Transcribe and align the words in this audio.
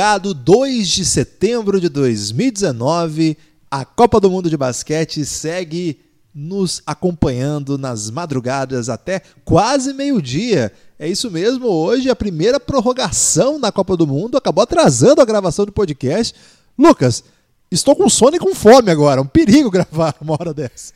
Amigo 0.00 0.32
do 0.32 0.34
Pingado, 0.34 0.34
2 0.34 0.88
de 0.88 1.04
setembro 1.04 1.78
de 1.78 1.90
2019, 1.90 3.36
a 3.70 3.84
Copa 3.84 4.18
do 4.18 4.30
Mundo 4.30 4.48
de 4.48 4.56
Basquete 4.56 5.26
segue 5.26 6.00
nos 6.34 6.82
acompanhando 6.86 7.76
nas 7.76 8.10
madrugadas 8.10 8.88
até 8.88 9.20
quase 9.44 9.92
meio-dia. 9.92 10.72
É 10.98 11.06
isso 11.06 11.30
mesmo, 11.30 11.66
hoje 11.66 12.08
a 12.08 12.16
primeira 12.16 12.58
prorrogação 12.58 13.60
da 13.60 13.70
Copa 13.70 13.94
do 13.94 14.06
Mundo 14.06 14.38
acabou 14.38 14.62
atrasando 14.62 15.20
a 15.20 15.24
gravação 15.26 15.66
do 15.66 15.72
podcast. 15.72 16.34
Lucas, 16.78 17.22
estou 17.70 17.94
com 17.94 18.08
sono 18.08 18.36
e 18.36 18.40
com 18.40 18.54
fome 18.54 18.90
agora, 18.90 19.20
um 19.20 19.26
perigo 19.26 19.68
gravar 19.70 20.14
uma 20.18 20.32
hora 20.32 20.54
dessa. 20.54 20.94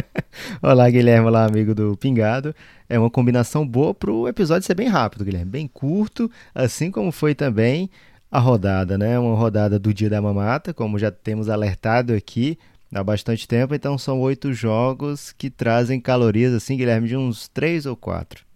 Olá, 0.62 0.88
Guilherme, 0.88 1.26
olá, 1.26 1.44
amigo 1.44 1.74
do 1.74 1.98
Pingado. 1.98 2.54
É 2.88 2.98
uma 2.98 3.10
combinação 3.10 3.66
boa 3.66 3.92
para 3.92 4.10
o 4.10 4.26
episódio 4.26 4.66
ser 4.66 4.74
bem 4.74 4.88
rápido, 4.88 5.24
Guilherme, 5.24 5.50
bem 5.50 5.68
curto, 5.68 6.30
assim 6.54 6.90
como 6.90 7.12
foi 7.12 7.34
também 7.34 7.90
a 8.30 8.38
rodada, 8.38 8.98
né? 8.98 9.18
Uma 9.18 9.36
rodada 9.36 9.78
do 9.78 9.92
Dia 9.92 10.10
da 10.10 10.20
Mamata, 10.20 10.74
como 10.74 10.98
já 10.98 11.10
temos 11.10 11.48
alertado 11.48 12.12
aqui 12.12 12.58
há 12.92 13.02
bastante 13.02 13.46
tempo. 13.48 13.74
Então 13.74 13.96
são 13.96 14.20
oito 14.20 14.52
jogos 14.52 15.32
que 15.32 15.50
trazem 15.50 16.00
calorias, 16.00 16.52
assim, 16.52 16.76
Guilherme, 16.76 17.08
de 17.08 17.16
uns 17.16 17.48
três 17.48 17.86
ou 17.86 17.96
quatro. 17.96 18.46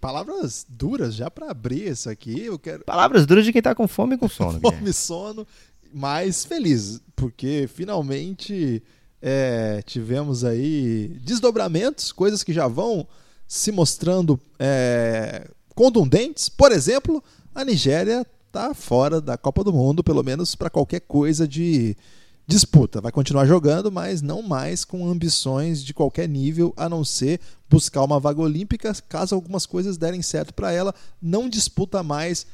Palavras 0.00 0.64
duras 0.68 1.14
já 1.14 1.30
para 1.30 1.50
abrir 1.50 1.88
isso 1.88 2.08
aqui. 2.08 2.40
Eu 2.44 2.58
quero 2.58 2.84
Palavras 2.84 3.26
duras 3.26 3.44
de 3.44 3.52
quem 3.52 3.60
tá 3.60 3.74
com 3.74 3.86
fome 3.86 4.14
e 4.14 4.18
com 4.18 4.28
sono. 4.28 4.58
fome 4.62 4.90
e 4.90 4.92
sono, 4.92 5.46
mas 5.92 6.44
feliz, 6.44 7.02
porque 7.14 7.68
finalmente 7.72 8.82
é, 9.20 9.82
tivemos 9.84 10.44
aí 10.44 11.08
desdobramentos, 11.22 12.12
coisas 12.12 12.42
que 12.42 12.52
já 12.52 12.66
vão 12.66 13.06
se 13.46 13.70
mostrando 13.72 14.40
é, 14.58 15.48
contundentes. 15.74 16.48
Por 16.48 16.72
exemplo, 16.72 17.22
a 17.54 17.64
Nigéria 17.64 18.26
está 18.50 18.74
fora 18.74 19.20
da 19.20 19.38
Copa 19.38 19.62
do 19.62 19.72
Mundo, 19.72 20.02
pelo 20.02 20.24
menos 20.24 20.56
para 20.56 20.68
qualquer 20.68 21.00
coisa 21.00 21.46
de 21.46 21.96
disputa. 22.46 23.00
Vai 23.00 23.12
continuar 23.12 23.46
jogando, 23.46 23.92
mas 23.92 24.20
não 24.20 24.42
mais 24.42 24.84
com 24.84 25.08
ambições 25.08 25.84
de 25.84 25.94
qualquer 25.94 26.28
nível, 26.28 26.74
a 26.76 26.88
não 26.88 27.04
ser 27.04 27.40
buscar 27.68 28.02
uma 28.02 28.18
vaga 28.18 28.40
olímpica. 28.40 28.92
Caso 29.08 29.36
algumas 29.36 29.66
coisas 29.66 29.96
derem 29.96 30.20
certo 30.20 30.52
para 30.52 30.72
ela, 30.72 30.92
não 31.22 31.48
disputa 31.48 32.02
mais 32.02 32.44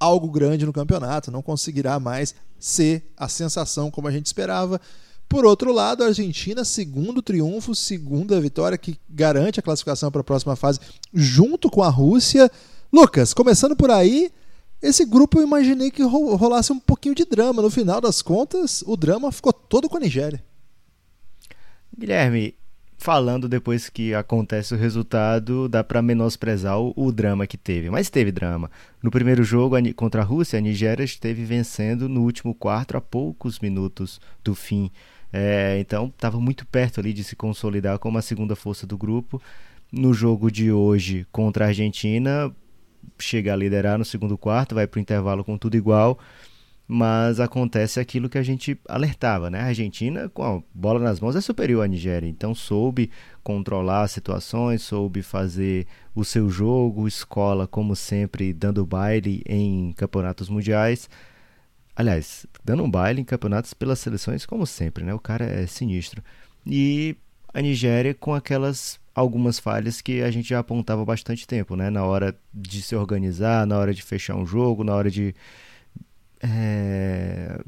algo 0.00 0.28
grande 0.28 0.66
no 0.66 0.72
campeonato, 0.72 1.30
não 1.30 1.42
conseguirá 1.42 2.00
mais 2.00 2.34
ser 2.58 3.08
a 3.16 3.28
sensação 3.28 3.88
como 3.88 4.08
a 4.08 4.10
gente 4.10 4.26
esperava. 4.26 4.80
Por 5.28 5.44
outro 5.44 5.72
lado, 5.72 6.02
a 6.02 6.08
Argentina, 6.08 6.64
segundo 6.64 7.22
triunfo, 7.22 7.72
segunda 7.72 8.40
vitória 8.40 8.76
que 8.76 8.98
garante 9.08 9.60
a 9.60 9.62
classificação 9.62 10.10
para 10.10 10.22
a 10.22 10.24
próxima 10.24 10.56
fase, 10.56 10.80
junto 11.14 11.70
com 11.70 11.84
a 11.84 11.88
Rússia. 11.88 12.50
Lucas, 12.92 13.32
começando 13.32 13.76
por 13.76 13.92
aí, 13.92 14.32
esse 14.82 15.04
grupo 15.04 15.38
eu 15.38 15.42
imaginei 15.46 15.90
que 15.90 16.02
ro- 16.02 16.34
rolasse 16.36 16.72
um 16.72 16.78
pouquinho 16.78 17.14
de 17.14 17.24
drama. 17.24 17.62
No 17.62 17.70
final 17.70 18.00
das 18.00 18.22
contas, 18.22 18.82
o 18.86 18.96
drama 18.96 19.32
ficou 19.32 19.52
todo 19.52 19.88
com 19.88 19.96
a 19.96 20.00
Nigéria. 20.00 20.42
Guilherme, 21.98 22.54
falando 22.98 23.48
depois 23.48 23.88
que 23.88 24.14
acontece 24.14 24.74
o 24.74 24.78
resultado, 24.78 25.68
dá 25.68 25.82
para 25.82 26.02
menosprezar 26.02 26.78
o, 26.78 26.92
o 26.96 27.10
drama 27.10 27.46
que 27.46 27.56
teve. 27.56 27.90
Mas 27.90 28.10
teve 28.10 28.30
drama. 28.30 28.70
No 29.02 29.10
primeiro 29.10 29.42
jogo 29.42 29.76
a 29.76 29.94
contra 29.94 30.22
a 30.22 30.24
Rússia, 30.24 30.58
a 30.58 30.62
Nigéria 30.62 31.04
esteve 31.04 31.44
vencendo 31.44 32.08
no 32.08 32.22
último 32.22 32.54
quarto 32.54 32.96
a 32.96 33.00
poucos 33.00 33.60
minutos 33.60 34.20
do 34.44 34.54
fim. 34.54 34.90
É, 35.32 35.78
então 35.80 36.06
estava 36.06 36.40
muito 36.40 36.66
perto 36.66 37.00
ali 37.00 37.12
de 37.12 37.24
se 37.24 37.34
consolidar 37.34 37.98
como 37.98 38.18
a 38.18 38.22
segunda 38.22 38.54
força 38.54 38.86
do 38.86 38.96
grupo. 38.96 39.40
No 39.90 40.12
jogo 40.12 40.50
de 40.50 40.72
hoje 40.72 41.26
contra 41.30 41.64
a 41.64 41.68
Argentina, 41.68 42.52
chega 43.18 43.52
a 43.52 43.56
liderar 43.56 43.98
no 43.98 44.04
segundo 44.04 44.36
quarto, 44.36 44.74
vai 44.74 44.86
para 44.86 44.98
o 44.98 45.00
intervalo 45.00 45.44
com 45.44 45.56
tudo 45.58 45.76
igual 45.76 46.18
mas 46.88 47.40
acontece 47.40 47.98
aquilo 47.98 48.28
que 48.28 48.38
a 48.38 48.42
gente 48.42 48.78
alertava, 48.88 49.50
né? 49.50 49.60
A 49.60 49.66
Argentina, 49.66 50.28
com 50.28 50.42
a 50.42 50.62
bola 50.72 51.00
nas 51.00 51.18
mãos, 51.18 51.34
é 51.34 51.40
superior 51.40 51.84
à 51.84 51.88
Nigéria, 51.88 52.28
então 52.28 52.54
soube 52.54 53.10
controlar 53.42 54.02
as 54.02 54.12
situações, 54.12 54.82
soube 54.82 55.20
fazer 55.22 55.86
o 56.14 56.24
seu 56.24 56.48
jogo, 56.48 57.08
escola, 57.08 57.66
como 57.66 57.96
sempre, 57.96 58.52
dando 58.52 58.86
baile 58.86 59.42
em 59.46 59.92
campeonatos 59.94 60.48
mundiais. 60.48 61.10
Aliás, 61.96 62.46
dando 62.64 62.84
um 62.84 62.90
baile 62.90 63.20
em 63.20 63.24
campeonatos 63.24 63.74
pelas 63.74 63.98
seleções, 63.98 64.46
como 64.46 64.66
sempre, 64.66 65.02
né? 65.02 65.12
O 65.14 65.18
cara 65.18 65.44
é 65.44 65.66
sinistro. 65.66 66.22
E 66.64 67.16
a 67.52 67.60
Nigéria 67.60 68.14
com 68.14 68.34
aquelas 68.34 69.00
algumas 69.16 69.58
falhas 69.58 70.02
que 70.02 70.22
a 70.22 70.30
gente 70.30 70.50
já 70.50 70.58
apontava 70.58 71.00
há 71.00 71.04
bastante 71.06 71.46
tempo, 71.46 71.74
né? 71.74 71.88
Na 71.88 72.04
hora 72.04 72.38
de 72.52 72.82
se 72.82 72.94
organizar, 72.94 73.66
na 73.66 73.78
hora 73.78 73.94
de 73.94 74.02
fechar 74.02 74.36
um 74.36 74.44
jogo, 74.44 74.84
na 74.84 74.94
hora 74.94 75.10
de 75.10 75.34
é, 76.42 77.58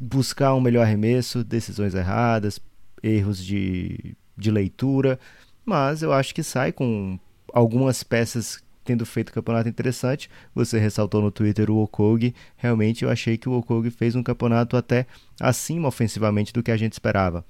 buscar 0.00 0.54
um 0.54 0.62
melhor 0.62 0.82
arremesso, 0.82 1.44
decisões 1.44 1.94
erradas, 1.94 2.58
erros 3.02 3.44
de, 3.44 4.16
de 4.34 4.50
leitura, 4.50 5.20
mas 5.66 6.02
eu 6.02 6.14
acho 6.14 6.34
que 6.34 6.42
sai 6.42 6.72
com 6.72 7.18
algumas 7.52 8.02
peças 8.02 8.64
tendo 8.84 9.04
feito 9.04 9.30
um 9.30 9.34
campeonato 9.34 9.68
interessante. 9.68 10.30
Você 10.54 10.78
ressaltou 10.78 11.20
no 11.20 11.30
Twitter 11.30 11.70
o 11.70 11.76
Okogi, 11.76 12.34
realmente 12.56 13.04
eu 13.04 13.10
achei 13.10 13.36
que 13.36 13.50
o 13.50 13.52
Okogi 13.52 13.90
fez 13.90 14.16
um 14.16 14.22
campeonato 14.22 14.78
até 14.78 15.06
acima 15.38 15.88
ofensivamente 15.88 16.54
do 16.54 16.62
que 16.62 16.70
a 16.70 16.76
gente 16.76 16.94
esperava. 16.94 17.44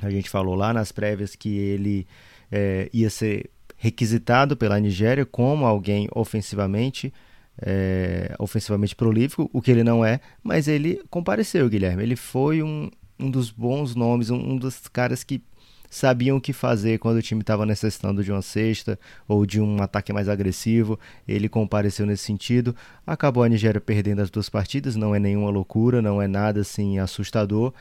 A 0.00 0.10
gente 0.10 0.30
falou 0.30 0.54
lá 0.54 0.72
nas 0.72 0.92
prévias 0.92 1.34
que 1.34 1.56
ele 1.56 2.06
é, 2.50 2.88
ia 2.92 3.10
ser 3.10 3.50
requisitado 3.76 4.56
pela 4.56 4.78
Nigéria 4.80 5.24
como 5.24 5.64
alguém 5.64 6.08
ofensivamente 6.14 7.12
é, 7.60 8.34
ofensivamente 8.38 8.94
prolífico, 8.94 9.50
o 9.52 9.60
que 9.60 9.70
ele 9.70 9.82
não 9.82 10.04
é, 10.04 10.20
mas 10.42 10.68
ele 10.68 11.02
compareceu, 11.10 11.68
Guilherme. 11.68 12.02
Ele 12.02 12.16
foi 12.16 12.62
um, 12.62 12.90
um 13.18 13.30
dos 13.30 13.50
bons 13.50 13.94
nomes, 13.94 14.30
um, 14.30 14.36
um 14.36 14.56
dos 14.56 14.86
caras 14.88 15.24
que 15.24 15.42
sabiam 15.90 16.36
o 16.36 16.40
que 16.40 16.52
fazer 16.52 16.98
quando 16.98 17.16
o 17.16 17.22
time 17.22 17.40
estava 17.40 17.64
necessitando 17.64 18.22
de 18.22 18.30
uma 18.30 18.42
cesta 18.42 18.98
ou 19.26 19.46
de 19.46 19.60
um 19.60 19.82
ataque 19.82 20.12
mais 20.12 20.28
agressivo. 20.28 20.98
Ele 21.26 21.48
compareceu 21.48 22.06
nesse 22.06 22.24
sentido. 22.24 22.76
Acabou 23.06 23.42
a 23.42 23.48
Nigéria 23.48 23.80
perdendo 23.80 24.20
as 24.20 24.30
duas 24.30 24.48
partidas, 24.48 24.96
não 24.96 25.14
é 25.14 25.18
nenhuma 25.18 25.50
loucura, 25.50 26.02
não 26.02 26.20
é 26.20 26.28
nada 26.28 26.60
assim 26.60 26.98
assustador. 26.98 27.72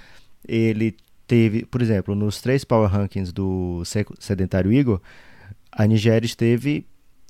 Ele 0.47 0.95
teve, 1.27 1.65
por 1.65 1.81
exemplo, 1.81 2.15
nos 2.15 2.41
três 2.41 2.63
power 2.63 2.89
rankings 2.89 3.31
do 3.31 3.83
Sedentário 4.19 4.71
Igor, 4.71 5.01
a 5.71 5.85
Nigéria 5.85 6.25
esteve 6.25 6.85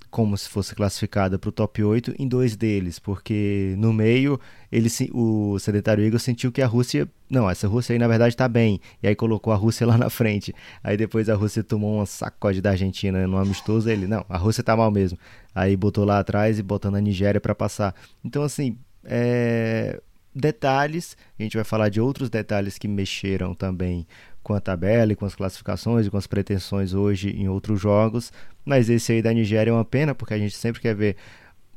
como 0.09 0.37
se 0.37 0.47
fosse 0.47 0.73
classificada 0.73 1.37
para 1.37 1.49
o 1.49 1.51
top 1.51 1.83
8 1.83 2.15
em 2.17 2.27
dois 2.27 2.55
deles, 2.55 2.97
porque 2.97 3.75
no 3.77 3.91
meio 3.91 4.39
ele 4.71 4.89
o 5.11 5.59
sedentário 5.59 6.03
Igor 6.03 6.19
sentiu 6.19 6.51
que 6.51 6.61
a 6.61 6.67
Rússia, 6.67 7.09
não, 7.29 7.49
essa 7.49 7.67
Rússia 7.67 7.93
aí 7.93 7.99
na 7.99 8.07
verdade 8.07 8.33
está 8.33 8.47
bem, 8.47 8.79
e 9.03 9.07
aí 9.07 9.15
colocou 9.15 9.51
a 9.51 9.55
Rússia 9.55 9.85
lá 9.85 9.97
na 9.97 10.09
frente. 10.09 10.55
Aí 10.83 10.95
depois 10.95 11.29
a 11.29 11.35
Rússia 11.35 11.63
tomou 11.63 11.95
uma 11.95 12.05
sacode 12.05 12.61
da 12.61 12.71
Argentina 12.71 13.27
no 13.27 13.37
amistoso, 13.37 13.89
ele, 13.89 14.07
não, 14.07 14.25
a 14.29 14.37
Rússia 14.37 14.63
tá 14.63 14.75
mal 14.75 14.89
mesmo. 14.89 15.17
Aí 15.53 15.75
botou 15.75 16.05
lá 16.05 16.19
atrás 16.19 16.57
e 16.57 16.63
botando 16.63 16.95
a 16.95 17.01
Nigéria 17.01 17.41
para 17.41 17.53
passar. 17.53 17.93
Então 18.23 18.43
assim, 18.43 18.77
é... 19.03 20.01
detalhes, 20.37 21.17
a 21.37 21.43
gente 21.43 21.57
vai 21.57 21.63
falar 21.63 21.89
de 21.89 21.99
outros 21.99 22.29
detalhes 22.29 22.77
que 22.77 22.87
mexeram 22.87 23.53
também 23.53 24.07
com 24.43 24.53
a 24.53 24.61
tabela 24.61 25.11
e 25.11 25.15
com 25.15 25.25
as 25.25 25.35
classificações 25.35 26.07
e 26.07 26.09
com 26.09 26.17
as 26.17 26.27
pretensões 26.27 26.93
hoje 26.93 27.29
em 27.31 27.49
outros 27.49 27.81
jogos. 27.81 28.31
Mas 28.63 28.89
esse 28.89 29.11
aí 29.11 29.21
da 29.21 29.33
Nigéria 29.33 29.71
é 29.71 29.73
uma 29.73 29.83
pena, 29.83 30.15
porque 30.15 30.33
a 30.33 30.37
gente 30.37 30.55
sempre 30.55 30.81
quer 30.81 30.95
ver 30.95 31.17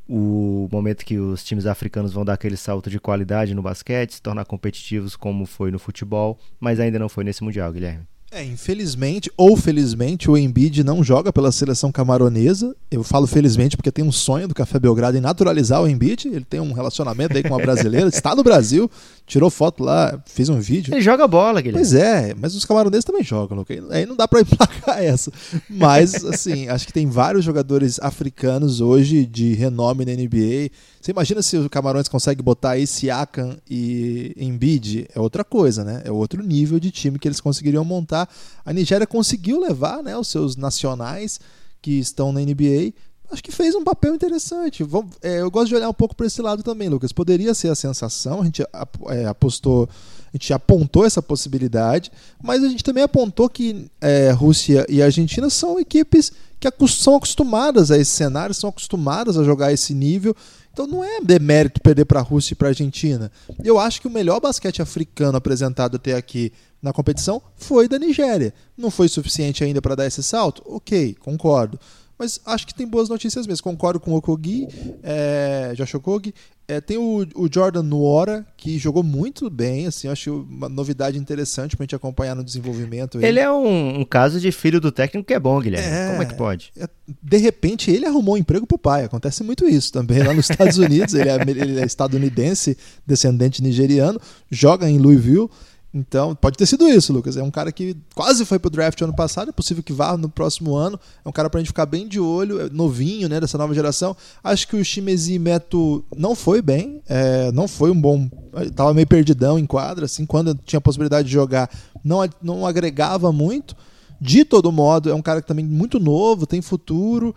o 0.09 0.69
momento 0.73 1.05
que 1.05 1.19
os 1.19 1.45
times 1.45 1.67
africanos 1.67 2.13
vão 2.13 2.25
dar 2.25 2.35
aquele 2.35 2.57
salto 2.57 2.91
de 2.91 2.99
qualidade 2.99 3.55
no 3.55 3.63
basquete, 3.63 4.15
se 4.15 4.23
tornar 4.23 4.45
competitivos 4.45 5.15
como 5.17 5.47
foi 5.47 5.71
no 5.71 5.79
futebol, 5.79 6.39
mas 6.59 6.81
ainda 6.81 6.99
não 6.99 7.09
foi 7.09 7.23
nesse 7.25 7.45
Mundial, 7.45 7.73
Guilherme. 7.73 8.07
É, 8.33 8.45
infelizmente 8.45 9.29
ou 9.37 9.57
felizmente 9.57 10.31
o 10.31 10.39
Embiid 10.39 10.85
não 10.85 11.03
joga 11.03 11.33
pela 11.33 11.51
seleção 11.51 11.91
camaronesa. 11.91 12.77
Eu 12.89 13.03
falo 13.03 13.27
felizmente 13.27 13.77
porque 13.77 13.91
tem 13.91 14.05
um 14.05 14.13
sonho 14.13 14.47
do 14.47 14.55
Café 14.55 14.79
Belgrado 14.79 15.17
em 15.17 15.21
naturalizar 15.21 15.83
o 15.83 15.89
Embiid. 15.89 16.29
Ele 16.29 16.45
tem 16.45 16.61
um 16.61 16.73
relacionamento 16.73 17.37
aí 17.37 17.43
com 17.43 17.49
uma 17.49 17.59
brasileira, 17.59 18.07
está 18.09 18.33
no 18.33 18.45
Brasil, 18.45 18.89
tirou 19.27 19.51
foto 19.51 19.83
lá, 19.83 20.17
fez 20.27 20.49
um 20.49 20.61
vídeo. 20.61 20.95
Ele 20.95 21.01
joga 21.01 21.27
bola, 21.27 21.61
Guilherme. 21.61 21.81
Pois 21.81 21.93
é, 21.93 22.33
mas 22.39 22.55
os 22.55 22.65
camaroneses 22.65 23.05
também 23.05 23.25
jogam, 23.25 23.59
Luca. 23.59 23.75
Aí 23.91 24.07
não 24.07 24.15
dá 24.15 24.29
para 24.29 24.43
emplacar 24.43 25.03
essa. 25.03 25.33
Mas, 25.69 26.25
assim, 26.25 26.69
acho 26.69 26.87
que 26.87 26.93
tem 26.93 27.09
vários 27.09 27.45
jogadores 27.45 27.99
africanos 27.99 28.81
hoje 28.81 29.27
de 29.27 29.55
renome 29.55 30.05
na 30.05 30.13
NBA. 30.13 30.71
Você 31.01 31.13
imagina 31.13 31.41
se 31.41 31.57
os 31.57 31.67
Camarões 31.69 32.09
conseguem 32.09 32.45
botar 32.45 32.73
aí 32.73 32.87
Siakam 32.87 33.57
e 33.69 34.35
Embiid? 34.37 35.09
É 35.15 35.19
outra 35.19 35.43
coisa, 35.43 35.83
né? 35.83 36.03
É 36.05 36.13
outro 36.13 36.43
nível 36.43 36.79
de 36.79 36.91
time 36.91 37.19
que 37.19 37.27
eles 37.27 37.41
conseguiriam 37.41 37.83
montar. 37.85 38.29
A 38.67 38.73
Nigéria 38.73 39.07
conseguiu 39.07 39.59
levar 39.59 40.03
né, 40.03 40.15
os 40.15 40.29
seus 40.29 40.57
nacionais 40.57 41.41
que 41.81 41.99
estão 41.99 42.33
na 42.33 42.41
NBA. 42.41 42.93
acho 43.33 43.43
que 43.43 43.51
fez 43.51 43.75
um 43.75 43.83
papel 43.83 44.15
interessante. 44.15 44.85
Vamos, 44.85 45.17
é, 45.23 45.41
eu 45.41 45.51
gosto 45.51 45.69
de 45.69 45.75
olhar 45.75 45.89
um 45.89 45.95
pouco 45.95 46.15
para 46.15 46.27
esse 46.27 46.43
lado 46.43 46.63
também, 46.63 46.91
Lucas. 46.91 47.13
Poderia 47.13 47.55
ser 47.55 47.69
a 47.69 47.75
sensação, 47.75 48.43
a 48.43 48.45
gente 48.45 48.63
é, 49.09 49.25
apostou, 49.25 49.89
a 50.29 50.37
gente 50.37 50.53
apontou 50.53 51.07
essa 51.07 51.23
possibilidade, 51.23 52.13
mas 52.43 52.63
a 52.63 52.69
gente 52.69 52.85
também 52.85 53.03
apontou 53.03 53.49
que 53.49 53.91
é, 54.03 54.33
Rússia 54.33 54.85
e 54.87 55.03
Argentina 55.03 55.49
são 55.49 55.81
equipes 55.81 56.31
que 56.61 56.69
são 56.89 57.17
acostumadas 57.17 57.91
a 57.91 57.97
esse 57.97 58.11
cenário, 58.11 58.55
são 58.55 58.69
acostumadas 58.69 59.39
a 59.39 59.45
jogar 59.45 59.73
esse 59.73 59.95
nível. 59.95 60.37
Então 60.73 60.87
não 60.87 61.03
é 61.03 61.21
demérito 61.21 61.81
perder 61.81 62.05
para 62.05 62.21
a 62.21 62.23
Rússia 62.23 62.53
e 62.53 62.57
para 62.57 62.69
a 62.69 62.71
Argentina. 62.71 63.31
Eu 63.63 63.79
acho 63.79 64.01
que 64.01 64.07
o 64.07 64.11
melhor 64.11 64.41
basquete 64.41 64.81
africano 64.81 65.37
apresentado 65.37 65.97
até 65.97 66.15
aqui 66.15 66.53
na 66.83 66.93
competição 66.93 67.43
foi 67.57 67.89
da 67.89 67.99
Nigéria. 67.99 68.55
Não 68.77 68.91
foi 68.91 69.09
suficiente 69.09 69.63
ainda 69.63 69.83
para 69.83 69.95
dar 69.95 70.07
esse 70.07 70.23
salto? 70.23 70.63
Ok, 70.65 71.17
concordo. 71.21 71.79
Mas 72.21 72.39
acho 72.45 72.67
que 72.67 72.75
tem 72.75 72.87
boas 72.87 73.09
notícias 73.09 73.47
mesmo. 73.47 73.65
Concordo 73.65 73.99
com 73.99 74.11
o 74.11 74.17
Okogi, 74.17 74.69
é, 75.03 75.73
Josh 75.75 75.95
Okogi. 75.95 76.35
É, 76.69 76.79
tem 76.79 76.99
o, 76.99 77.27
o, 77.35 77.49
Jordan 77.51 77.83
Nuora, 77.83 78.47
que 78.59 78.79
jogou 78.79 79.03
muito 79.03 79.49
bem. 79.49 79.87
Assim, 79.87 80.07
acho 80.07 80.47
uma 80.49 80.69
novidade 80.69 81.19
interessante 81.19 81.75
para 81.75 81.83
a 81.83 81.85
gente 81.85 81.97
acompanhar 81.97 82.37
no 82.37 82.45
desenvolvimento. 82.45 83.17
Ele, 83.17 83.27
ele 83.27 83.41
é 83.41 83.51
um, 83.51 84.01
um, 84.01 84.05
caso 84.05 84.39
de 84.39 84.53
filho 84.53 84.79
do 84.83 84.93
técnico 84.93 85.27
que 85.27 85.33
é 85.33 85.41
bom, 85.41 85.59
Guilherme. 85.59 85.89
É, 85.89 86.11
Como 86.11 86.23
é 86.23 86.27
que 86.27 86.35
pode? 86.35 86.71
É, 86.79 86.87
de 87.23 87.37
repente, 87.39 87.91
ele 87.91 88.05
arrumou 88.05 88.35
um 88.35 88.39
emprego 88.39 88.67
para 88.67 88.77
o 88.77 88.79
pai. 88.79 89.05
Acontece 89.05 89.43
muito 89.43 89.67
isso 89.67 89.91
também 89.91 90.23
lá 90.23 90.35
nos 90.35 90.51
Estados 90.51 90.77
Unidos. 90.77 91.15
ele, 91.15 91.31
é, 91.31 91.37
ele 91.41 91.81
é 91.81 91.87
estadunidense, 91.87 92.77
descendente 93.07 93.63
nigeriano, 93.63 94.21
joga 94.51 94.91
em 94.91 94.99
Louisville. 94.99 95.49
Então, 95.93 96.37
pode 96.37 96.57
ter 96.57 96.67
sido 96.67 96.89
isso, 96.89 97.13
Lucas. 97.13 97.37
É 97.37 97.43
um 97.43 97.51
cara 97.51 97.73
que 97.73 97.97
quase 98.15 98.45
foi 98.45 98.61
pro 98.61 98.71
draft 98.71 99.01
ano 99.03 99.15
passado, 99.15 99.49
é 99.49 99.53
possível 99.53 99.83
que 99.83 99.93
vá 99.93 100.17
no 100.17 100.29
próximo 100.29 100.77
ano. 100.77 100.99
É 101.25 101.29
um 101.29 101.33
cara 101.33 101.51
pra 101.51 101.59
gente 101.59 101.69
ficar 101.69 101.85
bem 101.87 102.07
de 102.07 102.21
olho, 102.21 102.61
é 102.61 102.71
novinho, 102.71 103.29
né, 103.29 103.41
dessa 103.41 103.59
nova 103.59 103.75
geração. 103.75 104.17
Acho 104.43 104.69
que 104.69 104.77
o 104.77 104.85
Shimezi 104.85 105.39
Meto 105.39 106.05
não 106.17 106.37
foi 106.37 106.63
bem, 106.63 107.03
é, 107.09 107.51
não 107.51 107.67
foi 107.67 107.91
um 107.91 108.01
bom. 108.01 108.31
Tava 108.77 108.95
meio 108.95 109.07
perdidão 109.07 109.59
em 109.59 109.67
quadra, 109.67 110.05
assim, 110.05 110.25
quando 110.25 110.55
tinha 110.55 110.79
a 110.79 110.83
possibilidade 110.83 111.27
de 111.27 111.35
jogar, 111.35 111.69
não, 112.05 112.21
não 112.41 112.67
agregava 112.67 113.33
muito. 113.33 113.75
De 114.21 114.45
todo 114.45 114.71
modo, 114.71 115.11
é 115.11 115.15
um 115.15 115.23
cara 115.23 115.41
que 115.41 115.49
também 115.49 115.65
muito 115.65 115.99
novo, 115.99 116.47
tem 116.47 116.61
futuro. 116.61 117.35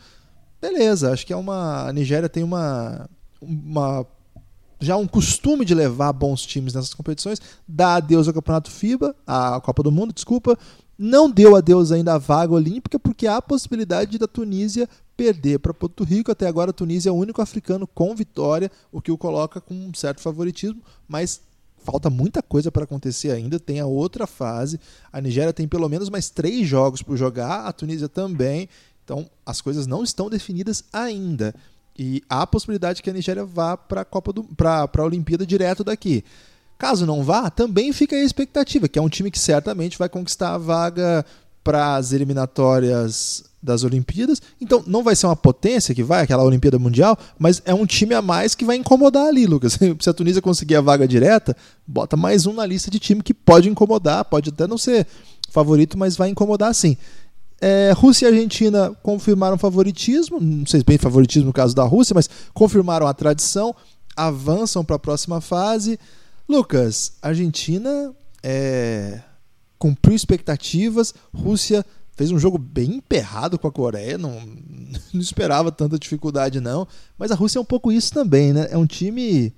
Beleza, 0.61 1.11
acho 1.11 1.25
que 1.25 1.33
é 1.33 1.35
uma. 1.35 1.87
A 1.87 1.93
Nigéria 1.93 2.29
tem 2.29 2.43
uma, 2.43 3.09
uma 3.41 4.05
já 4.83 4.97
um 4.97 5.07
costume 5.07 5.65
de 5.65 5.73
levar 5.73 6.13
bons 6.13 6.45
times 6.45 6.73
nessas 6.73 6.93
competições, 6.93 7.39
dá 7.67 7.95
adeus 7.95 8.27
ao 8.27 8.33
Campeonato 8.33 8.69
FIBA, 8.69 9.15
à 9.25 9.59
Copa 9.61 9.81
do 9.81 9.91
Mundo, 9.91 10.13
desculpa, 10.13 10.57
não 10.97 11.29
deu 11.29 11.55
adeus 11.55 11.91
ainda 11.91 12.13
à 12.13 12.17
vaga 12.17 12.53
olímpica, 12.53 12.99
porque 12.99 13.25
há 13.25 13.37
a 13.37 13.41
possibilidade 13.41 14.17
da 14.17 14.27
Tunísia 14.27 14.87
perder 15.17 15.59
para 15.59 15.73
Porto 15.73 16.03
Rico. 16.03 16.31
Até 16.31 16.47
agora, 16.47 16.69
a 16.69 16.73
Tunísia 16.73 17.09
é 17.09 17.11
o 17.11 17.15
único 17.15 17.41
africano 17.41 17.87
com 17.87 18.15
vitória, 18.15 18.71
o 18.91 19.01
que 19.01 19.11
o 19.11 19.17
coloca 19.17 19.59
com 19.59 19.73
um 19.73 19.93
certo 19.93 20.21
favoritismo, 20.21 20.81
mas 21.07 21.41
falta 21.83 22.09
muita 22.09 22.41
coisa 22.41 22.71
para 22.71 22.83
acontecer 22.83 23.31
ainda. 23.31 23.59
Tem 23.59 23.79
a 23.79 23.85
outra 23.85 24.25
fase. 24.25 24.79
A 25.11 25.19
Nigéria 25.19 25.53
tem 25.53 25.67
pelo 25.67 25.89
menos 25.89 26.09
mais 26.09 26.29
três 26.29 26.67
jogos 26.67 27.01
por 27.01 27.17
jogar, 27.17 27.65
a 27.65 27.73
Tunísia 27.73 28.07
também. 28.07 28.69
Então, 29.03 29.29
as 29.45 29.59
coisas 29.59 29.85
não 29.85 30.03
estão 30.03 30.29
definidas 30.29 30.85
ainda. 30.93 31.53
E 31.97 32.23
há 32.29 32.41
a 32.41 32.47
possibilidade 32.47 33.01
que 33.01 33.09
a 33.09 33.13
Nigéria 33.13 33.45
vá 33.45 33.77
para 33.77 34.01
a 34.01 34.05
Copa 34.05 34.33
do 34.33 34.43
para 34.43 34.89
a 34.97 35.03
Olimpíada 35.03 35.45
direto 35.45 35.83
daqui. 35.83 36.23
Caso 36.77 37.05
não 37.05 37.23
vá, 37.23 37.49
também 37.49 37.93
fica 37.93 38.15
a 38.15 38.23
expectativa, 38.23 38.87
que 38.87 38.99
é 38.99 39.01
um 39.01 39.09
time 39.09 39.29
que 39.31 39.39
certamente 39.39 39.97
vai 39.97 40.09
conquistar 40.09 40.55
a 40.55 40.57
vaga 40.57 41.25
para 41.63 41.95
as 41.95 42.11
eliminatórias 42.11 43.45
das 43.61 43.83
Olimpíadas. 43.83 44.41
Então, 44.59 44.83
não 44.85 45.01
vai 45.01 45.15
ser 45.15 45.27
uma 45.27 45.35
potência 45.35 45.95
que 45.95 46.03
vai, 46.03 46.23
aquela 46.23 46.43
Olimpíada 46.43 46.77
Mundial, 46.77 47.17
mas 47.39 47.61
é 47.63 47.73
um 47.73 47.85
time 47.85 48.13
a 48.13 48.21
mais 48.21 48.53
que 48.53 48.65
vai 48.65 48.75
incomodar 48.75 49.27
ali, 49.27 49.45
Lucas. 49.45 49.79
Se 50.01 50.09
a 50.09 50.13
Tunísia 50.13 50.41
conseguir 50.41 50.75
a 50.75 50.81
vaga 50.81 51.07
direta, 51.07 51.55
bota 51.87 52.17
mais 52.17 52.45
um 52.45 52.53
na 52.53 52.65
lista 52.65 52.91
de 52.91 52.99
time 52.99 53.23
que 53.23 53.33
pode 53.33 53.69
incomodar, 53.69 54.25
pode 54.25 54.49
até 54.49 54.67
não 54.67 54.77
ser 54.77 55.07
favorito, 55.49 55.97
mas 55.97 56.17
vai 56.17 56.29
incomodar 56.29 56.75
sim. 56.75 56.97
É, 57.65 57.93
Rússia 57.93 58.25
e 58.25 58.27
Argentina 58.27 58.93
confirmaram 59.01 59.57
favoritismo, 59.57 60.37
não 60.37 60.65
sei 60.65 60.81
se 60.81 60.85
bem 60.85 60.97
favoritismo 60.97 61.45
no 61.47 61.53
caso 61.53 61.73
da 61.73 61.85
Rússia, 61.85 62.13
mas 62.13 62.29
confirmaram 62.53 63.07
a 63.07 63.13
tradição, 63.13 63.73
avançam 64.17 64.83
para 64.83 64.97
a 64.97 64.99
próxima 64.99 65.39
fase. 65.39 65.97
Lucas, 66.45 67.13
Argentina 67.21 68.13
é, 68.43 69.21
cumpriu 69.79 70.13
expectativas, 70.13 71.13
Rússia 71.33 71.85
fez 72.17 72.31
um 72.31 72.37
jogo 72.37 72.57
bem 72.57 72.95
emperrado 72.95 73.57
com 73.57 73.65
a 73.65 73.71
Coreia, 73.71 74.17
não, 74.17 74.41
não 75.13 75.21
esperava 75.21 75.71
tanta 75.71 75.97
dificuldade 75.97 76.59
não, 76.59 76.85
mas 77.17 77.31
a 77.31 77.35
Rússia 77.35 77.59
é 77.59 77.61
um 77.61 77.65
pouco 77.65 77.93
isso 77.93 78.13
também, 78.13 78.51
né? 78.51 78.67
É 78.71 78.77
um 78.77 78.85
time 78.85 79.53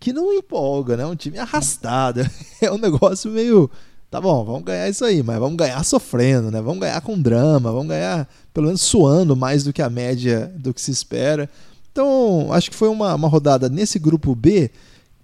que 0.00 0.12
não 0.12 0.32
empolga, 0.32 0.96
né? 0.96 1.04
É 1.04 1.06
um 1.06 1.14
time 1.14 1.38
arrastado, 1.38 2.28
é 2.60 2.68
um 2.68 2.78
negócio 2.78 3.30
meio 3.30 3.70
tá 4.12 4.20
bom, 4.20 4.44
vamos 4.44 4.64
ganhar 4.64 4.90
isso 4.90 5.06
aí, 5.06 5.22
mas 5.22 5.38
vamos 5.38 5.56
ganhar 5.56 5.82
sofrendo, 5.84 6.50
né? 6.50 6.60
Vamos 6.60 6.80
ganhar 6.80 7.00
com 7.00 7.18
drama, 7.18 7.72
vamos 7.72 7.88
ganhar 7.88 8.28
pelo 8.52 8.66
menos 8.66 8.82
suando 8.82 9.34
mais 9.34 9.64
do 9.64 9.72
que 9.72 9.80
a 9.80 9.88
média 9.88 10.52
do 10.54 10.74
que 10.74 10.82
se 10.82 10.90
espera. 10.90 11.48
Então, 11.90 12.52
acho 12.52 12.70
que 12.70 12.76
foi 12.76 12.90
uma, 12.90 13.14
uma 13.14 13.26
rodada 13.26 13.70
nesse 13.70 13.98
grupo 13.98 14.34
B 14.34 14.70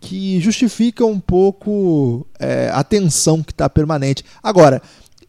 que 0.01 0.41
justifica 0.41 1.05
um 1.05 1.21
pouco 1.21 2.27
é, 2.39 2.71
a 2.73 2.83
tensão 2.83 3.43
que 3.43 3.53
está 3.53 3.69
permanente. 3.69 4.25
Agora, 4.43 4.81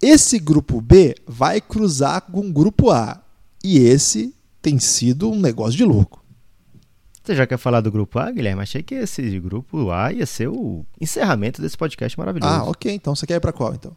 esse 0.01 0.39
grupo 0.39 0.79
B 0.79 1.15
vai 1.27 1.59
cruzar 1.59 2.21
com 2.21 2.39
o 2.39 2.53
grupo 2.53 2.89
A. 2.91 3.21
E 3.61 3.77
esse 3.79 4.33
tem 4.61 4.79
sido 4.79 5.29
um 5.29 5.37
negócio 5.37 5.75
de 5.75 5.83
louco. 5.83 6.23
Você 7.23 7.35
já 7.35 7.45
quer 7.45 7.57
falar 7.57 7.81
do 7.81 7.91
grupo 7.91 8.17
A, 8.17 8.31
Guilherme? 8.31 8.61
Achei 8.61 8.81
que 8.81 8.95
esse 8.95 9.39
grupo 9.39 9.91
A 9.91 10.11
ia 10.11 10.25
ser 10.25 10.47
o 10.47 10.85
encerramento 10.99 11.61
desse 11.61 11.77
podcast 11.77 12.17
maravilhoso. 12.17 12.53
Ah, 12.53 12.63
ok. 12.63 12.91
Então 12.91 13.15
você 13.15 13.27
quer 13.27 13.35
ir 13.35 13.39
para 13.39 13.53
qual, 13.53 13.73
então? 13.73 13.95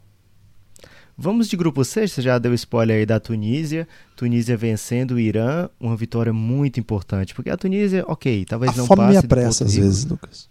Vamos 1.16 1.46
de 1.48 1.56
grupo 1.56 1.84
C, 1.84 2.08
você 2.08 2.22
já 2.22 2.38
deu 2.38 2.54
spoiler 2.54 2.98
aí 2.98 3.06
da 3.06 3.20
Tunísia. 3.20 3.86
Tunísia 4.16 4.56
vencendo 4.56 5.12
o 5.12 5.20
Irã, 5.20 5.68
uma 5.78 5.94
vitória 5.96 6.32
muito 6.32 6.80
importante. 6.80 7.34
Porque 7.34 7.50
a 7.50 7.56
Tunísia, 7.56 8.04
ok, 8.08 8.44
talvez 8.44 8.72
a 8.72 8.76
não 8.76 8.86
fome 8.86 9.02
passe. 9.02 9.12
Me 9.12 9.16
apressa 9.18 9.64
às 9.64 9.74
vezes, 9.74 10.04
Lucas. 10.04 10.48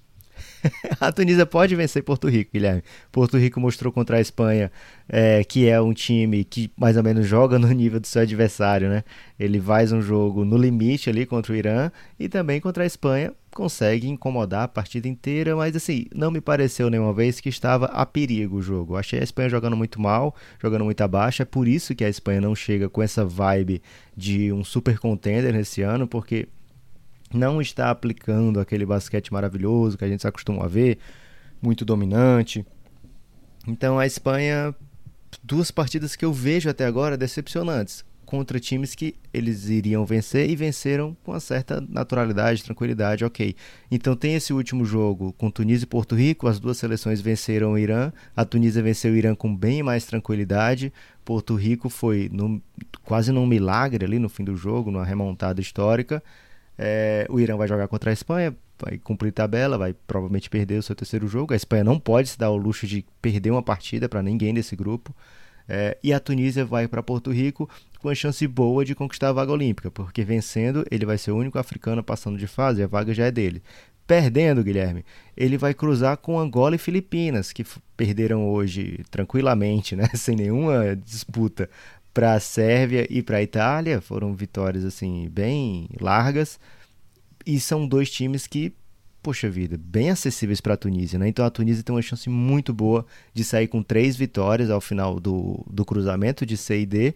a 1.00 1.12
Tunísia 1.12 1.46
pode 1.46 1.76
vencer 1.76 2.04
Porto 2.04 2.28
Rico, 2.28 2.52
Guilherme. 2.54 2.84
Porto 3.12 3.38
Rico 3.38 3.60
mostrou 3.60 3.92
contra 3.92 4.18
a 4.18 4.22
Espanha 4.22 4.72
é, 5.08 5.44
que 5.44 5.68
é 5.68 5.82
um 5.82 5.94
time 5.94 6.44
que 6.44 6.72
mais 6.78 6.98
ou 6.98 7.04
menos 7.04 7.28
joga 7.28 7.60
no 7.60 7.68
nível 7.68 8.00
do 8.00 8.08
seu 8.08 8.22
adversário, 8.22 8.90
né? 8.90 9.04
Ele 9.40 9.60
faz 9.60 9.92
um 9.92 10.02
jogo 10.02 10.46
no 10.46 10.58
limite 10.58 11.10
ali 11.10 11.26
contra 11.26 11.54
o 11.54 11.56
Irã 11.56 11.92
e 12.20 12.30
também 12.30 12.60
contra 12.60 12.84
a 12.84 12.86
Espanha 12.86 13.34
consegue 13.54 14.08
incomodar 14.08 14.64
a 14.64 14.68
partida 14.68 15.08
inteira, 15.08 15.56
mas 15.56 15.76
assim, 15.76 16.06
não 16.16 16.32
me 16.32 16.40
pareceu 16.40 16.90
nenhuma 16.90 17.14
vez 17.14 17.40
que 17.40 17.50
estava 17.50 17.86
a 17.88 18.06
perigo 18.06 18.58
o 18.58 18.62
jogo. 18.62 18.96
Achei 18.96 19.20
a 19.20 19.24
Espanha 19.24 19.50
jogando 19.50 19.76
muito 19.76 20.00
mal, 20.00 20.34
jogando 20.62 20.86
muito 20.86 21.02
abaixo, 21.02 21.42
é 21.42 21.46
por 21.46 21.68
isso 21.68 21.94
que 21.94 22.04
a 22.04 22.10
Espanha 22.10 22.40
não 22.40 22.56
chega 22.56 22.90
com 22.90 23.02
essa 23.02 23.26
vibe 23.26 23.82
de 24.16 24.52
um 24.54 24.64
super 24.64 24.98
contender 24.98 25.54
nesse 25.54 25.82
ano, 25.82 26.08
porque 26.08 26.48
não 27.34 27.62
está 27.62 27.90
aplicando 27.90 28.60
aquele 28.60 28.86
basquete 28.86 29.32
maravilhoso 29.32 29.98
que 29.98 30.06
a 30.06 30.08
gente 30.08 30.22
se 30.22 30.28
acostuma 30.28 30.66
a 30.66 30.68
ver, 30.68 30.98
muito 31.62 31.86
dominante. 31.86 32.66
Então 33.68 34.00
a 34.00 34.06
Espanha, 34.06 34.76
duas 35.44 35.72
partidas 35.72 36.16
que 36.16 36.26
eu 36.26 36.34
vejo 36.34 36.70
até 36.70 36.86
agora 36.86 37.18
decepcionantes 37.18 38.04
contra 38.32 38.62
times 38.62 38.96
que 38.96 39.16
eles 39.34 39.68
iriam 39.68 40.06
vencer 40.06 40.50
e 40.50 40.56
venceram 40.56 41.18
com 41.22 41.34
uma 41.34 41.40
certa 41.42 41.86
naturalidade, 41.90 42.64
tranquilidade, 42.64 43.26
ok. 43.26 43.54
Então 43.92 44.16
tem 44.16 44.36
esse 44.36 44.54
último 44.54 44.86
jogo 44.86 45.34
com 45.34 45.52
Tunísia 45.52 45.84
e 45.84 45.88
Porto 45.88 46.16
Rico, 46.16 46.48
as 46.48 46.58
duas 46.58 46.78
seleções 46.78 47.20
venceram 47.20 47.74
o 47.74 47.78
Irã, 47.78 48.10
a 48.34 48.46
Tunísia 48.46 48.82
venceu 48.82 49.12
o 49.12 49.18
Irã 49.18 49.36
com 49.36 49.54
bem 49.54 49.84
mais 49.84 50.06
tranquilidade, 50.06 50.94
Porto 51.26 51.56
Rico 51.56 51.90
foi 51.90 52.30
no, 52.32 52.62
quase 53.04 53.34
num 53.34 53.46
milagre 53.46 54.06
ali 54.06 54.18
no 54.18 54.30
fim 54.30 54.46
do 54.46 54.56
jogo, 54.56 54.92
numa 54.92 55.04
remontada 55.04 55.60
histórica, 55.60 56.24
é, 56.84 57.28
o 57.30 57.40
Irã 57.40 57.56
vai 57.56 57.68
jogar 57.68 57.88
contra 57.88 58.10
a 58.10 58.14
Espanha, 58.14 58.56
vai 58.84 58.98
cumprir 58.98 59.32
tabela, 59.32 59.78
vai 59.78 59.94
provavelmente 59.94 60.50
perder 60.50 60.80
o 60.80 60.84
seu 60.84 60.96
terceiro 60.96 61.28
jogo. 61.28 61.54
A 61.54 61.56
Espanha 61.56 61.84
não 61.84 62.00
pode 62.00 62.30
se 62.30 62.40
dar 62.40 62.50
o 62.50 62.58
luxo 62.58 62.88
de 62.88 63.06
perder 63.22 63.52
uma 63.52 63.62
partida 63.62 64.10
para 64.10 64.24
ninguém 64.24 64.52
desse 64.52 64.76
grupo. 64.76 65.16
É, 65.70 65.96
e 66.04 66.12
a 66.12 66.20
Tunísia 66.20 66.66
vai 66.66 66.88
para 66.88 67.04
Porto 67.04 67.32
Rico 67.32 67.70
com 68.00 68.10
a 68.10 68.16
chance 68.16 68.46
boa 68.48 68.84
de 68.84 68.96
conquistar 68.96 69.30
a 69.30 69.32
vaga 69.32 69.52
olímpica, 69.52 69.92
porque 69.92 70.24
vencendo 70.24 70.84
ele 70.90 71.06
vai 71.06 71.20
ser 71.20 71.30
o 71.30 71.38
único 71.38 71.60
africano 71.60 72.04
passando 72.04 72.36
de 72.36 72.48
fase, 72.48 72.82
a 72.82 72.88
vaga 72.88 73.14
já 73.14 73.26
é 73.26 73.32
dele. 73.32 73.62
Perdendo, 74.08 74.64
Guilherme, 74.64 75.06
ele 75.38 75.60
vai 75.60 75.76
cruzar 75.76 76.18
com 76.18 76.40
Angola 76.40 76.76
e 76.76 76.80
Filipinas, 76.80 77.54
que 77.54 77.64
perderam 77.96 78.50
hoje 78.50 79.06
tranquilamente, 79.12 79.96
né, 79.96 80.10
sem 80.16 80.36
nenhuma 80.36 80.96
disputa 80.96 81.70
para 82.14 82.34
a 82.34 82.40
Sérvia 82.40 83.08
e 83.10 83.22
para 83.22 83.38
a 83.38 83.44
Itália. 83.44 84.02
Foram 84.02 84.34
vitórias 84.36 84.86
assim 84.86 85.30
bem 85.30 85.90
largas 86.00 86.60
e 87.46 87.60
são 87.60 87.88
dois 87.88 88.10
times 88.10 88.48
que, 88.48 88.74
poxa 89.22 89.50
vida, 89.50 89.78
bem 89.78 90.10
acessíveis 90.10 90.62
para 90.62 90.74
a 90.74 90.78
Tunísia, 90.78 91.18
né? 91.18 91.28
Então 91.28 91.46
a 91.46 91.50
Tunísia 91.50 91.84
tem 91.84 91.96
uma 91.96 92.02
chance 92.02 92.30
muito 92.30 92.74
boa 92.74 93.06
de 93.34 93.44
sair 93.44 93.68
com 93.68 93.82
três 93.82 94.16
vitórias 94.16 94.70
ao 94.70 94.82
final 94.82 95.20
do, 95.20 95.66
do 95.70 95.86
cruzamento 95.86 96.46
de 96.46 96.58
C 96.58 96.82
e 96.82 96.86
D. 96.86 97.14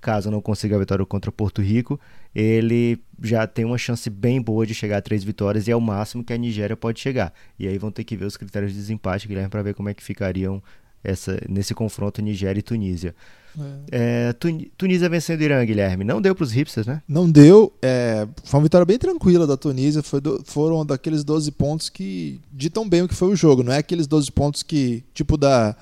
caso 0.00 0.30
não 0.30 0.40
consiga 0.40 0.76
a 0.76 0.78
vitória 0.78 1.04
contra 1.06 1.30
Porto 1.30 1.62
Rico, 1.62 2.00
ele 2.34 2.98
já 3.22 3.46
tem 3.46 3.64
uma 3.64 3.78
chance 3.78 4.10
bem 4.10 4.40
boa 4.42 4.66
de 4.66 4.74
chegar 4.74 4.98
a 4.98 5.02
três 5.02 5.22
vitórias 5.22 5.68
e 5.68 5.70
é 5.70 5.76
o 5.76 5.80
máximo 5.80 6.24
que 6.24 6.32
a 6.32 6.36
Nigéria 6.36 6.76
pode 6.76 6.98
chegar. 7.00 7.32
E 7.58 7.68
aí 7.68 7.78
vão 7.78 7.92
ter 7.92 8.02
que 8.04 8.16
ver 8.16 8.24
os 8.24 8.36
critérios 8.36 8.72
de 8.72 8.78
desempate, 8.78 9.28
Guilherme, 9.28 9.50
para 9.50 9.62
ver 9.62 9.74
como 9.74 9.88
é 9.88 9.94
que 9.94 10.02
ficariam 10.02 10.62
essa, 11.04 11.38
nesse 11.48 11.74
confronto 11.74 12.22
Nigéria 12.22 12.58
e 12.58 12.62
Tunísia. 12.62 13.14
É. 13.92 14.30
É, 14.30 14.32
Tunísia 14.76 15.08
vencendo 15.08 15.40
o 15.40 15.44
Irã, 15.44 15.64
Guilherme. 15.64 16.02
Não 16.02 16.20
deu 16.20 16.34
para 16.34 16.42
os 16.42 16.50
hipsters, 16.50 16.86
né? 16.86 17.02
Não 17.06 17.30
deu. 17.30 17.72
É, 17.80 18.26
foi 18.42 18.58
uma 18.58 18.64
vitória 18.64 18.84
bem 18.84 18.98
tranquila 18.98 19.46
da 19.46 19.56
Tunísia. 19.56 20.02
Do, 20.20 20.42
foram 20.44 20.84
daqueles 20.84 21.22
12 21.22 21.52
pontos 21.52 21.88
que 21.88 22.40
ditam 22.52 22.88
bem 22.88 23.02
o 23.02 23.08
que 23.08 23.14
foi 23.14 23.28
o 23.28 23.36
jogo. 23.36 23.62
Não 23.62 23.72
é 23.72 23.78
aqueles 23.78 24.06
12 24.06 24.32
pontos 24.32 24.62
que, 24.62 25.04
tipo 25.14 25.36
da, 25.36 25.76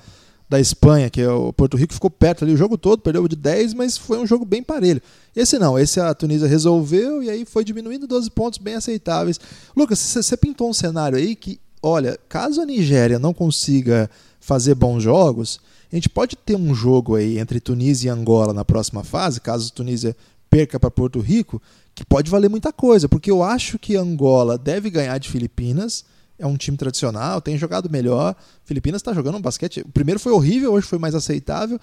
da 0.49 0.59
Espanha, 0.59 1.09
que 1.09 1.21
é 1.21 1.29
o 1.29 1.51
Porto 1.51 1.75
Rico 1.75 1.93
ficou 1.93 2.11
perto 2.11 2.43
ali 2.43 2.53
o 2.53 2.57
jogo 2.57 2.77
todo, 2.77 3.01
perdeu 3.01 3.27
de 3.27 3.35
10, 3.35 3.73
mas 3.73 3.97
foi 3.97 4.19
um 4.19 4.27
jogo 4.27 4.45
bem 4.45 4.61
parelho. 4.61 5.01
Esse 5.35 5.57
não, 5.57 5.79
esse 5.79 5.99
a 5.99 6.13
Tunísia 6.13 6.47
resolveu 6.47 7.23
e 7.23 7.29
aí 7.29 7.43
foi 7.43 7.63
diminuindo 7.63 8.05
12 8.05 8.29
pontos 8.29 8.59
bem 8.59 8.75
aceitáveis. 8.75 9.39
Lucas, 9.75 9.97
você 9.97 10.37
pintou 10.37 10.69
um 10.69 10.73
cenário 10.73 11.17
aí 11.17 11.35
que, 11.35 11.59
olha, 11.81 12.19
caso 12.29 12.61
a 12.61 12.65
Nigéria 12.67 13.17
não 13.17 13.33
consiga 13.33 14.07
fazer 14.43 14.75
bons 14.75 15.01
jogos, 15.01 15.61
a 15.89 15.95
gente 15.95 16.09
pode 16.09 16.35
ter 16.35 16.57
um 16.57 16.75
jogo 16.75 17.15
aí 17.15 17.39
entre 17.39 17.61
Tunísia 17.61 18.09
e 18.09 18.11
Angola 18.11 18.51
na 18.51 18.65
próxima 18.65 19.01
fase, 19.03 19.39
caso 19.39 19.71
Tunísia 19.71 20.15
perca 20.49 20.77
para 20.77 20.91
Porto 20.91 21.19
Rico, 21.19 21.61
que 21.95 22.05
pode 22.05 22.29
valer 22.29 22.49
muita 22.49 22.73
coisa, 22.73 23.07
porque 23.07 23.31
eu 23.31 23.41
acho 23.41 23.79
que 23.79 23.95
Angola 23.95 24.57
deve 24.57 24.89
ganhar 24.89 25.17
de 25.17 25.29
Filipinas 25.29 26.03
é 26.37 26.45
um 26.45 26.57
time 26.57 26.75
tradicional, 26.75 27.39
tem 27.39 27.57
jogado 27.57 27.89
melhor. 27.89 28.35
Filipinas 28.65 28.99
está 28.99 29.13
jogando 29.13 29.37
um 29.37 29.41
basquete. 29.41 29.81
O 29.81 29.91
primeiro 29.91 30.19
foi 30.19 30.33
horrível, 30.33 30.73
hoje 30.73 30.87
foi 30.87 30.97
mais 30.97 31.15
aceitável. 31.15 31.79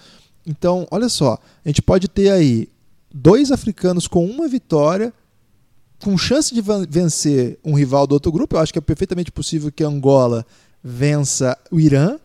Então, 0.46 0.86
olha 0.90 1.08
só, 1.08 1.38
a 1.64 1.68
gente 1.68 1.80
pode 1.80 2.08
ter 2.08 2.30
aí 2.30 2.68
dois 3.14 3.50
africanos 3.50 4.06
com 4.06 4.26
uma 4.26 4.48
vitória, 4.48 5.14
com 6.02 6.18
chance 6.18 6.52
de 6.52 6.60
vencer 6.88 7.58
um 7.64 7.74
rival 7.74 8.06
do 8.06 8.12
outro 8.12 8.32
grupo. 8.32 8.56
Eu 8.56 8.60
acho 8.60 8.72
que 8.72 8.78
é 8.78 8.82
perfeitamente 8.82 9.30
possível 9.30 9.70
que 9.72 9.84
Angola 9.84 10.44
vença 10.82 11.56
o 11.70 11.78
Irã 11.78 12.18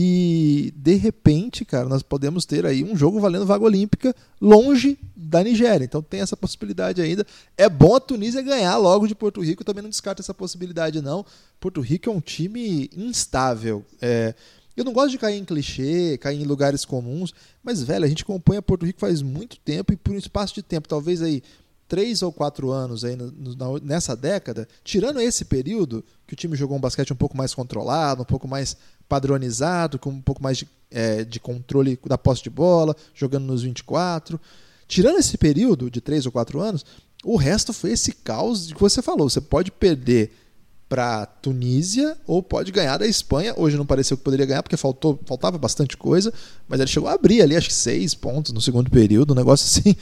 e 0.00 0.72
de 0.76 0.94
repente, 0.94 1.64
cara, 1.64 1.88
nós 1.88 2.04
podemos 2.04 2.46
ter 2.46 2.64
aí 2.64 2.84
um 2.84 2.96
jogo 2.96 3.18
valendo 3.18 3.44
vaga 3.44 3.64
olímpica 3.64 4.14
longe 4.40 4.96
da 5.16 5.42
Nigéria. 5.42 5.84
Então 5.84 6.00
tem 6.00 6.20
essa 6.20 6.36
possibilidade 6.36 7.02
ainda. 7.02 7.26
É 7.56 7.68
bom 7.68 7.96
a 7.96 8.00
Tunísia 8.00 8.40
ganhar 8.40 8.76
logo 8.76 9.08
de 9.08 9.14
Porto 9.16 9.40
Rico, 9.40 9.64
também 9.64 9.82
não 9.82 9.90
descarta 9.90 10.22
essa 10.22 10.32
possibilidade, 10.32 11.02
não. 11.02 11.26
Porto 11.58 11.80
Rico 11.80 12.08
é 12.08 12.12
um 12.12 12.20
time 12.20 12.88
instável. 12.96 13.84
É, 14.00 14.36
eu 14.76 14.84
não 14.84 14.92
gosto 14.92 15.10
de 15.10 15.18
cair 15.18 15.36
em 15.36 15.44
clichê, 15.44 16.16
cair 16.18 16.40
em 16.40 16.44
lugares 16.44 16.84
comuns, 16.84 17.34
mas, 17.60 17.82
velho, 17.82 18.04
a 18.04 18.08
gente 18.08 18.22
acompanha 18.22 18.62
Porto 18.62 18.86
Rico 18.86 19.00
faz 19.00 19.20
muito 19.20 19.58
tempo 19.58 19.92
e 19.92 19.96
por 19.96 20.14
um 20.14 20.18
espaço 20.18 20.54
de 20.54 20.62
tempo, 20.62 20.86
talvez 20.86 21.20
aí 21.20 21.42
três 21.88 22.22
ou 22.22 22.30
quatro 22.30 22.70
anos 22.70 23.02
aí 23.02 23.16
nessa 23.82 24.14
década, 24.14 24.68
tirando 24.84 25.20
esse 25.20 25.46
período 25.46 26.04
que 26.26 26.34
o 26.34 26.36
time 26.36 26.54
jogou 26.54 26.76
um 26.76 26.80
basquete 26.80 27.12
um 27.12 27.16
pouco 27.16 27.36
mais 27.36 27.54
controlado, 27.54 28.22
um 28.22 28.26
pouco 28.26 28.46
mais 28.46 28.76
padronizado, 29.08 29.98
com 29.98 30.10
um 30.10 30.20
pouco 30.20 30.42
mais 30.42 30.58
de, 30.58 30.68
é, 30.90 31.24
de 31.24 31.40
controle 31.40 31.98
da 32.06 32.18
posse 32.18 32.42
de 32.42 32.50
bola, 32.50 32.94
jogando 33.14 33.46
nos 33.46 33.62
24. 33.62 34.40
Tirando 34.86 35.18
esse 35.18 35.36
período 35.36 35.90
de 35.90 36.00
três 36.00 36.26
ou 36.26 36.32
quatro 36.32 36.60
anos, 36.60 36.84
o 37.24 37.36
resto 37.36 37.72
foi 37.72 37.92
esse 37.92 38.12
caos 38.12 38.68
de 38.68 38.74
que 38.74 38.80
você 38.80 39.02
falou. 39.02 39.28
Você 39.28 39.40
pode 39.40 39.70
perder 39.70 40.32
para 40.88 41.26
Tunísia 41.26 42.16
ou 42.26 42.42
pode 42.42 42.72
ganhar 42.72 42.96
da 42.96 43.06
Espanha. 43.06 43.52
Hoje 43.56 43.76
não 43.76 43.84
pareceu 43.84 44.16
que 44.16 44.22
poderia 44.22 44.46
ganhar 44.46 44.62
porque 44.62 44.76
faltou, 44.76 45.20
faltava 45.26 45.58
bastante 45.58 45.96
coisa, 45.96 46.32
mas 46.66 46.80
ele 46.80 46.88
chegou 46.88 47.08
a 47.08 47.12
abrir 47.12 47.42
ali 47.42 47.54
acho 47.56 47.68
que 47.68 47.74
seis 47.74 48.14
pontos 48.14 48.52
no 48.52 48.60
segundo 48.60 48.90
período, 48.90 49.32
um 49.32 49.36
negócio 49.36 49.66
assim. 49.66 49.94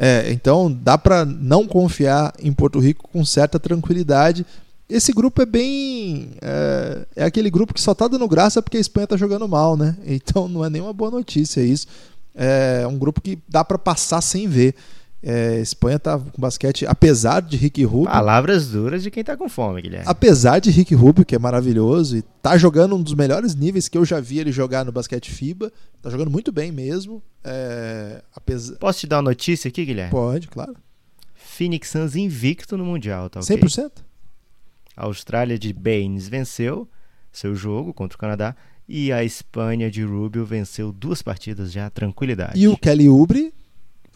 É, 0.00 0.30
então 0.30 0.72
dá 0.72 0.96
para 0.96 1.24
não 1.24 1.66
confiar 1.66 2.32
em 2.38 2.52
Porto 2.52 2.78
Rico 2.78 3.08
com 3.08 3.24
certa 3.24 3.58
tranquilidade. 3.58 4.46
Esse 4.88 5.12
grupo 5.12 5.42
é 5.42 5.46
bem. 5.46 6.30
É, 6.40 7.06
é 7.16 7.24
aquele 7.24 7.50
grupo 7.50 7.74
que 7.74 7.80
só 7.80 7.92
está 7.92 8.08
dando 8.08 8.26
graça 8.26 8.62
porque 8.62 8.78
a 8.78 8.80
Espanha 8.80 9.04
está 9.04 9.16
jogando 9.16 9.46
mal, 9.46 9.76
né? 9.76 9.96
Então 10.06 10.48
não 10.48 10.64
é 10.64 10.70
nenhuma 10.70 10.92
boa 10.92 11.10
notícia 11.10 11.60
isso. 11.60 11.86
É 12.34 12.86
um 12.86 12.96
grupo 12.96 13.20
que 13.20 13.38
dá 13.48 13.64
para 13.64 13.78
passar 13.78 14.20
sem 14.20 14.48
ver. 14.48 14.74
É, 15.20 15.58
Espanha 15.60 15.98
tá 15.98 16.16
com 16.16 16.40
basquete, 16.40 16.86
apesar 16.86 17.40
de 17.40 17.56
Rick 17.56 17.84
Rubio. 17.84 18.10
Palavras 18.10 18.68
duras 18.68 19.02
de 19.02 19.10
quem 19.10 19.24
tá 19.24 19.36
com 19.36 19.48
fome, 19.48 19.82
Guilherme. 19.82 20.06
Apesar 20.06 20.60
de 20.60 20.70
Rick 20.70 20.94
Rubio, 20.94 21.24
que 21.24 21.34
é 21.34 21.38
maravilhoso, 21.38 22.16
e 22.16 22.22
tá 22.40 22.56
jogando 22.56 22.94
um 22.94 23.02
dos 23.02 23.14
melhores 23.14 23.56
níveis 23.56 23.88
que 23.88 23.98
eu 23.98 24.04
já 24.04 24.20
vi 24.20 24.38
ele 24.38 24.52
jogar 24.52 24.84
no 24.84 24.92
basquete 24.92 25.30
FIBA. 25.32 25.72
Tá 26.00 26.08
jogando 26.08 26.30
muito 26.30 26.52
bem 26.52 26.70
mesmo. 26.70 27.20
É, 27.42 28.22
apesar... 28.34 28.76
Posso 28.76 29.00
te 29.00 29.06
dar 29.08 29.16
uma 29.16 29.30
notícia 29.30 29.68
aqui, 29.68 29.84
Guilherme? 29.84 30.12
Pode, 30.12 30.46
claro. 30.46 30.76
Phoenix 31.34 31.88
Suns 31.88 32.14
invicto 32.14 32.76
no 32.76 32.84
Mundial, 32.84 33.28
tá 33.28 33.40
ok? 33.40 33.56
100%? 33.56 33.90
A 34.98 35.04
Austrália 35.04 35.58
de 35.58 35.72
Baines 35.72 36.28
venceu 36.28 36.88
seu 37.30 37.54
jogo 37.54 37.94
contra 37.94 38.16
o 38.16 38.18
Canadá 38.18 38.56
e 38.88 39.12
a 39.12 39.22
Espanha 39.22 39.90
de 39.90 40.02
Rubio 40.02 40.44
venceu 40.44 40.90
duas 40.90 41.22
partidas 41.22 41.70
já, 41.70 41.88
tranquilidade. 41.88 42.58
E 42.58 42.66
o 42.66 42.76
Kelly 42.76 43.08
Oubre 43.08 43.54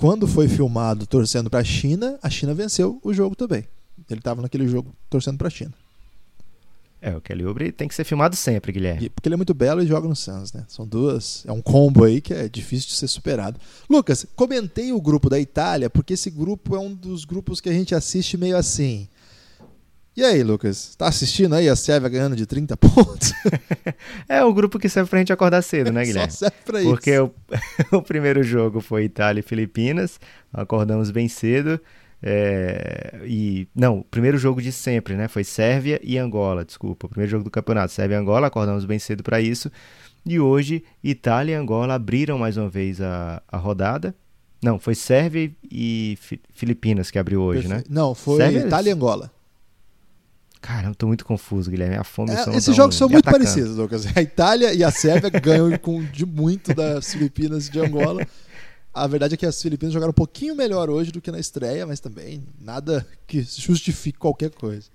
quando 0.03 0.27
foi 0.27 0.49
filmado 0.49 1.07
torcendo 1.07 1.49
para 1.49 1.61
a 1.61 1.65
China, 1.65 2.19
a 2.21 2.29
China 2.29 2.53
venceu 2.53 2.99
o 3.05 3.15
jogo 3.15 3.37
também. 3.37 3.65
Ele 4.11 4.19
estava 4.19 4.43
naquele 4.43 4.67
jogo 4.67 4.93
torcendo 5.09 5.39
para 5.39 5.47
a 5.47 5.51
China. 5.51 5.73
É, 7.01 7.17
o 7.17 7.21
Kelly 7.21 7.47
Oubre 7.47 7.71
tem 7.71 7.87
que 7.87 7.95
ser 7.95 8.03
filmado 8.03 8.35
sempre, 8.35 8.73
Guilherme. 8.73 9.11
Porque 9.11 9.29
ele 9.29 9.35
é 9.35 9.37
muito 9.37 9.55
belo 9.55 9.81
e 9.81 9.87
joga 9.87 10.09
no 10.09 10.17
Suns, 10.17 10.53
né? 10.53 10.65
São 10.67 10.85
duas. 10.85 11.45
É 11.47 11.53
um 11.53 11.63
combo 11.63 12.03
aí 12.03 12.21
que 12.21 12.35
é 12.35 12.49
difícil 12.49 12.89
de 12.89 12.95
ser 12.95 13.07
superado. 13.07 13.61
Lucas, 13.89 14.27
comentei 14.35 14.93
o 14.93 15.01
grupo 15.01 15.31
da 15.31 15.39
Itália, 15.39 15.89
porque 15.89 16.15
esse 16.15 16.31
grupo 16.31 16.75
é 16.75 16.81
um 16.81 16.93
dos 16.93 17.25
grupos 17.25 17.61
que 17.61 17.69
a 17.69 17.73
gente 17.73 17.95
assiste 17.95 18.37
meio 18.37 18.57
assim. 18.57 19.09
E 20.15 20.23
aí, 20.23 20.43
Lucas, 20.43 20.95
tá 20.95 21.09
assistindo 21.09 21.55
aí 21.55 21.71
a 21.71 21.75
Sérvia 21.75 22.11
ganhando 22.11 22.37
de 22.37 22.45
30 22.45 22.77
pontos? 22.77 23.33
é 24.29 24.45
o 24.45 24.53
grupo 24.53 24.79
que 24.79 24.89
serve 24.89 25.09
pra 25.09 25.19
gente 25.19 25.33
acordar 25.33 25.63
cedo, 25.63 25.91
né, 25.91 26.05
Guilherme? 26.05 26.31
Só 26.31 26.51
serve 26.51 26.57
pra 26.65 26.83
Porque 26.83 27.11
isso. 27.11 27.29
Porque 27.29 27.93
o, 27.93 27.97
o 27.99 28.03
primeiro 28.03 28.43
jogo 28.43 28.81
foi 28.81 29.05
Itália 29.05 29.41
e 29.41 29.43
Filipinas, 29.43 30.21
acordamos 30.53 31.11
bem 31.11 31.29
cedo. 31.29 31.81
É, 32.23 33.21
e 33.25 33.67
não, 33.75 34.01
o 34.01 34.05
primeiro 34.05 34.37
jogo 34.37 34.61
de 34.61 34.71
sempre, 34.71 35.17
né? 35.17 35.29
Foi 35.29 35.43
Sérvia 35.43 35.99
e 36.05 36.19
Angola, 36.19 36.65
desculpa. 36.65 37.07
O 37.07 37.09
primeiro 37.09 37.31
jogo 37.31 37.45
do 37.45 37.51
campeonato, 37.51 37.93
Sérvia 37.93 38.17
e 38.17 38.19
Angola, 38.19 38.47
acordamos 38.47 38.85
bem 38.85 38.99
cedo 38.99 39.23
para 39.23 39.41
isso. 39.41 39.73
E 40.25 40.39
hoje, 40.39 40.85
Itália 41.03 41.53
e 41.53 41.57
Angola 41.57 41.95
abriram 41.95 42.39
mais 42.39 42.57
uma 42.59 42.69
vez 42.69 43.01
a, 43.01 43.43
a 43.49 43.57
rodada. 43.57 44.15
Não, 44.63 44.79
foi 44.79 44.95
Sérvia 44.95 45.51
e 45.69 46.17
Filipinas 46.53 47.11
que 47.11 47.19
abriu 47.19 47.41
hoje, 47.41 47.67
né? 47.67 47.83
Não, 47.89 48.15
foi 48.15 48.37
Sérvia... 48.37 48.67
Itália 48.67 48.91
e 48.91 48.93
Angola. 48.93 49.33
Caramba, 50.63 50.95
tô 50.95 51.09
muito 51.09 51.25
confuso, 51.25 51.69
Guilherme. 51.69 51.97
A 51.97 52.05
fome 52.05 52.31
é, 52.31 52.57
Esses 52.57 52.75
jogos 52.75 52.95
são 52.95 53.09
muito 53.09 53.29
atacando. 53.29 53.45
parecidos, 53.45 53.77
Lucas. 53.77 54.07
A 54.17 54.23
Itália 54.23 54.73
e 54.73 54.85
a 54.85 54.93
Sérvia 54.93 55.29
ganham 55.29 55.77
com, 55.77 56.03
de 56.05 56.25
muito 56.25 56.73
das 56.73 57.13
Filipinas 57.13 57.67
e 57.67 57.73
de 57.73 57.81
Angola. 57.81 58.25
A 58.95 59.07
verdade 59.09 59.35
é 59.35 59.37
que 59.37 59.45
as 59.45 59.61
Filipinas 59.61 59.93
jogaram 59.93 60.11
um 60.11 60.15
pouquinho 60.15 60.55
melhor 60.55 60.89
hoje 60.89 61.11
do 61.11 61.21
que 61.21 61.33
na 61.33 61.41
estreia, 61.41 61.85
mas 61.85 61.99
também 61.99 62.45
nada 62.61 63.05
que 63.27 63.43
justifique 63.43 64.19
qualquer 64.21 64.51
coisa. 64.51 64.89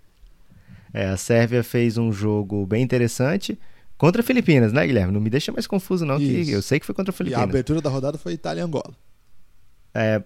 É, 0.93 1.09
a 1.09 1.17
Sérvia 1.17 1.61
fez 1.61 1.97
um 1.97 2.13
jogo 2.13 2.65
bem 2.65 2.81
interessante 2.81 3.59
contra 3.97 4.21
a 4.21 4.23
Filipinas, 4.23 4.71
né, 4.71 4.87
Guilherme? 4.87 5.11
Não 5.11 5.19
me 5.19 5.29
deixa 5.29 5.51
mais 5.51 5.67
confuso, 5.67 6.05
não, 6.05 6.17
Isso. 6.17 6.45
que 6.45 6.51
eu 6.51 6.61
sei 6.61 6.79
que 6.79 6.85
foi 6.85 6.95
contra 6.95 7.11
a 7.11 7.13
Filipinas. 7.13 7.41
E 7.41 7.45
a 7.45 7.49
abertura 7.49 7.81
da 7.81 7.89
rodada 7.89 8.17
foi 8.17 8.31
Itália 8.31 8.61
e 8.61 8.63
Angola. 8.63 8.95
É, 9.93 10.23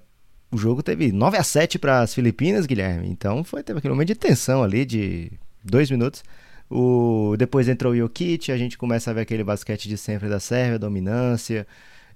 o 0.52 0.58
jogo 0.58 0.84
teve 0.84 1.12
9 1.12 1.38
a 1.38 1.44
7 1.44 1.80
para 1.80 2.02
as 2.02 2.14
Filipinas, 2.14 2.66
Guilherme. 2.66 3.08
Então 3.08 3.44
foi 3.44 3.64
teve 3.64 3.80
aquele 3.80 3.94
momento 3.94 4.10
de 4.10 4.16
tensão 4.16 4.62
ali 4.62 4.86
de 4.86 5.32
dois 5.64 5.90
minutos. 5.90 6.24
O, 6.70 7.36
depois 7.38 7.68
entrou 7.68 7.94
o 7.94 7.96
Jokic, 7.96 8.52
a 8.52 8.58
gente 8.58 8.78
começa 8.78 9.12
a 9.12 9.14
ver 9.14 9.22
aquele 9.22 9.44
basquete 9.44 9.90
de 9.90 9.98
sempre 9.98 10.30
da 10.30 10.40
Sérvia, 10.40 10.80
dominância. 10.80 11.68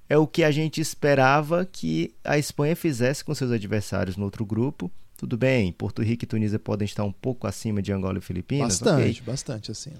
É 0.08 0.18
o 0.18 0.28
que 0.28 0.44
a 0.44 0.52
gente 0.52 0.80
esperava 0.80 1.66
que 1.66 2.14
a 2.24 2.38
Espanha 2.38 2.76
fizesse 2.76 3.24
com 3.24 3.34
seus 3.34 3.52
adversários 3.52 4.16
no 4.18 4.26
outro 4.26 4.46
grupo. 4.46 4.92
Tudo 5.18 5.38
bem, 5.38 5.72
Porto 5.72 6.02
Rico 6.02 6.26
e 6.26 6.28
Tunísia 6.28 6.60
podem 6.60 6.86
estar 6.86 7.04
um 7.04 7.12
pouco 7.12 7.48
acima 7.48 7.82
de 7.82 7.92
Angola 7.92 8.18
e 8.18 8.22
Filipinas. 8.22 8.80
Bastante, 8.80 9.22
okay. 9.22 9.22
bastante 9.26 9.72
assim. 9.72 9.92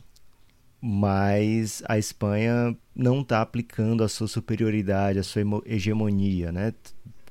Mas 0.82 1.82
a 1.88 1.98
Espanha 1.98 2.78
não 2.94 3.22
está 3.22 3.42
aplicando 3.42 4.04
a 4.04 4.10
sua 4.10 4.28
superioridade, 4.28 5.20
a 5.20 5.24
sua 5.24 5.42
hegemonia, 5.66 6.52
né? 6.52 6.74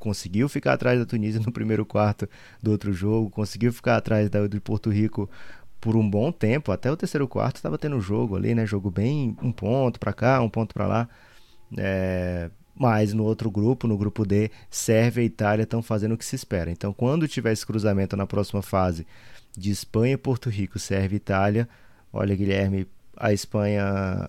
Conseguiu 0.04 0.50
ficar 0.50 0.74
atrás 0.74 0.98
da 0.98 1.06
Tunísia 1.06 1.40
no 1.40 1.50
primeiro 1.50 1.86
quarto 1.86 2.28
do 2.62 2.70
outro 2.70 2.92
jogo, 2.92 3.30
conseguiu 3.30 3.72
ficar 3.72 3.96
atrás 3.96 4.28
da, 4.28 4.46
de 4.46 4.60
Porto 4.60 4.90
Rico 4.90 5.30
por 5.80 5.96
um 5.96 6.08
bom 6.08 6.30
tempo, 6.30 6.70
até 6.70 6.92
o 6.92 6.96
terceiro 6.96 7.26
quarto 7.26 7.56
estava 7.56 7.78
tendo 7.78 7.98
jogo 8.02 8.36
ali, 8.36 8.54
né? 8.54 8.66
Jogo 8.66 8.90
bem 8.90 9.34
um 9.42 9.50
ponto 9.50 9.98
para 9.98 10.12
cá, 10.12 10.42
um 10.42 10.48
ponto 10.50 10.74
para 10.74 10.86
lá. 10.86 11.08
É, 11.78 12.50
mas 12.74 13.14
no 13.14 13.24
outro 13.24 13.50
grupo, 13.50 13.86
no 13.86 13.96
grupo 13.96 14.26
D, 14.26 14.50
Sérvia 14.68 15.22
e 15.22 15.26
Itália 15.26 15.62
estão 15.62 15.82
fazendo 15.82 16.12
o 16.12 16.18
que 16.18 16.24
se 16.24 16.36
espera. 16.36 16.70
Então, 16.70 16.92
quando 16.92 17.26
tiver 17.26 17.52
esse 17.52 17.64
cruzamento 17.64 18.14
na 18.16 18.26
próxima 18.26 18.60
fase 18.60 19.06
de 19.56 19.70
Espanha, 19.70 20.18
Porto 20.18 20.50
Rico, 20.50 20.78
Sérvia 20.78 21.16
e 21.16 21.18
Itália, 21.18 21.68
olha, 22.12 22.36
Guilherme, 22.36 22.86
a 23.16 23.32
Espanha 23.32 24.28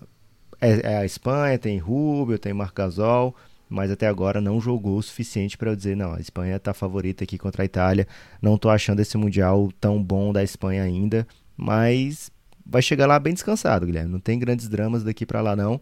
é, 0.60 0.92
é 0.92 0.96
a 0.98 1.04
Espanha, 1.04 1.58
tem 1.58 1.78
Rubio, 1.78 2.38
tem 2.38 2.54
Marcasol, 2.54 3.34
mas 3.68 3.90
até 3.90 4.06
agora 4.06 4.40
não 4.40 4.60
jogou 4.60 4.98
o 4.98 5.02
suficiente 5.02 5.58
para 5.58 5.70
eu 5.70 5.76
dizer, 5.76 5.96
não, 5.96 6.14
a 6.14 6.20
Espanha 6.20 6.56
está 6.56 6.72
favorita 6.72 7.24
aqui 7.24 7.36
contra 7.36 7.62
a 7.62 7.66
Itália. 7.66 8.06
Não 8.40 8.54
estou 8.54 8.70
achando 8.70 9.00
esse 9.00 9.16
Mundial 9.16 9.70
tão 9.80 10.02
bom 10.02 10.32
da 10.32 10.42
Espanha 10.42 10.82
ainda, 10.82 11.26
mas 11.56 12.30
vai 12.64 12.82
chegar 12.82 13.06
lá 13.06 13.18
bem 13.18 13.34
descansado, 13.34 13.86
Guilherme. 13.86 14.12
Não 14.12 14.20
tem 14.20 14.38
grandes 14.38 14.68
dramas 14.68 15.02
daqui 15.02 15.26
para 15.26 15.40
lá, 15.40 15.56
não. 15.56 15.80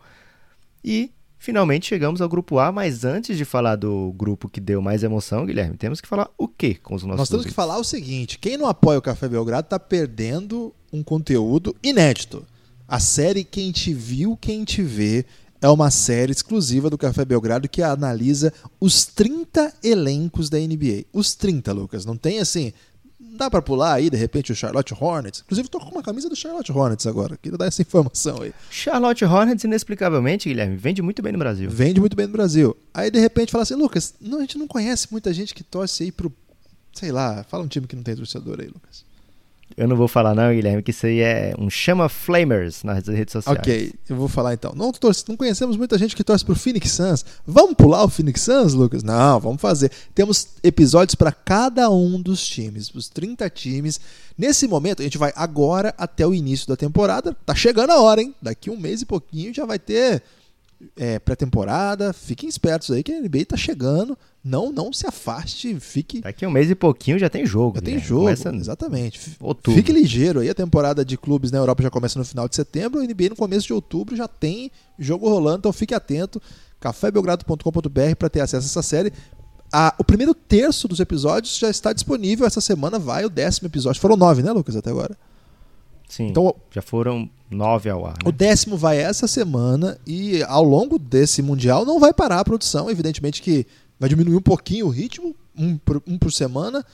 E 0.83 1.11
finalmente 1.38 1.87
chegamos 1.87 2.23
ao 2.23 2.29
grupo 2.29 2.59
A, 2.59 2.73
mas 2.73 3.05
antes 3.05 3.37
de 3.37 3.45
falar 3.45 3.76
do 3.76 4.14
grupo 4.17 4.49
que 4.49 4.61
deu 4.61 4.81
mais 4.81 5.03
emoção, 5.03 5.45
Guilherme, 5.45 5.76
temos 5.76 6.00
que 6.00 6.09
falar 6.09 6.31
o 6.38 6.49
que 6.49 6.75
com 6.75 6.95
os 6.95 7.03
nossos 7.03 7.19
Nós 7.19 7.29
temos 7.29 7.45
que 7.45 7.53
falar 7.53 7.79
o 7.79 7.85
seguinte: 7.85 8.38
quem 8.38 8.57
não 8.57 8.67
apoia 8.67 8.99
o 8.99 9.03
Café 9.03 9.29
Belgrado 9.29 9.67
está 9.67 9.79
perdendo 9.79 10.75
um 10.93 11.03
conteúdo 11.03 11.76
inédito. 11.83 12.47
A 12.87 13.00
série 13.00 13.45
Quem 13.45 13.73
Te 13.73 13.95
Viu, 13.95 14.37
Quem 14.37 14.62
Te 14.62 14.83
Vê 14.83 15.25
é 15.64 15.68
uma 15.71 15.90
série 15.90 16.30
exclusiva 16.30 16.90
do 16.90 16.99
Café 16.99 17.25
Belgrado 17.25 17.71
que 17.71 17.83
analisa 17.83 18.52
os 18.78 19.06
30 19.06 19.73
elencos 19.83 20.50
da 20.50 20.59
NBA. 20.59 21.06
Os 21.11 21.35
30, 21.35 21.73
Lucas. 21.73 22.04
Não 22.04 22.18
tem 22.18 22.38
assim, 22.38 22.71
dá 23.18 23.50
para 23.50 23.62
pular 23.62 23.94
aí, 23.94 24.11
de 24.11 24.16
repente, 24.18 24.52
o 24.52 24.54
Charlotte 24.54 24.92
Hornets. 24.92 25.40
Inclusive, 25.40 25.66
tô 25.71 25.80
com 25.80 25.90
uma 25.90 26.02
camisa 26.02 26.28
do 26.28 26.37
Charlotte 26.37 26.71
Hornets 26.71 27.06
agora. 27.06 27.38
Queria 27.38 27.56
dar 27.56 27.64
essa 27.64 27.80
informação 27.80 28.42
aí. 28.42 28.52
Charlotte 28.71 29.25
Hornets, 29.25 29.64
inexplicavelmente, 29.64 30.50
Guilherme, 30.50 30.76
vende 30.76 31.00
muito 31.00 31.23
bem 31.23 31.33
no 31.33 31.38
Brasil. 31.38 31.71
Vende 31.71 31.99
muito 31.99 32.14
bem 32.14 32.26
no 32.26 32.33
Brasil. 32.35 32.76
Aí, 32.92 33.11
de 33.11 33.18
repente, 33.18 33.50
fala 33.50 33.62
assim, 33.62 33.75
Lucas, 33.75 34.12
não, 34.21 34.37
a 34.37 34.40
gente 34.42 34.59
não 34.59 34.68
conhece 34.68 35.09
muita 35.11 35.33
gente 35.33 35.54
que 35.54 35.64
torce 35.64 36.02
aí 36.02 36.12
pro. 36.12 36.30
Sei 36.92 37.11
lá, 37.11 37.42
fala 37.42 37.64
um 37.64 37.68
time 37.68 37.87
que 37.87 37.97
não 37.97 38.02
tem 38.02 38.14
torcedor 38.14 38.61
aí, 38.61 38.66
Lucas. 38.66 39.02
Eu 39.76 39.88
não 39.88 39.97
vou 39.97 40.06
falar 40.06 40.35
não, 40.35 40.52
Guilherme, 40.54 40.83
que 40.83 40.90
isso 40.90 41.06
aí 41.06 41.21
é 41.21 41.54
um 41.59 41.68
chama 41.68 42.09
Flamers 42.09 42.85
nas 42.85 43.06
redes 43.09 43.33
sociais. 43.33 43.59
Ok, 43.59 43.92
eu 44.09 44.16
vou 44.16 44.28
falar 44.28 44.54
então. 44.54 44.73
Não, 44.75 44.92
torce, 44.92 45.25
não 45.28 45.37
conhecemos 45.37 45.76
muita 45.76 45.99
gente 45.99 46.14
que 46.14 46.23
torce 46.23 46.44
pro 46.44 46.54
Phoenix 46.54 46.92
Suns. 46.92 47.25
Vamos 47.47 47.75
pular 47.75 48.04
o 48.04 48.09
Phoenix 48.09 48.42
Suns, 48.42 48.75
Lucas? 48.75 49.02
Não, 49.02 49.40
vamos 49.40 49.61
fazer. 49.61 49.90
Temos 50.14 50.49
episódios 50.62 51.14
para 51.14 51.33
cada 51.33 51.90
um 51.90 52.21
dos 52.21 52.47
times, 52.47 52.94
os 52.94 53.09
30 53.09 53.50
times. 53.50 54.00
Nesse 54.38 54.68
momento, 54.68 55.00
a 55.00 55.04
gente 55.04 55.18
vai 55.18 55.33
agora 55.35 55.92
até 55.99 56.26
o 56.26 56.35
início 56.35 56.68
da 56.68 56.76
temporada. 56.76 57.37
Tá 57.44 57.54
chegando 57.54 57.90
a 57.90 58.00
hora, 58.00 58.23
hein? 58.23 58.35
Daqui 58.40 58.71
um 58.71 58.78
mês 58.78 59.02
e 59.02 59.06
pouquinho 59.06 59.52
já 59.52 59.66
vai 59.66 59.78
ter 59.78 60.23
é, 60.97 61.19
pré-temporada. 61.19 62.12
Fiquem 62.12 62.49
espertos 62.49 62.91
aí 62.91 63.03
que 63.03 63.12
a 63.12 63.21
NBA 63.21 63.47
tá 63.47 63.57
chegando. 63.57 64.17
Não, 64.43 64.71
não 64.71 64.93
se 64.93 65.07
afaste, 65.07 65.79
fique. 65.81 66.21
Daqui 66.21 66.47
um 66.47 66.50
mês 66.50 66.71
e 66.71 66.75
pouquinho 66.75 67.19
já 67.19 67.31
tem 67.31 67.47
jogo. 67.47 67.76
Já 67.76 67.83
tem 67.83 67.99
jogo, 67.99 68.25
Começa 68.25 68.55
exatamente. 68.55 69.37
Outubro. 69.41 69.79
Fique 69.79 69.93
ligeiro 69.93 70.41
aí, 70.41 70.50
a 70.50 70.55
temporada 70.55 71.05
de 71.05 71.17
clubes 71.17 71.50
na 71.50 71.59
Europa 71.59 71.83
já 71.83 71.91
começa 71.91 72.19
no 72.19 72.25
final 72.25 72.49
de 72.49 72.55
setembro, 72.55 73.00
a 73.00 73.05
NBA 73.05 73.31
no 73.31 73.37
começo 73.37 73.67
de 73.67 73.73
outubro 73.73 74.14
já 74.14 74.29
tem 74.29 74.71
jogo 74.99 75.29
rolando, 75.29 75.59
então 75.59 75.73
fique 75.73 75.95
atento. 75.95 76.41
cafébelgrado.com.br 76.79 78.17
para 78.19 78.29
ter 78.29 78.41
acesso 78.41 78.67
a 78.67 78.71
essa 78.71 78.83
série. 78.83 79.12
A, 79.73 79.95
o 79.99 80.05
primeiro 80.05 80.35
terço 80.35 80.87
dos 80.87 81.00
episódios 81.00 81.59
já 81.59 81.69
está 81.69 81.93
disponível. 81.93 82.47
Essa 82.47 82.61
semana 82.61 82.99
vai 82.99 83.25
o 83.25 83.31
décimo 83.31 83.67
episódio. 83.67 84.00
Foram 84.00 84.17
nove, 84.17 84.43
né, 84.43 84.53
Lucas, 84.53 84.76
até 84.76 84.91
agora? 84.91 85.17
Sim. 86.09 86.29
Então, 86.29 86.55
já 86.71 86.83
foram 86.83 87.29
nove 87.54 87.88
ao 87.88 88.04
ar. 88.06 88.12
Né? 88.12 88.18
O 88.28 88.32
décimo 88.32 88.76
vai 88.76 88.99
essa 88.99 89.26
semana 89.26 89.99
e 90.06 90.42
ao 90.42 90.64
longo 90.64 90.99
desse 90.99 91.40
Mundial 91.40 91.87
não 91.87 91.99
vai 91.99 92.12
parar 92.12 92.40
a 92.40 92.44
produção. 92.44 92.90
Evidentemente 92.90 93.40
que 93.40 93.66
vai 93.99 94.08
diminuir 94.08 94.37
um 94.37 94.42
pouquinho 94.42 94.87
o 94.87 94.90
ritmo, 94.90 95.34
um 95.56 95.76
por, 95.78 96.02
um 96.06 96.18
por 96.18 96.32
semana. 96.32 96.84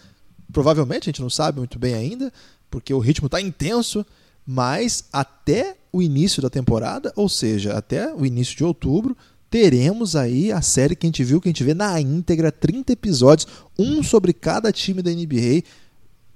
Provavelmente, 0.52 1.04
a 1.04 1.10
gente 1.10 1.22
não 1.22 1.30
sabe 1.30 1.58
muito 1.58 1.78
bem 1.78 1.94
ainda, 1.94 2.32
porque 2.70 2.92
o 2.92 2.98
ritmo 2.98 3.26
está 3.26 3.40
intenso, 3.40 4.04
mas 4.46 5.04
até 5.12 5.76
o 5.92 6.02
início 6.02 6.42
da 6.42 6.50
temporada, 6.50 7.12
ou 7.16 7.28
seja, 7.28 7.76
até 7.76 8.14
o 8.14 8.24
início 8.26 8.56
de 8.56 8.64
outubro, 8.64 9.16
teremos 9.50 10.14
aí 10.14 10.52
a 10.52 10.62
série 10.62 10.94
que 10.94 11.06
a 11.06 11.08
gente 11.08 11.24
viu, 11.24 11.40
que 11.40 11.48
a 11.48 11.50
gente 11.50 11.64
vê 11.64 11.74
na 11.74 12.00
íntegra, 12.00 12.52
30 12.52 12.92
episódios, 12.92 13.48
um 13.78 14.02
sobre 14.02 14.32
cada 14.32 14.72
time 14.72 15.02
da 15.02 15.10
NBA, 15.10 15.64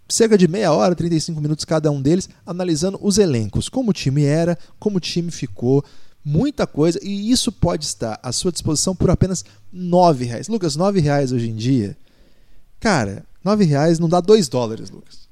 cerca 0.08 0.36
de 0.36 0.46
meia 0.46 0.72
hora, 0.72 0.94
35 0.94 1.40
minutos 1.40 1.64
cada 1.64 1.90
um 1.90 2.00
deles, 2.00 2.28
analisando 2.44 2.98
os 3.00 3.18
elencos, 3.18 3.68
como 3.68 3.90
o 3.90 3.94
time 3.94 4.24
era, 4.24 4.58
como 4.78 4.98
o 4.98 5.00
time 5.00 5.30
ficou, 5.30 5.84
muita 6.24 6.66
coisa, 6.66 6.98
e 7.02 7.30
isso 7.30 7.52
pode 7.52 7.84
estar 7.84 8.18
à 8.22 8.32
sua 8.32 8.52
disposição 8.52 8.94
por 8.94 9.10
apenas 9.10 9.44
nove 9.72 10.24
reais. 10.24 10.48
Lucas, 10.48 10.76
nove 10.76 11.00
reais 11.00 11.32
hoje 11.32 11.50
em 11.50 11.54
dia, 11.54 11.96
cara, 12.80 13.24
nove 13.42 13.64
reais 13.64 13.98
não 13.98 14.08
dá 14.08 14.20
dois 14.20 14.48
dólares, 14.48 14.90
Lucas. 14.90 15.24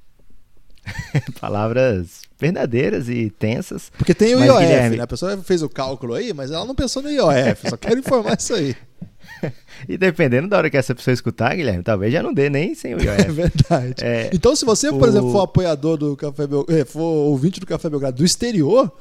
Palavras 1.41 2.23
verdadeiras 2.39 3.09
e 3.09 3.31
tensas. 3.31 3.91
Porque 3.97 4.15
tem 4.15 4.35
o 4.35 4.45
IOF, 4.45 4.59
Guilherme... 4.59 4.97
né? 4.97 5.03
A 5.05 5.07
pessoa 5.07 5.37
fez 5.39 5.63
o 5.63 5.69
cálculo 5.69 6.15
aí, 6.15 6.33
mas 6.33 6.51
ela 6.51 6.65
não 6.65 6.75
pensou 6.75 7.03
no 7.03 7.11
IOF, 7.11 7.71
só 7.71 7.77
quero 7.77 8.01
informar 8.01 8.37
isso 8.39 8.55
aí. 8.55 8.75
e 9.89 9.97
dependendo 9.97 10.49
da 10.49 10.59
hora 10.59 10.71
que 10.71 10.77
essa 10.77 10.95
pessoa 10.95 11.13
escutar, 11.13 11.55
Guilherme, 11.55 11.83
talvez 11.83 12.13
já 12.13 12.23
não 12.23 12.33
dê 12.33 12.49
nem 12.49 12.75
sem 12.75 12.95
o 12.95 13.03
IOF. 13.03 13.21
É 13.21 13.25
verdade. 13.25 13.95
É, 14.03 14.31
então, 14.33 14.55
se 14.55 14.65
você, 14.65 14.91
por 14.91 15.03
o... 15.03 15.07
exemplo, 15.07 15.33
for 15.33 15.43
apoiador 15.43 15.97
do 15.97 16.17
Café 16.17 16.47
Belgrado, 16.47 16.81
eh, 16.81 16.85
for 16.85 17.01
ouvinte 17.01 17.61
do 17.61 17.67
Café 17.67 17.89
Belgrado 17.89 18.17
do 18.17 18.25
exterior, 18.25 18.93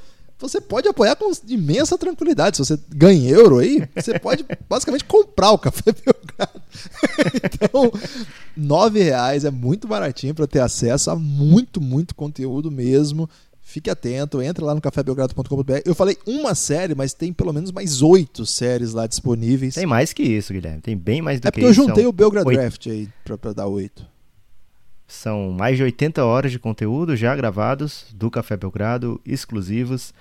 você 0.42 0.60
pode 0.60 0.88
apoiar 0.88 1.16
com 1.16 1.32
imensa 1.48 1.98
tranquilidade. 1.98 2.58
Se 2.58 2.66
você 2.66 2.80
ganha 2.90 3.30
euro 3.30 3.60
aí, 3.60 3.88
você 3.96 4.18
pode 4.18 4.44
basicamente 4.68 5.06
comprar 5.06 5.52
o 5.52 5.58
Café 5.58 5.92
Belgrado. 5.94 6.62
então, 7.44 7.92
nove 8.58 9.02
reais 9.04 9.46
é 9.46 9.52
muito 9.52 9.88
baratinho 9.88 10.34
para 10.34 10.48
ter 10.48 10.60
acesso 10.60 11.12
a 11.12 11.16
muito, 11.16 11.80
muito 11.80 12.16
conteúdo 12.16 12.72
mesmo. 12.72 13.30
Fique 13.72 13.90
atento, 13.90 14.42
entra 14.42 14.66
lá 14.66 14.76
no 14.76 14.82
cafébelgrado.com.br. 14.82 15.80
Eu 15.86 15.96
falei 15.96 16.18
uma 16.28 16.54
série, 16.54 16.94
mas 16.94 17.14
tem 17.14 17.32
pelo 17.32 17.54
menos 17.54 17.72
mais 17.72 18.02
oito 18.02 18.46
séries 18.46 18.92
lá 18.92 19.08
disponíveis. 19.08 19.76
Tem 19.76 19.86
mais 19.86 20.12
que 20.12 20.24
isso, 20.24 20.52
Guilherme. 20.52 20.82
Tem 20.82 20.98
bem 20.98 21.22
mais 21.22 21.40
do 21.40 21.48
é 21.48 21.52
que 21.52 21.62
isso. 21.62 21.70
É 21.70 21.74
porque 21.74 21.82
eu 21.82 21.88
juntei 21.88 22.06
o 22.06 22.12
Belgrado 22.12 22.50
oito. 22.50 22.60
Draft 22.60 22.88
aí 22.88 23.08
pra, 23.24 23.38
pra 23.38 23.54
dar 23.54 23.68
oito. 23.68 24.06
São 25.08 25.52
mais 25.52 25.78
de 25.78 25.84
80 25.84 26.22
horas 26.26 26.52
de 26.52 26.60
conteúdo 26.60 27.16
já 27.16 27.34
gravados 27.34 28.08
do 28.14 28.30
Café 28.30 28.58
Belgrado, 28.58 29.22
exclusivos. 29.26 30.14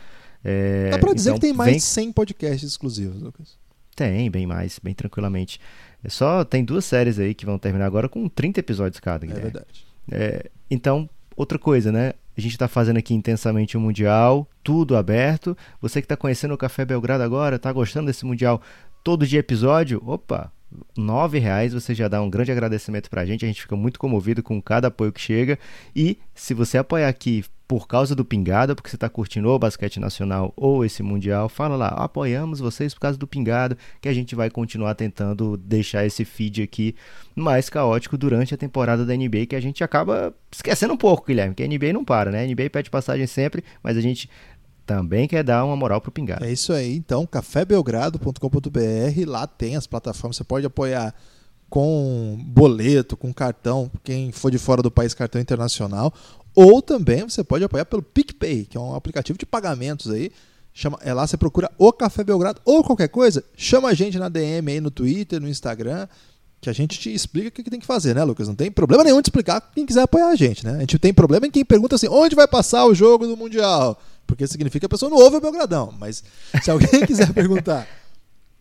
É, 0.44 0.90
Dá 0.90 0.98
pra 1.00 1.12
dizer 1.12 1.30
então, 1.30 1.40
que 1.40 1.46
tem 1.46 1.52
mais 1.52 1.70
vem... 1.70 1.78
de 1.78 1.84
100 1.84 2.12
podcasts 2.12 2.70
exclusivos, 2.70 3.20
Lucas. 3.20 3.58
Tem, 3.96 4.30
bem 4.30 4.46
mais, 4.46 4.78
bem 4.80 4.94
tranquilamente. 4.94 5.60
É 6.04 6.08
só 6.08 6.44
tem 6.44 6.64
duas 6.64 6.84
séries 6.84 7.18
aí 7.18 7.34
que 7.34 7.44
vão 7.44 7.58
terminar 7.58 7.86
agora 7.86 8.08
com 8.08 8.28
30 8.28 8.60
episódios 8.60 9.00
cada. 9.00 9.26
Guilherme. 9.26 9.48
É 9.48 9.50
verdade. 9.50 9.86
É, 10.08 10.50
então, 10.70 11.10
outra 11.36 11.58
coisa, 11.58 11.90
né? 11.90 12.12
A 12.36 12.40
gente 12.40 12.52
está 12.52 12.68
fazendo 12.68 12.96
aqui 12.96 13.14
intensamente 13.14 13.76
o 13.76 13.80
Mundial, 13.80 14.48
tudo 14.62 14.96
aberto. 14.96 15.56
Você 15.80 16.00
que 16.00 16.06
está 16.06 16.16
conhecendo 16.16 16.54
o 16.54 16.58
Café 16.58 16.84
Belgrado 16.84 17.22
agora, 17.22 17.56
está 17.56 17.72
gostando 17.72 18.06
desse 18.06 18.24
Mundial 18.24 18.62
todo 19.02 19.26
dia 19.26 19.40
episódio? 19.40 20.02
Opa, 20.06 20.52
nove 20.96 21.38
reais 21.38 21.72
você 21.72 21.94
já 21.94 22.08
dá 22.08 22.22
um 22.22 22.30
grande 22.30 22.52
agradecimento 22.52 23.10
para 23.10 23.22
a 23.22 23.26
gente. 23.26 23.44
A 23.44 23.48
gente 23.48 23.62
fica 23.62 23.76
muito 23.76 23.98
comovido 23.98 24.42
com 24.42 24.60
cada 24.62 24.88
apoio 24.88 25.12
que 25.12 25.20
chega. 25.20 25.58
E 25.94 26.18
se 26.34 26.54
você 26.54 26.78
apoiar 26.78 27.08
aqui 27.08 27.44
por 27.70 27.86
causa 27.86 28.16
do 28.16 28.24
Pingado, 28.24 28.74
porque 28.74 28.90
você 28.90 28.96
está 28.96 29.08
curtindo 29.08 29.48
o 29.48 29.56
basquete 29.56 30.00
nacional 30.00 30.52
ou 30.56 30.84
esse 30.84 31.04
mundial, 31.04 31.48
fala 31.48 31.76
lá, 31.76 31.86
apoiamos 31.86 32.58
vocês 32.58 32.92
por 32.92 32.98
causa 32.98 33.16
do 33.16 33.28
Pingado, 33.28 33.76
que 34.00 34.08
a 34.08 34.12
gente 34.12 34.34
vai 34.34 34.50
continuar 34.50 34.96
tentando 34.96 35.56
deixar 35.56 36.04
esse 36.04 36.24
feed 36.24 36.64
aqui 36.64 36.96
mais 37.32 37.70
caótico 37.70 38.18
durante 38.18 38.52
a 38.52 38.56
temporada 38.56 39.06
da 39.06 39.14
NBA, 39.14 39.46
que 39.46 39.54
a 39.54 39.60
gente 39.60 39.84
acaba 39.84 40.34
esquecendo 40.50 40.94
um 40.94 40.96
pouco, 40.96 41.28
Guilherme, 41.28 41.54
que 41.54 41.62
a 41.62 41.68
NBA 41.68 41.92
não 41.92 42.04
para, 42.04 42.32
né? 42.32 42.42
A 42.42 42.44
NBA 42.44 42.70
pede 42.70 42.90
passagem 42.90 43.28
sempre, 43.28 43.62
mas 43.84 43.96
a 43.96 44.00
gente 44.00 44.28
também 44.84 45.28
quer 45.28 45.44
dar 45.44 45.64
uma 45.64 45.76
moral 45.76 46.00
pro 46.00 46.10
Pingado. 46.10 46.44
É 46.44 46.50
isso 46.50 46.72
aí, 46.72 46.96
então, 46.96 47.24
cafébelgrado.com.br, 47.24 49.28
lá 49.28 49.46
tem 49.46 49.76
as 49.76 49.86
plataformas, 49.86 50.36
você 50.36 50.42
pode 50.42 50.66
apoiar 50.66 51.14
com 51.70 52.36
boleto, 52.48 53.16
com 53.16 53.32
cartão, 53.32 53.88
quem 54.02 54.32
for 54.32 54.50
de 54.50 54.58
fora 54.58 54.82
do 54.82 54.90
país, 54.90 55.14
cartão 55.14 55.40
internacional, 55.40 56.12
ou 56.54 56.82
também 56.82 57.22
você 57.22 57.42
pode 57.44 57.64
apoiar 57.64 57.84
pelo 57.84 58.02
PicPay, 58.02 58.64
que 58.64 58.76
é 58.76 58.80
um 58.80 58.94
aplicativo 58.94 59.38
de 59.38 59.46
pagamentos 59.46 60.10
aí. 60.10 60.30
Chama, 60.72 60.98
é 61.02 61.12
lá 61.12 61.26
você 61.26 61.36
procura 61.36 61.70
o 61.76 61.92
Café 61.92 62.22
Belgrado 62.22 62.60
ou 62.64 62.84
qualquer 62.84 63.08
coisa, 63.08 63.44
chama 63.56 63.88
a 63.88 63.94
gente 63.94 64.18
na 64.18 64.28
DM 64.28 64.70
aí 64.70 64.80
no 64.80 64.90
Twitter, 64.90 65.40
no 65.40 65.48
Instagram, 65.48 66.06
que 66.60 66.70
a 66.70 66.72
gente 66.72 66.98
te 66.98 67.12
explica 67.12 67.48
o 67.48 67.50
que, 67.50 67.62
que 67.62 67.70
tem 67.70 67.80
que 67.80 67.86
fazer, 67.86 68.14
né, 68.14 68.22
Lucas? 68.22 68.46
Não 68.46 68.54
tem 68.54 68.70
problema 68.70 69.02
nenhum 69.02 69.20
de 69.20 69.28
explicar 69.28 69.60
quem 69.74 69.84
quiser 69.84 70.02
apoiar 70.02 70.28
a 70.28 70.36
gente, 70.36 70.64
né? 70.64 70.76
A 70.76 70.80
gente 70.80 70.98
tem 70.98 71.12
problema 71.12 71.46
em 71.46 71.50
quem 71.50 71.64
pergunta 71.64 71.96
assim, 71.96 72.08
onde 72.08 72.36
vai 72.36 72.46
passar 72.46 72.84
o 72.84 72.94
jogo 72.94 73.26
do 73.26 73.36
Mundial? 73.36 74.00
Porque 74.26 74.46
significa 74.46 74.80
que 74.80 74.86
a 74.86 74.88
pessoa 74.88 75.10
não 75.10 75.18
ouve 75.18 75.36
o 75.36 75.40
Belgradão. 75.40 75.92
Mas 75.98 76.22
se 76.62 76.70
alguém 76.70 77.00
quiser 77.06 77.32
perguntar 77.32 77.86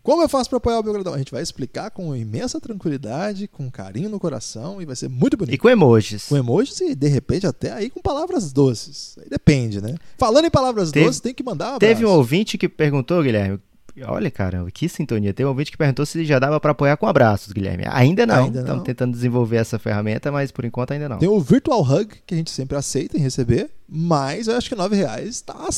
como 0.02 0.22
eu 0.22 0.28
faço 0.28 0.48
para 0.48 0.56
apoiar 0.56 0.78
o 0.78 0.82
Belgradão? 0.82 1.14
A 1.14 1.18
gente 1.18 1.32
vai 1.32 1.42
explicar 1.42 1.90
com 1.90 2.14
imensa 2.16 2.60
tranquilidade, 2.60 3.46
com 3.46 3.70
carinho 3.70 4.08
no 4.08 4.18
coração 4.18 4.80
e 4.80 4.86
vai 4.86 4.96
ser 4.96 5.08
muito 5.08 5.36
bonito. 5.36 5.54
E 5.54 5.58
com 5.58 5.68
emojis. 5.68 6.26
Com 6.26 6.36
emojis 6.36 6.80
e 6.80 6.94
de 6.94 7.08
repente 7.08 7.46
até 7.46 7.72
aí 7.72 7.90
com 7.90 8.00
palavras 8.00 8.52
doces. 8.52 9.16
Aí 9.20 9.28
depende, 9.28 9.80
né? 9.80 9.94
Falando 10.16 10.46
em 10.46 10.50
palavras 10.50 10.90
teve, 10.90 11.06
doces, 11.06 11.20
tem 11.20 11.34
que 11.34 11.42
mandar 11.42 11.72
um 11.72 11.76
abraço. 11.76 11.80
Teve 11.80 12.06
um 12.06 12.10
ouvinte 12.10 12.56
que 12.56 12.68
perguntou, 12.68 13.22
Guilherme. 13.22 13.60
Olha, 14.06 14.30
cara, 14.30 14.64
que 14.72 14.88
sintonia. 14.88 15.34
Teve 15.34 15.46
um 15.46 15.50
ouvinte 15.50 15.70
que 15.70 15.76
perguntou 15.76 16.06
se 16.06 16.24
já 16.24 16.38
dava 16.38 16.58
para 16.58 16.70
apoiar 16.70 16.96
com 16.96 17.06
abraços, 17.06 17.52
Guilherme. 17.52 17.84
Ainda 17.88 18.24
não. 18.24 18.44
Ainda 18.44 18.60
Estamos 18.60 18.84
tentando 18.84 19.12
desenvolver 19.12 19.56
essa 19.56 19.78
ferramenta, 19.78 20.32
mas 20.32 20.50
por 20.50 20.64
enquanto 20.64 20.92
ainda 20.92 21.08
não. 21.08 21.18
Tem 21.18 21.28
o 21.28 21.40
Virtual 21.40 21.82
Hug, 21.82 22.16
que 22.26 22.34
a 22.34 22.36
gente 22.36 22.50
sempre 22.50 22.76
aceita 22.76 23.18
em 23.18 23.20
receber, 23.20 23.70
mas 23.88 24.48
eu 24.48 24.56
acho 24.56 24.68
que 24.68 24.74
R$ 24.74 24.88
reais 24.94 25.28
está 25.28 25.68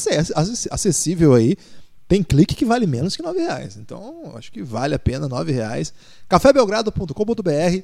acessível 0.71 1.35
aí 1.35 1.57
Tem 2.13 2.23
clique 2.23 2.55
que 2.55 2.67
vale 2.67 2.87
menos 2.87 3.17
que 3.17 3.23
nove 3.23 3.41
reais. 3.41 3.79
Então, 3.79 4.35
acho 4.37 4.53
que 4.53 4.63
vale 4.63 4.95
a 4.95 4.99
pena 4.99 5.27
nove 5.27 5.51
reais. 5.51 5.95
cafébelgrado.com.br 6.29 7.83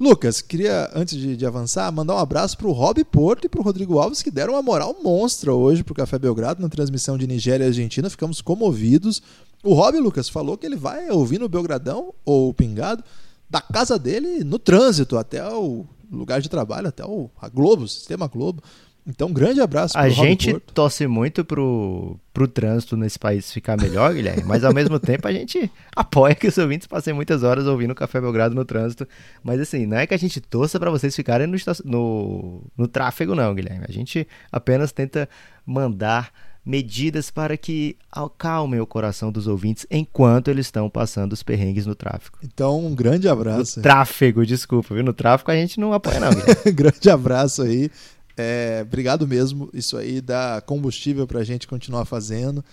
Lucas, 0.00 0.40
queria, 0.40 0.90
antes 0.94 1.18
de, 1.18 1.36
de 1.36 1.44
avançar, 1.44 1.92
mandar 1.92 2.14
um 2.14 2.18
abraço 2.18 2.56
para 2.56 2.66
o 2.66 2.72
Rob 2.72 3.04
Porto 3.04 3.44
e 3.44 3.48
para 3.50 3.60
o 3.60 3.62
Rodrigo 3.62 3.98
Alves, 3.98 4.22
que 4.22 4.30
deram 4.30 4.54
uma 4.54 4.62
moral 4.62 4.96
monstra 5.04 5.52
hoje 5.52 5.84
para 5.84 5.92
o 5.92 5.96
Café 5.96 6.18
Belgrado 6.18 6.62
na 6.62 6.70
transmissão 6.70 7.18
de 7.18 7.26
Nigéria 7.26 7.64
e 7.64 7.66
Argentina. 7.66 8.08
Ficamos 8.08 8.40
comovidos. 8.40 9.20
O 9.62 9.74
Rob, 9.74 9.98
Lucas, 9.98 10.30
falou 10.30 10.56
que 10.56 10.64
ele 10.64 10.76
vai 10.76 11.10
ouvir 11.10 11.38
no 11.38 11.46
Belgradão, 11.46 12.14
ou 12.24 12.54
Pingado, 12.54 13.04
da 13.50 13.60
casa 13.60 13.98
dele 13.98 14.44
no 14.44 14.58
trânsito 14.58 15.18
até 15.18 15.46
o 15.46 15.84
lugar 16.10 16.40
de 16.40 16.48
trabalho, 16.48 16.88
até 16.88 17.04
o, 17.04 17.28
a 17.38 17.50
Globo, 17.50 17.86
Sistema 17.86 18.28
Globo. 18.28 18.62
Então, 19.08 19.28
um 19.28 19.32
grande 19.32 19.58
abraço 19.60 19.96
A 19.96 20.10
gente 20.10 20.50
Porto. 20.50 20.74
torce 20.74 21.06
muito 21.06 21.42
pro, 21.42 22.20
pro 22.32 22.46
trânsito 22.46 22.94
nesse 22.94 23.18
país 23.18 23.50
ficar 23.50 23.80
melhor, 23.80 24.12
Guilherme, 24.12 24.42
mas 24.44 24.62
ao 24.64 24.74
mesmo 24.74 25.00
tempo 25.00 25.26
a 25.26 25.32
gente 25.32 25.70
apoia 25.96 26.34
que 26.34 26.46
os 26.46 26.58
ouvintes 26.58 26.86
passem 26.86 27.14
muitas 27.14 27.42
horas 27.42 27.66
ouvindo 27.66 27.92
o 27.92 27.94
Café 27.94 28.20
Belgrado 28.20 28.54
no 28.54 28.66
trânsito. 28.66 29.08
Mas 29.42 29.60
assim, 29.60 29.86
não 29.86 29.96
é 29.96 30.06
que 30.06 30.12
a 30.12 30.18
gente 30.18 30.40
torça 30.42 30.78
para 30.78 30.90
vocês 30.90 31.16
ficarem 31.16 31.46
no, 31.46 31.56
no, 31.86 32.62
no 32.76 32.86
tráfego, 32.86 33.34
não, 33.34 33.54
Guilherme. 33.54 33.86
A 33.88 33.92
gente 33.92 34.28
apenas 34.52 34.92
tenta 34.92 35.26
mandar 35.64 36.30
medidas 36.68 37.30
para 37.30 37.56
que 37.56 37.96
acalmem 38.12 38.78
o 38.78 38.86
coração 38.86 39.32
dos 39.32 39.46
ouvintes 39.46 39.86
enquanto 39.90 40.48
eles 40.48 40.66
estão 40.66 40.90
passando 40.90 41.32
os 41.32 41.42
perrengues 41.42 41.86
no 41.86 41.94
tráfego. 41.94 42.36
Então, 42.42 42.84
um 42.84 42.94
grande 42.94 43.26
abraço. 43.26 43.78
No 43.78 43.82
tráfego, 43.82 44.44
desculpa, 44.44 44.94
viu? 44.94 45.02
No 45.02 45.14
tráfego 45.14 45.50
a 45.50 45.54
gente 45.54 45.80
não 45.80 45.94
apoia, 45.94 46.20
não. 46.20 46.28
grande 46.74 47.08
abraço 47.08 47.62
aí. 47.62 47.90
É, 48.38 48.82
obrigado 48.82 49.26
mesmo. 49.26 49.68
Isso 49.74 49.96
aí 49.96 50.20
dá 50.20 50.62
combustível 50.64 51.26
para 51.26 51.40
a 51.40 51.44
gente 51.44 51.66
continuar 51.66 52.04
fazendo. 52.04 52.64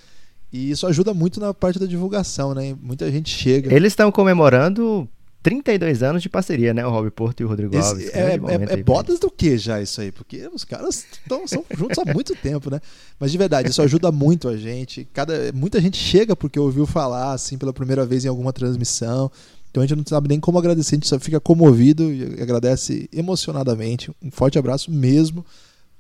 E 0.52 0.72
isso 0.72 0.88
ajuda 0.88 1.14
muito 1.14 1.40
na 1.40 1.54
parte 1.54 1.80
da 1.80 1.86
divulgação, 1.86 2.54
né? 2.54 2.76
Muita 2.82 3.12
gente 3.12 3.30
chega. 3.30 3.74
Eles 3.74 3.92
estão 3.92 4.12
comemorando 4.12 5.10
32 5.46 6.02
anos 6.02 6.24
de 6.24 6.30
parceria, 6.30 6.74
né? 6.74 6.84
O 6.86 6.90
Rob 6.90 7.12
Porto 7.12 7.42
e 7.42 7.44
o 7.44 7.48
Rodrigo 7.48 7.78
Esse 7.78 7.90
Alves. 7.90 8.10
É, 8.16 8.32
é, 8.32 8.74
é 8.74 8.78
bodas 8.78 9.20
do 9.20 9.30
que 9.30 9.58
já 9.58 9.82
isso 9.82 10.02
aí? 10.02 10.12
Porque 10.12 10.50
os 10.54 10.64
caras 10.64 11.06
tão, 11.28 11.48
são 11.48 11.64
juntos 11.78 12.00
há 12.00 12.14
muito 12.14 12.36
tempo, 12.36 12.72
né? 12.72 12.80
Mas 13.20 13.32
de 13.32 13.38
verdade, 13.38 13.70
isso 13.70 13.82
ajuda 13.82 14.12
muito 14.12 14.48
a 14.48 14.58
gente. 14.58 15.08
Cada, 15.14 15.52
muita 15.54 15.80
gente 15.80 15.98
chega 15.98 16.36
porque 16.36 16.60
ouviu 16.60 16.88
falar, 16.88 17.34
assim, 17.34 17.58
pela 17.58 17.72
primeira 17.72 18.06
vez 18.06 18.26
em 18.26 18.28
alguma 18.28 18.52
transmissão. 18.52 19.32
Então 19.76 19.84
a 19.84 19.86
gente 19.86 19.98
não 19.98 20.06
sabe 20.08 20.30
nem 20.30 20.40
como 20.40 20.58
agradecer, 20.58 20.96
a 20.96 20.98
gente 20.98 21.08
só 21.10 21.20
fica 21.20 21.38
comovido 21.38 22.10
e 22.10 22.42
agradece 22.42 23.10
emocionadamente. 23.12 24.10
Um 24.24 24.32
forte 24.32 24.58
abraço 24.58 24.90
mesmo. 24.90 25.46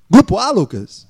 Grupo 0.10 0.38
A, 0.38 0.50
Lucas? 0.50 1.06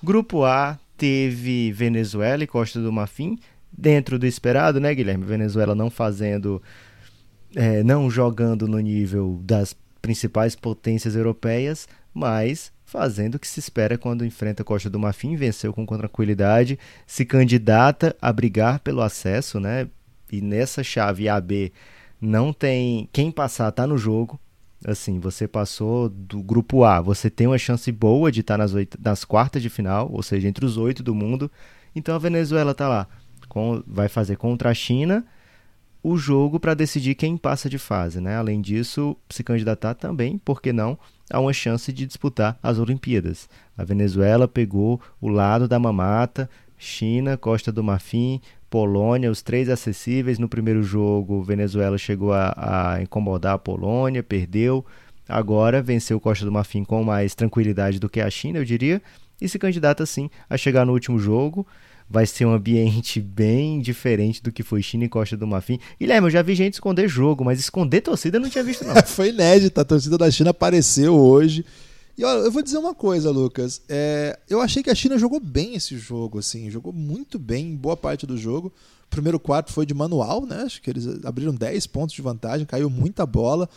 Grupo 0.00 0.44
A 0.44 0.78
teve 0.96 1.72
Venezuela 1.72 2.44
e 2.44 2.46
Costa 2.46 2.80
do 2.80 2.92
Marfim, 2.92 3.36
dentro 3.76 4.16
do 4.16 4.26
esperado, 4.26 4.78
né, 4.78 4.94
Guilherme? 4.94 5.24
Venezuela 5.24 5.74
não 5.74 5.90
fazendo, 5.90 6.62
é, 7.56 7.82
não 7.82 8.08
jogando 8.08 8.68
no 8.68 8.78
nível 8.78 9.40
das 9.42 9.74
principais 10.00 10.54
potências 10.54 11.16
europeias, 11.16 11.88
mas 12.14 12.70
fazendo 12.84 13.34
o 13.34 13.38
que 13.40 13.48
se 13.48 13.58
espera 13.58 13.98
quando 13.98 14.24
enfrenta 14.24 14.62
Costa 14.62 14.88
do 14.88 15.00
Marfim, 15.00 15.34
venceu 15.34 15.72
com 15.72 15.84
tranquilidade, 15.84 16.78
se 17.08 17.24
candidata 17.24 18.14
a 18.22 18.32
brigar 18.32 18.78
pelo 18.78 19.02
acesso, 19.02 19.58
né? 19.58 19.88
E 20.30 20.40
nessa 20.40 20.82
chave 20.82 21.28
AB 21.28 21.72
não 22.20 22.52
tem 22.52 23.08
quem 23.12 23.30
passar 23.30 23.70
tá 23.72 23.86
no 23.86 23.98
jogo. 23.98 24.40
Assim, 24.84 25.18
você 25.18 25.48
passou 25.48 26.08
do 26.08 26.42
grupo 26.42 26.84
A, 26.84 27.00
você 27.00 27.30
tem 27.30 27.46
uma 27.46 27.58
chance 27.58 27.90
boa 27.90 28.30
de 28.30 28.40
estar 28.40 28.54
tá 28.54 28.58
nas, 28.58 28.74
oito, 28.74 28.98
nas 29.02 29.24
quartas 29.24 29.62
de 29.62 29.70
final, 29.70 30.08
ou 30.12 30.22
seja, 30.22 30.46
entre 30.46 30.64
os 30.64 30.76
oito 30.76 31.02
do 31.02 31.14
mundo. 31.14 31.50
Então 31.94 32.14
a 32.14 32.18
Venezuela 32.18 32.74
tá 32.74 32.86
lá, 32.86 33.08
com, 33.48 33.82
vai 33.86 34.08
fazer 34.08 34.36
contra 34.36 34.70
a 34.70 34.74
China 34.74 35.24
o 36.02 36.16
jogo 36.16 36.60
para 36.60 36.72
decidir 36.72 37.16
quem 37.16 37.36
passa 37.36 37.68
de 37.68 37.78
fase, 37.78 38.20
né? 38.20 38.36
Além 38.36 38.60
disso, 38.60 39.16
se 39.28 39.42
candidatar 39.42 39.94
também, 39.94 40.38
por 40.38 40.62
que 40.62 40.72
não, 40.72 40.96
a 41.28 41.40
uma 41.40 41.52
chance 41.52 41.92
de 41.92 42.06
disputar 42.06 42.56
as 42.62 42.78
Olimpíadas. 42.78 43.48
A 43.76 43.82
Venezuela 43.82 44.46
pegou 44.46 45.00
o 45.20 45.28
lado 45.28 45.66
da 45.66 45.80
mamata, 45.80 46.48
China, 46.78 47.36
Costa 47.36 47.72
do 47.72 47.82
Marfim, 47.82 48.40
Polônia, 48.68 49.30
os 49.30 49.42
três 49.42 49.68
acessíveis. 49.68 50.38
No 50.38 50.48
primeiro 50.48 50.82
jogo, 50.82 51.42
Venezuela 51.42 51.96
chegou 51.98 52.32
a, 52.32 52.94
a 52.94 53.02
incomodar 53.02 53.54
a 53.54 53.58
Polônia, 53.58 54.22
perdeu. 54.22 54.84
Agora 55.28 55.82
venceu 55.82 56.20
Costa 56.20 56.44
do 56.44 56.52
Marfim 56.52 56.84
com 56.84 57.02
mais 57.02 57.34
tranquilidade 57.34 57.98
do 57.98 58.08
que 58.08 58.20
a 58.20 58.30
China, 58.30 58.58
eu 58.58 58.64
diria, 58.64 59.02
e 59.40 59.48
se 59.48 59.58
candidata 59.58 60.06
sim 60.06 60.30
a 60.48 60.56
chegar 60.56 60.86
no 60.86 60.92
último 60.92 61.18
jogo. 61.18 61.66
Vai 62.08 62.24
ser 62.24 62.44
um 62.44 62.52
ambiente 62.52 63.18
bem 63.20 63.80
diferente 63.80 64.40
do 64.40 64.52
que 64.52 64.62
foi 64.62 64.80
China 64.82 65.04
e 65.04 65.08
Costa 65.08 65.36
do 65.36 65.46
Marfim. 65.46 65.80
Guilherme, 65.98 66.28
eu 66.28 66.30
já 66.30 66.42
vi 66.42 66.54
gente 66.54 66.74
esconder 66.74 67.08
jogo, 67.08 67.44
mas 67.44 67.58
esconder 67.58 68.00
torcida 68.00 68.36
eu 68.36 68.40
não 68.40 68.48
tinha 68.48 68.62
visto, 68.62 68.84
não. 68.84 68.94
foi 69.04 69.30
inédito, 69.30 69.80
a 69.80 69.84
torcida 69.84 70.16
da 70.16 70.30
China 70.30 70.50
apareceu 70.50 71.14
hoje. 71.14 71.64
E 72.18 72.24
olha, 72.24 72.38
eu 72.38 72.50
vou 72.50 72.62
dizer 72.62 72.78
uma 72.78 72.94
coisa, 72.94 73.30
Lucas. 73.30 73.82
É, 73.88 74.38
eu 74.48 74.60
achei 74.60 74.82
que 74.82 74.88
a 74.88 74.94
China 74.94 75.18
jogou 75.18 75.38
bem 75.38 75.74
esse 75.74 75.98
jogo, 75.98 76.38
assim, 76.38 76.70
jogou 76.70 76.92
muito 76.92 77.38
bem 77.38 77.76
boa 77.76 77.96
parte 77.96 78.26
do 78.26 78.38
jogo. 78.38 78.72
O 79.04 79.08
primeiro 79.10 79.38
quarto 79.38 79.72
foi 79.72 79.84
de 79.84 79.92
manual, 79.92 80.46
né? 80.46 80.62
Acho 80.62 80.80
que 80.80 80.88
eles 80.88 81.06
abriram 81.24 81.54
10 81.54 81.86
pontos 81.88 82.14
de 82.14 82.22
vantagem, 82.22 82.66
caiu 82.66 82.88
muita 82.88 83.26
bola. 83.26 83.68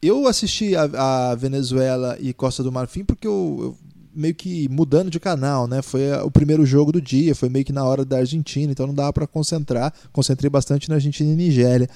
Eu 0.00 0.28
assisti 0.28 0.76
a, 0.76 1.30
a 1.30 1.34
Venezuela 1.34 2.16
e 2.20 2.32
Costa 2.32 2.62
do 2.62 2.70
Marfim 2.70 3.04
porque 3.04 3.26
eu, 3.26 3.58
eu, 3.60 3.76
meio 4.14 4.34
que 4.34 4.68
mudando 4.68 5.10
de 5.10 5.18
canal, 5.18 5.66
né? 5.66 5.82
Foi 5.82 6.12
o 6.22 6.30
primeiro 6.30 6.64
jogo 6.64 6.92
do 6.92 7.00
dia, 7.00 7.34
foi 7.34 7.48
meio 7.48 7.64
que 7.64 7.72
na 7.72 7.84
hora 7.84 8.04
da 8.04 8.18
Argentina, 8.18 8.70
então 8.70 8.86
não 8.86 8.94
dava 8.94 9.12
para 9.12 9.26
concentrar. 9.26 9.92
Concentrei 10.12 10.48
bastante 10.48 10.88
na 10.88 10.94
Argentina 10.94 11.32
e 11.32 11.36
Nigéria. 11.36 11.88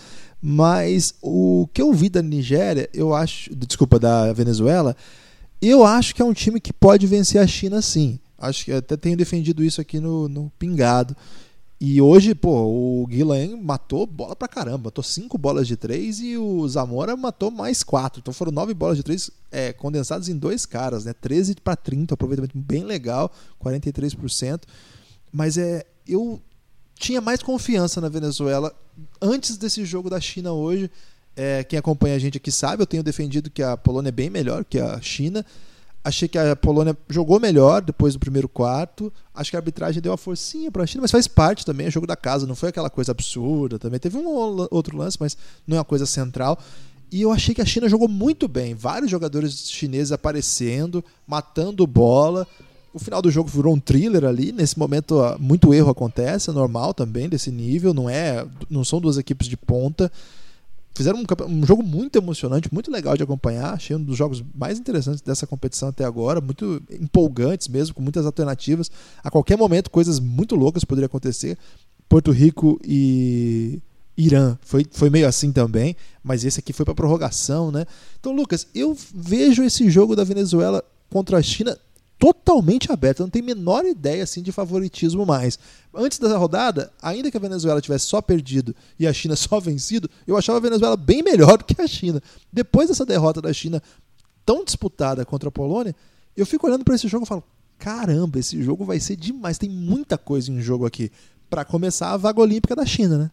Mas 0.43 1.15
o 1.23 1.69
que 1.73 1.81
eu 1.81 1.93
vi 1.93 2.09
da 2.09 2.23
Nigéria, 2.23 2.89
eu 2.93 3.15
acho, 3.15 3.55
desculpa, 3.55 3.99
da 3.99 4.33
Venezuela, 4.33 4.97
eu 5.61 5.85
acho 5.85 6.15
que 6.15 6.23
é 6.23 6.25
um 6.25 6.33
time 6.33 6.61
que 6.61 6.73
pode 6.73 7.07
vencer 7.07 7.41
a 7.41 7.47
China 7.47 7.83
sim. 7.83 8.19
Acho 8.39 8.67
que 8.67 8.73
até 8.73 8.97
tenho 8.97 9.17
defendido 9.17 9.65
isso 9.65 9.81
aqui 9.81 9.99
no, 9.99 10.29
no 10.29 10.51
Pingado. 10.59 11.17
E 11.81 12.01
hoje, 12.01 12.35
pô, 12.35 12.51
o 12.67 13.07
Guilherme 13.07 13.57
matou 13.57 14.05
bola 14.05 14.35
pra 14.35 14.49
caramba. 14.49 14.87
Matou 14.87 15.03
cinco 15.05 15.39
bolas 15.39 15.67
de 15.67 15.77
três 15.77 16.21
e 16.21 16.37
o 16.37 16.67
Zamora 16.69 17.17
matou 17.17 17.51
mais 17.51 17.85
quatro. 17.85 18.21
Então 18.21 18.35
foram 18.35 18.51
nove 18.51 18.75
bolas 18.75 18.97
de 18.97 19.05
três 19.05 19.31
é, 19.51 19.73
condensadas 19.73 20.29
em 20.29 20.37
dois 20.37 20.67
caras, 20.67 21.05
né? 21.05 21.13
13 21.13 21.55
para 21.57 21.77
30, 21.77 22.15
aproveitamento 22.15 22.59
bem 22.59 22.83
legal, 22.83 23.33
43%. 23.63 24.63
Mas 25.33 25.57
é, 25.57 25.87
eu 26.07 26.41
tinha 26.97 27.21
mais 27.21 27.43
confiança 27.43 28.01
na 28.01 28.09
Venezuela 28.09 28.75
antes 29.23 29.57
desse 29.57 29.85
jogo 29.85 30.11
da 30.11 30.21
China 30.21 30.53
hoje. 30.53 30.91
É, 31.41 31.63
quem 31.63 31.79
acompanha 31.79 32.17
a 32.17 32.19
gente 32.19 32.37
aqui 32.37 32.51
sabe, 32.51 32.83
eu 32.83 32.87
tenho 32.87 33.01
defendido 33.01 33.49
que 33.49 33.63
a 33.63 33.77
Polônia 33.77 34.09
é 34.09 34.13
bem 34.13 34.29
melhor 34.29 34.65
que 34.65 34.77
a 34.77 35.01
China. 35.01 35.47
Achei 36.03 36.27
que 36.27 36.37
a 36.37 36.57
Polônia 36.57 36.99
jogou 37.09 37.39
melhor 37.39 37.81
depois 37.81 38.15
do 38.15 38.19
primeiro 38.19 38.49
quarto. 38.49 39.13
Acho 39.33 39.51
que 39.51 39.57
a 39.57 39.61
arbitragem 39.61 40.03
deu 40.03 40.11
uma 40.11 40.19
forcinha 40.19 40.69
para 40.73 40.83
a 40.83 40.87
China, 40.87 41.03
mas 41.03 41.13
faz 41.13 41.29
parte 41.29 41.65
também, 41.65 41.87
é 41.87 41.91
jogo 41.93 42.09
da 42.09 42.17
casa, 42.17 42.45
não 42.45 42.57
foi 42.57 42.71
aquela 42.71 42.91
coisa 42.91 43.13
absurda 43.13 43.79
também. 43.79 44.01
Teve 44.01 44.17
um 44.17 44.27
outro 44.27 44.97
lance, 44.97 45.17
mas 45.21 45.37
não 45.65 45.77
é 45.77 45.79
uma 45.79 45.85
coisa 45.85 46.07
central. 46.07 46.59
E 47.09 47.23
eu 47.23 47.31
achei 47.31 47.55
que 47.55 47.63
a 47.63 47.67
China 47.67 47.89
jogou 47.89 48.09
muito 48.09 48.49
bem. 48.49 48.75
Vários 48.75 49.09
jogadores 49.09 49.71
chineses 49.71 50.11
aparecendo, 50.11 51.05
matando 51.25 51.87
bola. 51.87 52.49
O 52.93 52.99
final 52.99 53.23
do 53.23 53.31
jogo 53.31 53.49
virou 53.49 53.73
um 53.73 53.79
thriller 53.79 54.25
ali. 54.25 54.51
Nesse 54.51 54.77
momento, 54.77 55.15
muito 55.39 55.73
erro 55.73 55.91
acontece, 55.91 56.51
é 56.51 56.53
normal 56.53 56.93
também 56.93 57.29
desse 57.29 57.53
nível. 57.53 57.95
Não 57.95 58.11
é, 58.11 58.45
não 58.69 58.83
são 58.83 59.01
duas 59.01 59.19
equipes 59.19 59.47
de 59.47 59.57
ponta 59.57 60.11
fizeram 60.99 61.21
um, 61.21 61.45
um, 61.47 61.65
jogo 61.65 61.81
muito 61.81 62.19
emocionante, 62.19 62.69
muito 62.73 62.91
legal 62.91 63.17
de 63.17 63.23
acompanhar. 63.23 63.73
Achei 63.73 63.95
um 63.95 64.03
dos 64.03 64.17
jogos 64.17 64.43
mais 64.53 64.81
interessantes 64.81 65.23
dessa 65.23 65.47
competição 65.47 65.89
até 65.89 66.05
agora, 66.05 66.41
muito 66.41 66.83
empolgantes 66.91 67.69
mesmo, 67.69 67.95
com 67.95 68.03
muitas 68.03 68.27
alternativas. 68.27 68.91
A 69.23 69.31
qualquer 69.31 69.57
momento, 69.57 69.91
coisas 69.91 70.19
muito 70.19 70.57
loucas 70.57 70.83
poderiam 70.85 71.07
acontecer. 71.07 71.57
Porto 72.09 72.33
Rico 72.33 72.81
e 72.85 73.81
Irã 74.17 74.59
foi, 74.61 74.85
foi 74.91 75.09
meio 75.09 75.29
assim 75.29 75.53
também, 75.53 75.95
mas 76.21 76.45
esse 76.45 76.59
aqui 76.59 76.73
foi 76.73 76.85
para 76.85 76.97
prorrogação, 76.97 77.71
né? 77.71 77.87
Então, 78.19 78.35
Lucas, 78.35 78.67
eu 78.75 78.97
vejo 79.15 79.63
esse 79.63 79.89
jogo 79.89 80.17
da 80.17 80.25
Venezuela 80.25 80.83
contra 81.09 81.39
a 81.39 81.43
China 81.43 81.79
totalmente 82.19 82.91
aberta, 82.91 83.23
não 83.23 83.31
tem 83.31 83.41
menor 83.41 83.85
ideia 83.85 84.25
assim 84.25 84.43
de 84.43 84.51
favoritismo 84.51 85.25
mais. 85.25 85.59
Antes 85.95 86.19
da 86.19 86.37
rodada, 86.37 86.93
ainda 87.01 87.31
que 87.31 87.37
a 87.37 87.41
Venezuela 87.41 87.81
tivesse 87.81 88.07
só 88.07 88.21
perdido 88.21 88.75
e 88.99 89.07
a 89.07 89.13
China 89.13 89.37
só 89.37 89.61
vencido, 89.61 90.11
eu 90.27 90.37
achava 90.37 90.59
a 90.59 90.63
Venezuela 90.63 90.97
bem 90.97 91.23
melhor 91.23 91.59
do 91.59 91.65
que 91.65 91.81
a 91.81 91.87
China. 91.87 92.21
Depois 92.53 92.89
dessa 92.89 93.07
derrota 93.07 93.41
da 93.41 93.53
China 93.53 93.83
tão 94.45 94.65
disputada 94.65 95.25
contra 95.25 95.49
a 95.49 95.53
Polônia, 95.53 95.95
eu 96.37 96.45
fico 96.45 96.67
olhando 96.67 96.85
para 96.85 96.95
esse 96.95 97.07
jogo 97.07 97.25
e 97.25 97.29
falo: 97.29 97.45
caramba, 97.79 98.39
esse 98.39 98.63
jogo 98.63 98.85
vai 98.85 98.99
ser 98.99 99.17
demais. 99.17 99.59
Tem 99.59 99.71
muita 99.71 100.19
coisa 100.19 100.51
em 100.51 100.61
jogo 100.61 100.87
aqui. 100.87 101.13
Para 101.49 101.65
começar, 101.65 102.13
a 102.13 102.17
vaga 102.17 102.41
olímpica 102.41 102.75
da 102.75 102.85
China, 102.85 103.19
né? 103.19 103.31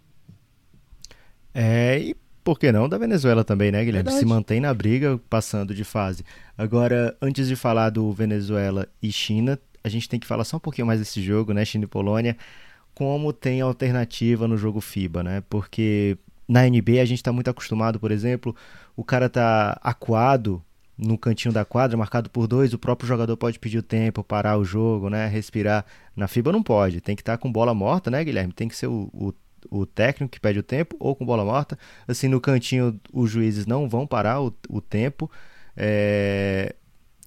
É, 1.53 1.99
e 1.99 2.15
por 2.45 2.59
que 2.59 2.71
não 2.71 2.87
da 2.87 2.99
Venezuela 2.99 3.43
também, 3.43 3.71
né, 3.71 3.79
Guilherme? 3.83 4.03
Verdade. 4.03 4.19
Se 4.19 4.25
mantém 4.25 4.61
na 4.61 4.71
briga, 4.71 5.19
passando 5.27 5.73
de 5.73 5.83
fase. 5.83 6.23
Agora, 6.55 7.17
antes 7.19 7.47
de 7.47 7.55
falar 7.55 7.89
do 7.89 8.13
Venezuela 8.13 8.87
e 9.01 9.11
China, 9.11 9.59
a 9.83 9.89
gente 9.89 10.07
tem 10.07 10.19
que 10.19 10.27
falar 10.27 10.43
só 10.43 10.57
um 10.57 10.59
pouquinho 10.59 10.85
mais 10.85 10.99
desse 10.99 11.23
jogo, 11.23 11.53
né? 11.53 11.65
China 11.65 11.85
e 11.85 11.87
Polônia. 11.87 12.37
como 12.93 13.33
tem 13.33 13.61
alternativa 13.61 14.47
no 14.47 14.55
jogo 14.55 14.79
FIBA, 14.79 15.23
né? 15.23 15.43
Porque 15.49 16.19
na 16.47 16.61
NBA 16.69 17.01
a 17.01 17.05
gente 17.05 17.17
está 17.17 17.33
muito 17.33 17.49
acostumado, 17.49 17.99
por 17.99 18.11
exemplo, 18.11 18.55
o 18.95 19.03
cara 19.03 19.27
tá 19.27 19.79
acuado 19.81 20.63
no 20.95 21.17
cantinho 21.17 21.53
da 21.53 21.65
quadra, 21.65 21.97
marcado 21.97 22.29
por 22.29 22.47
dois, 22.47 22.73
o 22.73 22.79
próprio 22.79 23.07
jogador 23.07 23.35
pode 23.35 23.57
pedir 23.57 23.79
o 23.79 23.83
tempo, 23.83 24.23
parar 24.23 24.57
o 24.57 24.63
jogo, 24.63 25.09
né? 25.09 25.27
Respirar. 25.27 25.83
Na 26.15 26.27
FIBA 26.27 26.51
não 26.51 26.61
pode, 26.61 27.01
tem 27.01 27.15
que 27.15 27.23
estar 27.23 27.33
tá 27.33 27.37
com 27.39 27.51
bola 27.51 27.73
morta, 27.73 28.11
né, 28.11 28.23
Guilherme? 28.23 28.53
Tem 28.53 28.67
que 28.67 28.75
ser 28.75 28.87
o, 28.87 29.09
o, 29.11 29.33
o, 29.69 29.85
técnico 29.85 30.31
que 30.31 30.39
pede 30.39 30.59
o 30.59 30.63
tempo 30.63 30.95
ou 30.99 31.15
com 31.15 31.25
bola 31.25 31.45
morta. 31.45 31.77
Assim, 32.07 32.27
no 32.27 32.41
cantinho 32.41 32.99
os 33.13 33.29
juízes 33.29 33.65
não 33.65 33.87
vão 33.89 34.05
parar 34.07 34.41
o, 34.41 34.53
o 34.69 34.81
tempo. 34.81 35.29
É... 35.75 36.75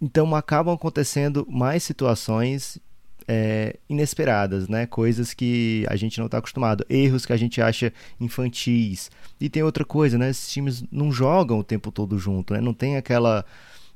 Então 0.00 0.34
acabam 0.34 0.74
acontecendo 0.74 1.46
mais 1.50 1.82
situações 1.82 2.80
é, 3.28 3.76
inesperadas, 3.88 4.68
né? 4.68 4.86
Coisas 4.86 5.34
que 5.34 5.84
a 5.88 5.96
gente 5.96 6.18
não 6.18 6.26
está 6.26 6.38
acostumado, 6.38 6.84
erros 6.88 7.26
que 7.26 7.32
a 7.32 7.36
gente 7.36 7.60
acha 7.60 7.92
infantis. 8.18 9.10
E 9.38 9.50
tem 9.50 9.62
outra 9.62 9.84
coisa, 9.84 10.16
né? 10.16 10.30
Esses 10.30 10.50
times 10.50 10.82
não 10.90 11.12
jogam 11.12 11.58
o 11.58 11.64
tempo 11.64 11.92
todo 11.92 12.18
junto, 12.18 12.54
né? 12.54 12.60
Não 12.60 12.72
tem 12.72 12.96
aquela 12.96 13.44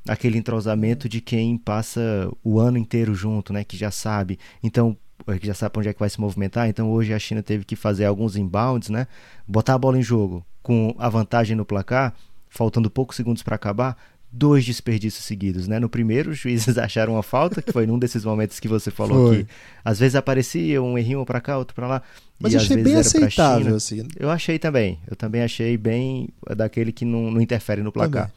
aquele 0.07 0.37
entrosamento 0.37 1.09
de 1.09 1.21
quem 1.21 1.57
passa 1.57 2.29
o 2.43 2.59
ano 2.59 2.77
inteiro 2.77 3.15
junto, 3.15 3.53
né? 3.53 3.65
Que 3.65 3.77
já 3.77 3.91
sabe. 3.91 4.39
Então, 4.63 4.97
que 5.41 5.47
já 5.47 5.55
sabe 5.55 5.79
onde 5.79 5.89
é 5.89 5.93
que 5.93 6.01
vai 6.01 6.11
se 6.11 6.21
movimentar. 6.21 6.69
Então, 6.69 6.91
hoje 6.91 7.13
a 7.13 7.19
China 7.19 7.43
teve 7.43 7.65
que 7.65 7.77
fazer 7.77 8.05
alguns 8.05 8.37
inbounds, 8.37 8.89
né? 8.89 9.07
Botar 9.47 9.75
a 9.75 9.79
bola 9.79 9.99
em 9.99 10.03
jogo 10.03 10.45
com 10.63 10.95
a 10.99 11.09
vantagem 11.09 11.57
no 11.57 11.65
placar, 11.65 12.15
faltando 12.49 12.91
poucos 12.91 13.17
segundos 13.17 13.43
para 13.43 13.57
acabar, 13.57 13.97
dois 14.33 14.65
desperdícios 14.65 15.25
seguidos, 15.25 15.69
né? 15.69 15.79
No 15.79 15.89
primeiro, 15.89 16.31
os 16.31 16.39
juízes 16.39 16.77
acharam 16.79 17.15
uma 17.15 17.23
falta, 17.23 17.61
que 17.61 17.71
foi 17.71 17.87
num 17.87 17.99
desses 17.99 18.25
momentos 18.25 18.59
que 18.59 18.69
você 18.69 18.91
falou 18.91 19.29
foi. 19.29 19.45
que 19.45 19.51
às 19.85 19.99
vezes 19.99 20.15
aparecia 20.15 20.83
um 20.83 20.97
errinho 20.97 21.25
para 21.27 21.41
cá, 21.41 21.59
outro 21.59 21.75
para 21.75 21.87
lá. 21.87 22.03
Mas 22.41 22.53
e 22.53 22.57
eu 22.57 22.61
achei 22.61 22.77
bem 22.83 22.97
aceitável, 22.97 23.77
assim. 23.77 24.07
Eu 24.19 24.31
achei 24.31 24.59
também. 24.59 24.99
Eu 25.07 25.15
também 25.15 25.43
achei 25.43 25.77
bem 25.77 26.29
daquele 26.57 26.93
que 26.93 27.05
não, 27.05 27.31
não 27.31 27.41
interfere 27.41 27.83
no 27.83 27.93
placar. 27.93 28.33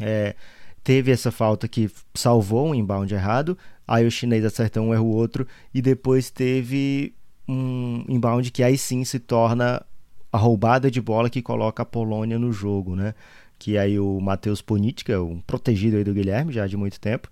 É, 0.00 0.34
teve 0.82 1.12
essa 1.12 1.30
falta 1.30 1.68
que 1.68 1.90
salvou 2.14 2.68
um 2.68 2.74
inbound 2.74 3.12
errado, 3.12 3.56
aí 3.92 4.06
o 4.06 4.10
chinês 4.10 4.44
acertou 4.44 4.84
um 4.84 4.94
erro 4.94 5.06
outro, 5.06 5.46
e 5.74 5.82
depois 5.82 6.30
teve 6.30 7.14
um 7.48 8.04
inbound 8.08 8.50
que 8.50 8.62
aí 8.62 8.78
sim 8.78 9.04
se 9.04 9.18
torna 9.18 9.84
a 10.32 10.38
roubada 10.38 10.90
de 10.90 11.00
bola 11.00 11.28
que 11.28 11.42
coloca 11.42 11.82
a 11.82 11.86
Polônia 11.86 12.38
no 12.38 12.52
jogo, 12.52 12.96
né? 12.96 13.14
que 13.62 13.78
aí 13.78 13.96
o 13.96 14.18
Matheus 14.20 14.60
Ponitka, 14.60 15.22
um 15.22 15.38
protegido 15.40 15.96
aí 15.96 16.02
do 16.02 16.12
Guilherme 16.12 16.52
já 16.52 16.66
de 16.66 16.76
muito 16.76 16.98
tempo, 16.98 17.28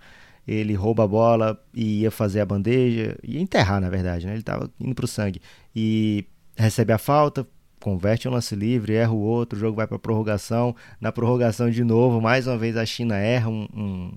ele 0.46 0.74
rouba 0.74 1.02
a 1.02 1.08
bola 1.08 1.60
e 1.74 2.02
ia 2.02 2.10
fazer 2.12 2.40
a 2.40 2.46
bandeja, 2.46 3.18
ia 3.24 3.40
enterrar 3.40 3.80
na 3.80 3.90
verdade, 3.90 4.26
né? 4.26 4.32
Ele 4.34 4.40
estava 4.40 4.70
indo 4.78 4.94
para 4.94 5.06
o 5.06 5.08
sangue 5.08 5.42
e 5.74 6.24
recebe 6.56 6.92
a 6.92 6.98
falta, 6.98 7.44
converte 7.80 8.28
um 8.28 8.30
lance 8.30 8.54
livre, 8.54 8.94
erra 8.94 9.10
o 9.10 9.18
outro, 9.18 9.56
o 9.56 9.60
jogo 9.60 9.76
vai 9.76 9.88
para 9.88 9.98
prorrogação, 9.98 10.76
na 11.00 11.10
prorrogação 11.10 11.68
de 11.68 11.82
novo, 11.82 12.20
mais 12.20 12.46
uma 12.46 12.56
vez 12.56 12.76
a 12.76 12.86
China 12.86 13.16
erra 13.16 13.48
um, 13.48 13.66
um 13.74 14.12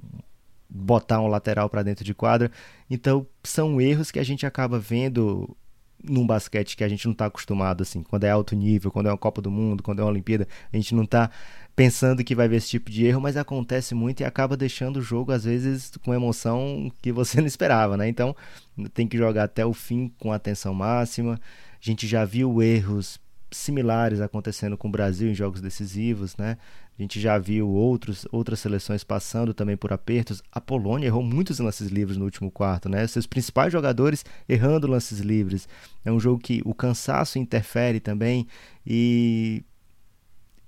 botar 0.73 1.21
um 1.21 1.27
lateral 1.27 1.69
para 1.69 1.83
dentro 1.83 2.03
de 2.03 2.13
quadra. 2.13 2.51
Então, 2.89 3.27
são 3.43 3.79
erros 3.79 4.09
que 4.09 4.19
a 4.19 4.23
gente 4.23 4.45
acaba 4.45 4.79
vendo 4.79 5.55
num 6.03 6.27
basquete 6.27 6.75
que 6.75 6.83
a 6.83 6.89
gente 6.89 7.05
não 7.05 7.13
está 7.13 7.27
acostumado 7.27 7.81
assim, 7.81 8.03
quando 8.03 8.25
é 8.25 8.29
alto 8.29 8.55
nível, 8.55 8.91
quando 8.91 9.07
é 9.07 9.09
uma 9.09 9.17
Copa 9.17 9.41
do 9.41 9.49
Mundo, 9.49 9.81
quando 9.81 9.99
é 9.99 10.03
uma 10.03 10.11
Olimpíada, 10.11 10.45
a 10.71 10.75
gente 10.75 10.93
não 10.93 11.03
está 11.03 11.31
pensando 11.75 12.23
que 12.23 12.35
vai 12.35 12.47
ver 12.47 12.57
esse 12.57 12.67
tipo 12.67 12.91
de 12.91 13.05
erro, 13.05 13.21
mas 13.21 13.37
acontece 13.37 13.95
muito 13.95 14.19
e 14.19 14.25
acaba 14.25 14.57
deixando 14.57 14.97
o 14.97 15.01
jogo, 15.01 15.31
às 15.31 15.45
vezes, 15.45 15.91
com 16.03 16.13
emoção 16.13 16.91
que 17.01 17.11
você 17.11 17.39
não 17.41 17.47
esperava, 17.47 17.95
né? 17.95 18.07
Então, 18.09 18.35
tem 18.93 19.07
que 19.07 19.17
jogar 19.17 19.45
até 19.45 19.65
o 19.65 19.73
fim 19.73 20.11
com 20.19 20.33
atenção 20.33 20.73
máxima. 20.73 21.35
A 21.35 21.77
gente 21.79 22.05
já 22.05 22.25
viu 22.25 22.61
erros 22.61 23.19
similares 23.57 24.21
acontecendo 24.21 24.77
com 24.77 24.87
o 24.87 24.91
Brasil 24.91 25.29
em 25.29 25.35
jogos 25.35 25.61
decisivos, 25.61 26.35
né? 26.37 26.57
A 26.97 27.01
gente 27.01 27.19
já 27.19 27.37
viu 27.37 27.67
outros, 27.69 28.27
outras 28.31 28.59
seleções 28.59 29.03
passando 29.03 29.53
também 29.53 29.75
por 29.75 29.91
apertos. 29.91 30.43
A 30.51 30.61
Polônia 30.61 31.07
errou 31.07 31.23
muitos 31.23 31.59
lances 31.59 31.87
livres 31.87 32.17
no 32.17 32.25
último 32.25 32.51
quarto, 32.51 32.87
né? 32.87 33.05
Seus 33.07 33.25
principais 33.25 33.71
jogadores 33.71 34.23
errando 34.47 34.87
lances 34.87 35.19
livres. 35.19 35.67
É 36.05 36.11
um 36.11 36.19
jogo 36.19 36.39
que 36.39 36.61
o 36.65 36.73
cansaço 36.73 37.39
interfere 37.39 37.99
também 37.99 38.47
e 38.85 39.63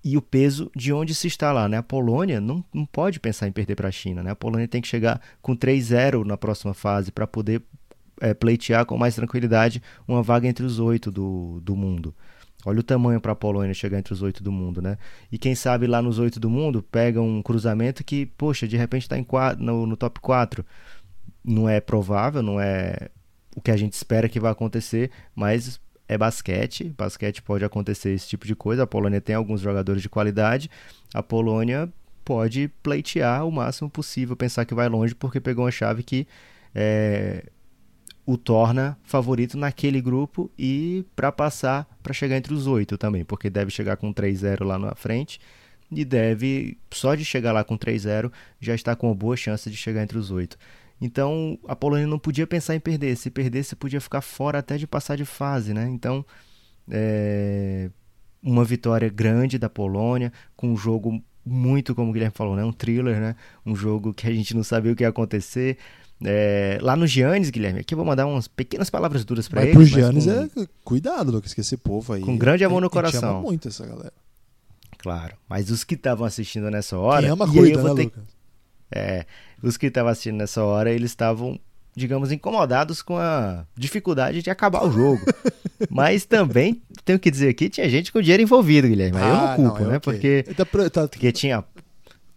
e 0.05 0.15
o 0.15 0.21
peso 0.21 0.69
de 0.75 0.93
onde 0.93 1.15
se 1.15 1.25
está 1.25 1.51
lá. 1.51 1.67
Né? 1.67 1.77
A 1.77 1.83
Polônia 1.83 2.39
não, 2.39 2.63
não 2.71 2.85
pode 2.85 3.19
pensar 3.19 3.47
em 3.47 3.51
perder 3.51 3.73
para 3.73 3.87
a 3.87 3.91
China. 3.91 4.21
Né? 4.21 4.29
A 4.29 4.35
Polônia 4.35 4.67
tem 4.67 4.79
que 4.79 4.87
chegar 4.87 5.19
com 5.41 5.57
3-0 5.57 6.23
na 6.23 6.37
próxima 6.37 6.75
fase 6.75 7.11
para 7.11 7.25
poder 7.25 7.63
é, 8.21 8.31
pleitear 8.31 8.85
com 8.85 8.99
mais 8.99 9.15
tranquilidade 9.15 9.81
uma 10.07 10.21
vaga 10.21 10.47
entre 10.47 10.63
os 10.63 10.79
oito 10.79 11.11
do, 11.11 11.59
do 11.61 11.75
mundo. 11.75 12.13
Olha 12.65 12.79
o 12.79 12.83
tamanho 12.83 13.21
para 13.21 13.31
a 13.31 13.35
Polônia 13.35 13.73
chegar 13.75 13.99
entre 13.99 14.11
os 14.11 14.23
oito 14.23 14.43
do 14.43 14.51
mundo, 14.51 14.81
né? 14.81 14.97
E 15.31 15.37
quem 15.37 15.53
sabe 15.53 15.85
lá 15.85 16.01
nos 16.01 16.17
oito 16.17 16.39
do 16.39 16.49
mundo 16.49 16.81
pega 16.81 17.21
um 17.21 17.41
cruzamento 17.41 18.03
que, 18.03 18.25
poxa, 18.25 18.67
de 18.67 18.75
repente 18.75 19.03
está 19.03 19.15
no, 19.59 19.85
no 19.85 19.95
top 19.95 20.19
4. 20.19 20.65
Não 21.43 21.69
é 21.69 21.79
provável, 21.79 22.41
não 22.41 22.59
é 22.59 23.09
o 23.55 23.61
que 23.61 23.69
a 23.69 23.77
gente 23.77 23.93
espera 23.93 24.27
que 24.27 24.39
vai 24.39 24.51
acontecer, 24.51 25.11
mas 25.35 25.79
é 26.07 26.17
basquete, 26.17 26.93
basquete 26.97 27.41
pode 27.41 27.63
acontecer 27.63 28.11
esse 28.11 28.27
tipo 28.27 28.47
de 28.47 28.55
coisa. 28.55 28.83
A 28.83 28.87
Polônia 28.87 29.21
tem 29.21 29.35
alguns 29.35 29.61
jogadores 29.61 30.01
de 30.01 30.09
qualidade, 30.09 30.69
a 31.13 31.21
Polônia 31.21 31.87
pode 32.23 32.67
pleitear 32.81 33.45
o 33.45 33.51
máximo 33.51 33.89
possível, 33.89 34.35
pensar 34.35 34.65
que 34.65 34.73
vai 34.73 34.89
longe, 34.89 35.13
porque 35.13 35.39
pegou 35.39 35.65
uma 35.65 35.71
chave 35.71 36.01
que 36.01 36.27
é, 36.73 37.45
o 38.25 38.37
torna 38.37 38.97
favorito 39.03 39.57
naquele 39.57 40.01
grupo 40.01 40.49
e 40.57 41.05
para 41.15 41.31
passar, 41.31 41.87
para 42.01 42.13
chegar 42.13 42.37
entre 42.37 42.53
os 42.53 42.65
oito 42.65 42.97
também, 42.97 43.23
porque 43.23 43.49
deve 43.49 43.69
chegar 43.69 43.97
com 43.97 44.13
3-0 44.13 44.63
lá 44.63 44.79
na 44.79 44.95
frente 44.95 45.39
e 45.91 46.03
deve, 46.03 46.77
só 46.91 47.13
de 47.13 47.23
chegar 47.23 47.51
lá 47.51 47.63
com 47.63 47.77
3-0, 47.77 48.31
já 48.59 48.73
está 48.73 48.95
com 48.95 49.13
boa 49.13 49.37
chance 49.37 49.69
de 49.69 49.77
chegar 49.77 50.01
entre 50.01 50.17
os 50.17 50.31
oito. 50.31 50.57
Então 50.99 51.59
a 51.67 51.75
Polônia 51.75 52.07
não 52.07 52.17
podia 52.17 52.47
pensar 52.47 52.75
em 52.75 52.79
perder. 52.79 53.15
Se 53.15 53.29
perdesse, 53.29 53.75
podia 53.75 54.01
ficar 54.01 54.21
fora 54.21 54.59
até 54.59 54.77
de 54.77 54.87
passar 54.87 55.15
de 55.15 55.25
fase, 55.25 55.73
né? 55.73 55.87
Então, 55.89 56.25
é... 56.89 57.89
uma 58.41 58.63
vitória 58.63 59.09
grande 59.09 59.59
da 59.59 59.69
Polônia, 59.69 60.31
com 60.55 60.71
um 60.71 60.77
jogo 60.77 61.21
muito, 61.45 61.93
como 61.93 62.09
o 62.09 62.13
Guilherme 62.13 62.35
falou, 62.35 62.55
né? 62.55 62.63
Um 62.63 62.73
thriller, 62.73 63.19
né? 63.19 63.35
Um 63.65 63.75
jogo 63.75 64.13
que 64.13 64.27
a 64.27 64.31
gente 64.31 64.55
não 64.55 64.63
sabia 64.63 64.91
o 64.91 64.95
que 64.95 65.03
ia 65.03 65.09
acontecer. 65.09 65.77
É... 66.25 66.77
lá 66.81 66.95
no 66.95 67.05
Giannis, 67.05 67.49
Guilherme, 67.49 67.81
aqui 67.81 67.93
eu 67.93 67.97
vou 67.97 68.05
mandar 68.05 68.25
umas 68.25 68.47
pequenas 68.47 68.89
palavras 68.89 69.23
duras 69.23 69.47
para 69.47 69.63
ele. 69.63 69.73
Pro 69.73 69.85
Giannis 69.85 70.25
com... 70.25 70.61
é 70.61 70.67
cuidado, 70.83 71.31
Lucas, 71.31 71.53
que 71.53 71.61
esse 71.61 71.77
povo 71.77 72.13
aí. 72.13 72.21
Com 72.21 72.37
grande 72.37 72.63
amor 72.63 72.81
no 72.81 72.89
coração. 72.89 73.39
Ama 73.39 73.41
muito 73.41 73.67
essa 73.67 73.85
galera. 73.85 74.13
Claro, 74.97 75.35
mas 75.47 75.69
os 75.69 75.83
que 75.83 75.95
estavam 75.95 76.25
assistindo 76.25 76.69
nessa 76.71 76.97
hora. 76.97 77.21
Quem 77.21 77.31
ama 77.31 77.47
cuida, 77.47 77.83
né, 77.83 77.95
ter... 77.95 78.03
Lucas? 78.05 78.23
É, 78.91 79.25
os 79.61 79.77
que 79.77 79.87
estavam 79.87 80.11
assistindo 80.11 80.37
nessa 80.37 80.63
hora, 80.63 80.91
eles 80.91 81.11
estavam, 81.11 81.59
digamos, 81.95 82.31
incomodados 82.31 83.01
com 83.01 83.17
a 83.17 83.65
dificuldade 83.75 84.41
de 84.41 84.49
acabar 84.49 84.83
o 84.83 84.91
jogo. 84.91 85.21
Mas 85.89 86.25
também, 86.25 86.81
tenho 87.03 87.19
que 87.19 87.29
dizer 87.29 87.49
aqui, 87.49 87.69
tinha 87.69 87.89
gente 87.89 88.11
com 88.11 88.21
dinheiro 88.21 88.43
envolvido, 88.43 88.87
Guilherme. 88.87 89.17
Aí 89.17 89.23
ah, 89.23 89.27
eu 89.27 89.63
não 89.63 89.69
culpo, 89.69 89.83
não, 89.83 89.89
é 89.89 89.91
né? 89.91 89.97
Okay. 89.97 90.43
Porque, 90.43 90.53
tá, 90.55 90.89
tá... 90.89 91.07
porque 91.07 91.31
tinha, 91.31 91.63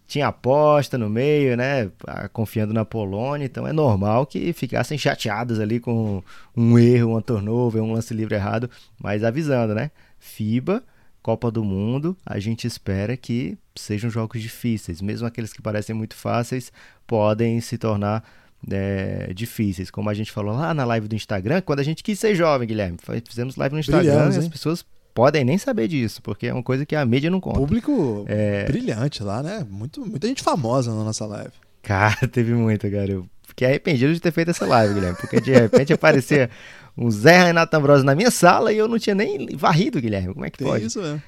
tinha 0.09 0.29
aposta 0.29 0.97
no 0.97 1.11
meio, 1.11 1.55
né? 1.55 1.91
Confiando 2.33 2.73
na 2.73 2.85
Polônia, 2.85 3.45
então 3.45 3.67
é 3.67 3.73
normal 3.73 4.25
que 4.25 4.55
ficassem 4.55 4.97
chateados 4.97 5.61
ali 5.61 5.79
com 5.79 6.23
um 6.57 6.79
erro, 6.79 7.11
uma 7.11 7.23
turnover, 7.23 7.83
um 7.83 7.93
lance 7.93 8.15
livre 8.15 8.35
errado, 8.35 8.71
mas 8.99 9.23
avisando, 9.23 9.75
né? 9.75 9.91
FIBA 10.19 10.83
Copa 11.23 11.51
do 11.51 11.63
Mundo, 11.63 12.17
a 12.25 12.39
gente 12.39 12.67
espera 12.67 13.19
que 13.19 13.59
sejam 13.77 14.09
jogos 14.09 14.41
difíceis. 14.41 15.03
Mesmo 15.03 15.27
aqueles 15.27 15.53
que 15.53 15.61
parecem 15.61 15.95
muito 15.95 16.17
fáceis, 16.17 16.73
podem 17.07 17.61
se 17.61 17.77
tornar 17.77 18.25
é, 18.71 19.31
difíceis. 19.35 19.91
Como 19.91 20.09
a 20.09 20.15
gente 20.15 20.33
falou 20.33 20.57
lá 20.57 20.73
na 20.73 20.87
live 20.87 21.07
do 21.07 21.15
Instagram, 21.15 21.61
quando 21.61 21.81
a 21.81 21.83
gente 21.83 22.03
quis 22.03 22.19
ser 22.19 22.35
jovem, 22.35 22.67
Guilherme. 22.67 22.97
Fizemos 23.29 23.57
live 23.57 23.75
no 23.75 23.81
Instagram 23.81 24.31
e 24.33 24.39
as 24.39 24.49
pessoas 24.49 24.83
podem 25.19 25.45
nem 25.45 25.59
saber 25.59 25.89
disso, 25.89 26.23
porque 26.23 26.47
é 26.47 26.55
uma 26.55 26.63
coisa 26.63 26.87
que 26.87 26.95
a 26.95 27.05
mídia 27.05 27.29
não 27.29 27.41
conta. 27.41 27.59
Público 27.59 28.25
é... 28.29 28.67
brilhante 28.67 29.21
lá, 29.21 29.43
né? 29.43 29.67
Muito, 29.69 30.07
muita 30.07 30.29
gente 30.29 30.45
famosa 30.45 30.95
na 30.95 31.03
nossa 31.03 31.27
live. 31.27 31.51
Cara, 31.83 32.15
teve 32.31 32.55
muita, 32.55 32.89
cara. 32.89 33.11
Eu 33.11 33.29
fiquei 33.43 33.67
arrependido 33.67 34.15
de 34.15 34.21
ter 34.21 34.31
feito 34.31 34.53
essa 34.53 34.65
live, 34.65 34.95
Guilherme, 34.95 35.19
porque 35.19 35.41
de 35.41 35.51
repente 35.51 35.93
aparecia 35.93 36.49
um 36.97 37.11
Zé 37.11 37.47
Renato 37.47 37.77
Ambrosio 37.77 38.07
na 38.07 38.15
minha 38.15 38.31
sala 38.31 38.73
e 38.73 38.79
eu 38.79 38.87
não 38.87 38.97
tinha 38.97 39.13
nem 39.13 39.49
varrido, 39.57 40.01
Guilherme. 40.01 40.35
Como 40.35 40.47
é 40.47 40.51
que 40.51 40.59
tem 40.59 40.69
pode? 40.69 40.87
Isso 40.87 41.03
mesmo. 41.03 41.21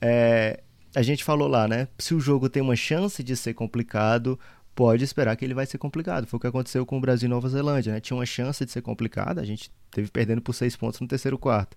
É, 0.00 0.58
a 0.92 1.02
gente 1.02 1.22
falou 1.22 1.46
lá, 1.46 1.68
né? 1.68 1.86
Se 2.00 2.12
o 2.12 2.18
jogo 2.18 2.48
tem 2.48 2.60
uma 2.60 2.74
chance 2.74 3.22
de 3.22 3.36
ser 3.36 3.54
complicado, 3.54 4.36
pode 4.74 5.04
esperar 5.04 5.36
que 5.36 5.44
ele 5.44 5.54
vai 5.54 5.64
ser 5.66 5.78
complicado. 5.78 6.26
Foi 6.26 6.38
o 6.38 6.40
que 6.40 6.48
aconteceu 6.48 6.84
com 6.84 6.98
o 6.98 7.00
Brasil 7.00 7.28
e 7.28 7.30
Nova 7.30 7.48
Zelândia, 7.48 7.92
né? 7.92 8.00
Tinha 8.00 8.16
uma 8.16 8.26
chance 8.26 8.64
de 8.64 8.72
ser 8.72 8.82
complicado, 8.82 9.38
a 9.38 9.44
gente 9.44 9.70
teve 9.92 10.10
perdendo 10.10 10.42
por 10.42 10.54
seis 10.54 10.74
pontos 10.74 10.98
no 10.98 11.06
terceiro 11.06 11.38
quarto. 11.38 11.76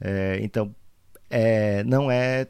É, 0.00 0.38
então, 0.42 0.74
é, 1.28 1.84
não 1.84 2.10
é 2.10 2.48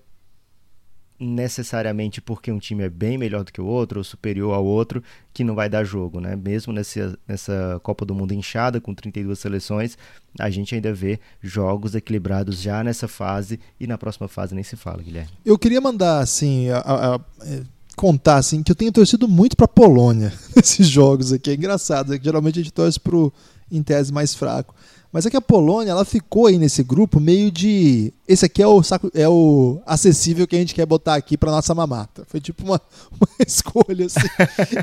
necessariamente 1.20 2.18
porque 2.22 2.50
um 2.50 2.58
time 2.58 2.84
é 2.84 2.88
bem 2.88 3.18
melhor 3.18 3.44
do 3.44 3.52
que 3.52 3.60
o 3.60 3.66
outro 3.66 4.00
ou 4.00 4.04
superior 4.04 4.54
ao 4.54 4.64
outro 4.64 5.02
que 5.34 5.44
não 5.44 5.54
vai 5.54 5.68
dar 5.68 5.84
jogo, 5.84 6.18
né? 6.18 6.34
Mesmo 6.34 6.72
nessa, 6.72 7.18
nessa 7.28 7.78
Copa 7.82 8.06
do 8.06 8.14
Mundo 8.14 8.32
inchada 8.32 8.80
com 8.80 8.94
32 8.94 9.38
seleções, 9.38 9.98
a 10.38 10.48
gente 10.48 10.74
ainda 10.74 10.94
vê 10.94 11.20
jogos 11.42 11.94
equilibrados 11.94 12.62
já 12.62 12.82
nessa 12.82 13.06
fase 13.06 13.60
e 13.78 13.86
na 13.86 13.98
próxima 13.98 14.28
fase 14.28 14.54
nem 14.54 14.64
se 14.64 14.76
fala, 14.76 15.02
Guilherme. 15.02 15.30
Eu 15.44 15.58
queria 15.58 15.80
mandar 15.80 16.20
assim 16.20 16.70
a, 16.70 16.78
a, 16.78 17.16
a 17.16 17.20
é, 17.42 17.62
contar 17.94 18.36
assim 18.36 18.62
que 18.62 18.72
eu 18.72 18.76
tenho 18.76 18.90
torcido 18.90 19.28
muito 19.28 19.54
para 19.54 19.68
Polônia 19.68 20.32
nesses 20.56 20.88
jogos 20.88 21.34
aqui. 21.34 21.50
É 21.50 21.54
engraçado, 21.54 22.14
é 22.14 22.18
que 22.18 22.24
geralmente 22.24 22.58
a 22.58 22.62
gente 22.62 22.72
torce 22.72 22.98
pro 22.98 23.30
em 23.70 23.82
tese 23.82 24.10
mais 24.10 24.34
fraco. 24.34 24.74
Mas 25.12 25.26
é 25.26 25.30
que 25.30 25.36
a 25.36 25.40
Polônia, 25.40 25.90
ela 25.90 26.04
ficou 26.04 26.46
aí 26.46 26.56
nesse 26.56 26.84
grupo 26.84 27.18
meio 27.18 27.50
de. 27.50 28.12
Esse 28.28 28.46
aqui 28.46 28.62
é 28.62 28.66
o 28.66 28.80
saco, 28.82 29.10
é 29.12 29.28
o 29.28 29.82
acessível 29.84 30.46
que 30.46 30.54
a 30.54 30.58
gente 30.58 30.74
quer 30.74 30.86
botar 30.86 31.16
aqui 31.16 31.36
para 31.36 31.50
nossa 31.50 31.74
mamata. 31.74 32.24
Foi 32.28 32.40
tipo 32.40 32.64
uma, 32.64 32.80
uma 33.10 33.28
escolha 33.44 34.06
assim. 34.06 34.20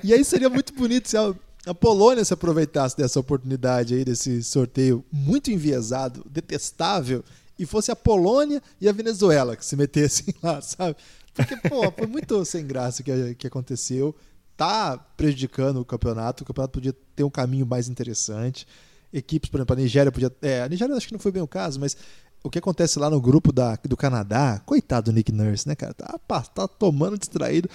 e 0.03 0.13
aí 0.13 0.23
seria 0.25 0.49
muito 0.49 0.73
bonito 0.73 1.07
se 1.07 1.15
a, 1.15 1.33
a, 1.65 1.73
Polônia 1.73 2.25
se 2.25 2.33
aproveitasse 2.33 2.97
dessa 2.97 3.19
oportunidade 3.19 3.95
aí, 3.95 4.03
desse 4.03 4.43
sorteio 4.43 5.03
muito 5.11 5.49
enviesado, 5.49 6.25
detestável, 6.29 7.23
e 7.57 7.65
fosse 7.65 7.89
a 7.89 7.95
Polônia 7.95 8.61
e 8.81 8.89
a 8.89 8.91
Venezuela 8.91 9.55
que 9.55 9.65
se 9.65 9.77
metessem 9.77 10.33
lá, 10.43 10.61
sabe? 10.61 10.97
Porque, 11.33 11.55
pô, 11.55 11.89
foi 11.91 12.07
muito 12.07 12.43
sem 12.43 12.67
graça 12.67 13.01
o 13.01 13.05
que, 13.05 13.35
que 13.35 13.47
aconteceu. 13.47 14.13
Tá 14.57 14.97
prejudicando 15.15 15.79
o 15.79 15.85
campeonato. 15.85 16.43
O 16.43 16.47
campeonato 16.47 16.73
podia 16.73 16.95
ter 17.15 17.23
um 17.23 17.29
caminho 17.29 17.65
mais 17.65 17.87
interessante 17.87 18.67
equipes, 19.11 19.49
por 19.49 19.57
exemplo, 19.57 19.75
a 19.75 19.79
Nigéria 19.79 20.11
podia. 20.11 20.31
É, 20.41 20.61
a 20.61 20.69
Nigéria 20.69 20.95
acho 20.95 21.07
que 21.07 21.13
não 21.13 21.19
foi 21.19 21.31
bem 21.31 21.41
o 21.41 21.47
caso, 21.47 21.79
mas 21.79 21.95
o 22.43 22.49
que 22.49 22.59
acontece 22.59 22.99
lá 22.99 23.09
no 23.09 23.19
grupo 23.19 23.51
da, 23.51 23.77
do 23.83 23.97
Canadá, 23.97 24.61
coitado 24.65 25.11
do 25.11 25.15
Nick 25.15 25.31
Nurse, 25.31 25.67
né, 25.67 25.75
cara? 25.75 25.93
Tá, 25.93 26.17
tá 26.41 26.67
tomando 26.67 27.17
distraído. 27.17 27.69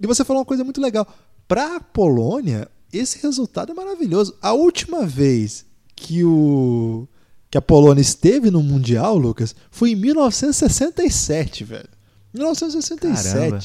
E 0.00 0.06
você 0.06 0.24
falou 0.24 0.40
uma 0.40 0.46
coisa 0.46 0.64
muito 0.64 0.80
legal. 0.80 1.06
Pra 1.48 1.80
Polônia, 1.80 2.68
esse 2.92 3.18
resultado 3.22 3.72
é 3.72 3.74
maravilhoso. 3.74 4.36
A 4.42 4.52
última 4.52 5.06
vez 5.06 5.64
que 5.94 6.24
o 6.24 7.08
que 7.48 7.58
a 7.58 7.62
Polônia 7.62 8.02
esteve 8.02 8.50
no 8.50 8.62
Mundial, 8.62 9.16
Lucas, 9.16 9.54
foi 9.70 9.92
em 9.92 9.96
1967, 9.96 11.64
velho. 11.64 11.88
1967. 12.34 13.32
Caramba. 13.32 13.60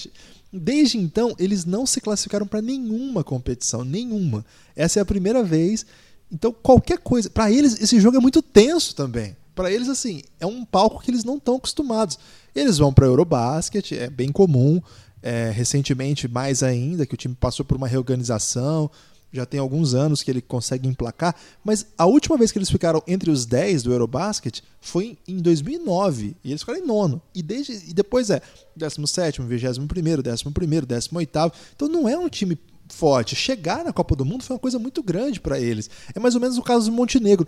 Desde 0.53 0.97
então, 0.97 1.33
eles 1.39 1.65
não 1.65 1.85
se 1.85 2.01
classificaram 2.01 2.45
para 2.45 2.61
nenhuma 2.61 3.23
competição, 3.23 3.83
nenhuma. 3.83 4.45
Essa 4.75 4.99
é 4.99 5.01
a 5.01 5.05
primeira 5.05 5.43
vez 5.43 5.85
então, 6.31 6.53
qualquer 6.53 6.99
coisa. 6.99 7.29
Para 7.29 7.51
eles, 7.51 7.81
esse 7.81 7.99
jogo 7.99 8.17
é 8.17 8.19
muito 8.19 8.41
tenso 8.41 8.95
também. 8.95 9.35
Para 9.53 9.71
eles, 9.71 9.89
assim, 9.89 10.21
é 10.39 10.45
um 10.45 10.63
palco 10.63 11.01
que 11.03 11.11
eles 11.11 11.25
não 11.25 11.35
estão 11.35 11.57
acostumados. 11.57 12.17
Eles 12.55 12.77
vão 12.77 12.93
para 12.93 13.05
Eurobasket, 13.05 13.91
é 13.91 14.09
bem 14.09 14.31
comum. 14.31 14.81
É, 15.21 15.51
recentemente, 15.51 16.27
mais 16.27 16.63
ainda, 16.63 17.05
que 17.05 17.13
o 17.13 17.17
time 17.17 17.35
passou 17.35 17.65
por 17.65 17.75
uma 17.75 17.87
reorganização. 17.87 18.89
Já 19.33 19.45
tem 19.45 19.59
alguns 19.59 19.93
anos 19.93 20.23
que 20.23 20.31
ele 20.31 20.41
consegue 20.41 20.87
emplacar. 20.87 21.35
Mas 21.63 21.85
a 21.97 22.05
última 22.05 22.37
vez 22.37 22.51
que 22.51 22.57
eles 22.57 22.69
ficaram 22.69 23.03
entre 23.05 23.29
os 23.29 23.45
10 23.45 23.83
do 23.83 23.91
Eurobasket 23.91 24.61
foi 24.79 25.17
em 25.27 25.37
2009. 25.37 26.35
E 26.43 26.49
eles 26.49 26.61
ficaram 26.61 26.79
em 26.79 26.85
nono. 26.87 27.21
E, 27.35 27.43
desde, 27.43 27.73
e 27.89 27.93
depois 27.93 28.29
é 28.29 28.41
17, 28.75 29.41
21, 29.41 29.73
11, 29.73 29.79
18. 29.79 31.53
Então 31.75 31.87
não 31.87 32.09
é 32.09 32.17
um 32.17 32.29
time 32.29 32.57
forte. 32.91 33.35
Chegar 33.35 33.83
na 33.83 33.93
Copa 33.93 34.15
do 34.15 34.25
Mundo 34.25 34.43
foi 34.43 34.55
uma 34.55 34.59
coisa 34.59 34.79
muito 34.79 35.01
grande 35.01 35.39
para 35.39 35.59
eles. 35.59 35.89
É 36.13 36.19
mais 36.19 36.35
ou 36.35 36.41
menos 36.41 36.57
o 36.57 36.61
caso 36.61 36.89
do 36.89 36.95
Montenegro. 36.95 37.47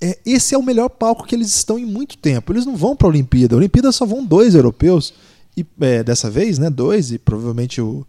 É, 0.00 0.18
esse 0.24 0.54
é 0.54 0.58
o 0.58 0.62
melhor 0.62 0.88
palco 0.88 1.26
que 1.26 1.34
eles 1.34 1.54
estão 1.54 1.78
em 1.78 1.84
muito 1.84 2.16
tempo. 2.18 2.52
Eles 2.52 2.66
não 2.66 2.76
vão 2.76 2.94
para 2.94 3.08
a 3.08 3.10
Olimpíada. 3.10 3.54
A 3.54 3.58
Olimpíada 3.58 3.90
só 3.92 4.06
vão 4.06 4.24
dois 4.24 4.54
europeus. 4.54 5.12
E 5.56 5.66
é, 5.80 6.04
dessa 6.04 6.30
vez, 6.30 6.58
né? 6.58 6.70
Dois, 6.70 7.10
e 7.10 7.18
provavelmente 7.18 7.80
o, 7.80 8.06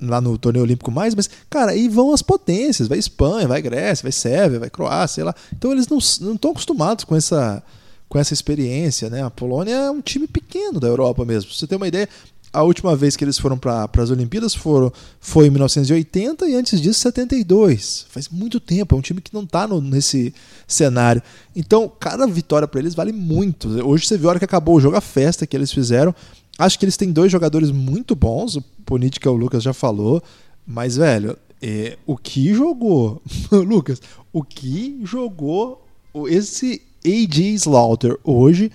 lá 0.00 0.20
no 0.20 0.36
torneio 0.36 0.64
olímpico 0.64 0.90
mais, 0.90 1.14
mas, 1.14 1.30
cara, 1.48 1.72
aí 1.72 1.88
vão 1.88 2.12
as 2.12 2.22
potências, 2.22 2.88
vai 2.88 2.98
Espanha, 2.98 3.48
vai 3.48 3.62
Grécia, 3.62 4.02
vai 4.02 4.12
Sérvia, 4.12 4.58
vai 4.58 4.68
Croácia, 4.68 5.14
sei 5.16 5.24
lá. 5.24 5.34
Então 5.52 5.72
eles 5.72 5.88
não 5.88 5.98
estão 5.98 6.50
acostumados 6.50 7.04
com 7.04 7.14
essa, 7.14 7.62
com 8.08 8.18
essa 8.18 8.34
experiência, 8.34 9.08
né? 9.08 9.22
A 9.22 9.30
Polônia 9.30 9.74
é 9.74 9.90
um 9.90 10.00
time 10.00 10.26
pequeno 10.26 10.78
da 10.80 10.88
Europa 10.88 11.24
mesmo. 11.24 11.48
Pra 11.48 11.58
você 11.58 11.66
ter 11.66 11.76
uma 11.76 11.88
ideia, 11.88 12.08
a 12.52 12.62
última 12.62 12.94
vez 12.94 13.16
que 13.16 13.24
eles 13.24 13.38
foram 13.38 13.56
para 13.56 13.88
as 13.96 14.10
Olimpíadas 14.10 14.54
foram, 14.54 14.92
foi 15.18 15.46
em 15.46 15.50
1980 15.50 16.46
e 16.48 16.54
antes 16.54 16.80
disso 16.80 17.00
72. 17.00 18.06
Faz 18.10 18.28
muito 18.28 18.60
tempo, 18.60 18.94
é 18.94 18.98
um 18.98 19.00
time 19.00 19.20
que 19.20 19.32
não 19.32 19.42
está 19.42 19.66
nesse 19.66 20.34
cenário. 20.68 21.22
Então, 21.56 21.90
cada 21.98 22.26
vitória 22.26 22.68
para 22.68 22.80
eles 22.80 22.94
vale 22.94 23.12
muito. 23.12 23.68
Hoje 23.86 24.06
você 24.06 24.18
viu 24.18 24.28
a 24.28 24.30
hora 24.30 24.38
que 24.38 24.44
acabou 24.44 24.76
o 24.76 24.80
jogo, 24.80 24.96
a 24.96 25.00
festa 25.00 25.46
que 25.46 25.56
eles 25.56 25.72
fizeram. 25.72 26.14
Acho 26.58 26.78
que 26.78 26.84
eles 26.84 26.96
têm 26.96 27.10
dois 27.10 27.32
jogadores 27.32 27.70
muito 27.70 28.14
bons, 28.14 28.56
o 28.56 28.62
Ponit, 28.84 29.18
que 29.18 29.26
é 29.26 29.30
o 29.30 29.34
Lucas 29.34 29.62
já 29.62 29.72
falou, 29.72 30.22
mas, 30.66 30.96
velho, 30.96 31.36
é, 31.62 31.96
o 32.06 32.16
que 32.16 32.52
jogou, 32.52 33.22
Lucas, 33.50 34.02
o 34.32 34.42
que 34.42 35.00
jogou 35.04 35.86
esse 36.28 36.82
AJ 37.04 37.54
Slaughter 37.54 38.18
hoje 38.22 38.70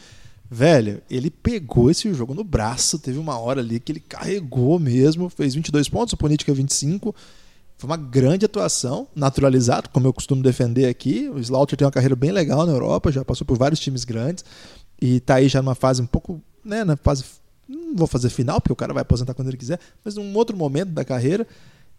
Velho, 0.49 1.01
ele 1.09 1.29
pegou 1.29 1.91
esse 1.91 2.11
jogo 2.13 2.33
no 2.33 2.43
braço. 2.43 2.97
Teve 2.99 3.19
uma 3.19 3.37
hora 3.37 3.59
ali 3.59 3.79
que 3.79 3.91
ele 3.91 3.99
carregou 3.99 4.79
mesmo. 4.79 5.29
Fez 5.29 5.53
22 5.53 5.89
pontos, 5.89 6.13
o 6.13 6.17
Política 6.17 6.53
25. 6.53 7.13
Foi 7.77 7.89
uma 7.89 7.97
grande 7.97 8.45
atuação, 8.45 9.07
naturalizado, 9.15 9.89
como 9.89 10.07
eu 10.07 10.13
costumo 10.13 10.41
defender 10.41 10.87
aqui. 10.87 11.29
O 11.29 11.37
Slaughter 11.37 11.77
tem 11.77 11.85
uma 11.85 11.91
carreira 11.91 12.15
bem 12.15 12.31
legal 12.31 12.65
na 12.65 12.71
Europa, 12.71 13.11
já 13.11 13.23
passou 13.23 13.45
por 13.45 13.57
vários 13.57 13.79
times 13.79 14.03
grandes. 14.03 14.43
E 14.99 15.19
tá 15.19 15.35
aí 15.35 15.47
já 15.47 15.61
numa 15.61 15.75
fase 15.75 16.01
um 16.01 16.07
pouco. 16.07 16.41
Né, 16.65 16.83
na 16.83 16.97
fase. 16.97 17.23
Não 17.67 17.95
vou 17.95 18.07
fazer 18.07 18.29
final, 18.29 18.61
porque 18.61 18.73
o 18.73 18.75
cara 18.75 18.93
vai 18.93 19.01
aposentar 19.01 19.33
quando 19.33 19.49
ele 19.49 19.57
quiser, 19.57 19.77
mas 20.03 20.15
num 20.15 20.33
outro 20.35 20.55
momento 20.55 20.89
da 20.89 21.03
carreira. 21.03 21.45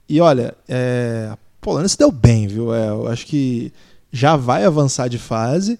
E 0.08 0.20
olha, 0.20 0.54
é, 0.66 1.28
a 1.30 1.38
Polônia 1.60 1.88
se 1.88 1.98
deu 1.98 2.10
bem, 2.10 2.46
viu? 2.48 2.74
É, 2.74 2.88
eu 2.88 3.06
acho 3.06 3.26
que 3.26 3.70
já 4.10 4.36
vai 4.36 4.64
avançar 4.64 5.08
de 5.08 5.18
fase 5.18 5.78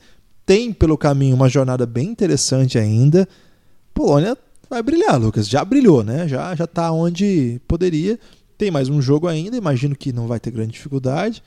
tem 0.48 0.72
pelo 0.72 0.96
caminho 0.96 1.36
uma 1.36 1.46
jornada 1.46 1.84
bem 1.84 2.08
interessante 2.08 2.78
ainda. 2.78 3.28
Polônia 3.92 4.34
vai 4.70 4.82
brilhar, 4.82 5.20
Lucas. 5.20 5.46
Já 5.46 5.62
brilhou, 5.62 6.02
né? 6.02 6.26
Já 6.26 6.54
já 6.54 6.64
está 6.64 6.90
onde 6.90 7.60
poderia. 7.68 8.18
Tem 8.56 8.70
mais 8.70 8.88
um 8.88 9.02
jogo 9.02 9.28
ainda, 9.28 9.58
imagino 9.58 9.94
que 9.94 10.10
não 10.10 10.26
vai 10.26 10.40
ter 10.40 10.50
grande 10.50 10.72
dificuldade. 10.72 11.42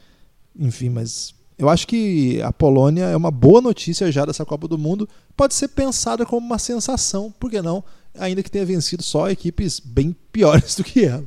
Enfim, 0.55 0.89
mas 0.89 1.33
eu 1.57 1.67
acho 1.67 1.87
que 1.87 2.39
a 2.43 2.53
Polônia 2.53 3.05
é 3.05 3.17
uma 3.17 3.31
boa 3.31 3.59
notícia 3.59 4.11
já 4.11 4.23
dessa 4.23 4.45
Copa 4.45 4.67
do 4.67 4.77
Mundo. 4.77 5.09
Pode 5.35 5.55
ser 5.55 5.69
pensada 5.69 6.23
como 6.23 6.45
uma 6.45 6.59
sensação, 6.59 7.33
por 7.39 7.49
que 7.49 7.59
não? 7.59 7.83
Ainda 8.19 8.43
que 8.43 8.51
tenha 8.51 8.65
vencido 8.67 9.01
só 9.01 9.31
equipes 9.31 9.79
bem 9.79 10.15
piores 10.31 10.75
do 10.77 10.83
que 10.83 11.05
ela. 11.05 11.25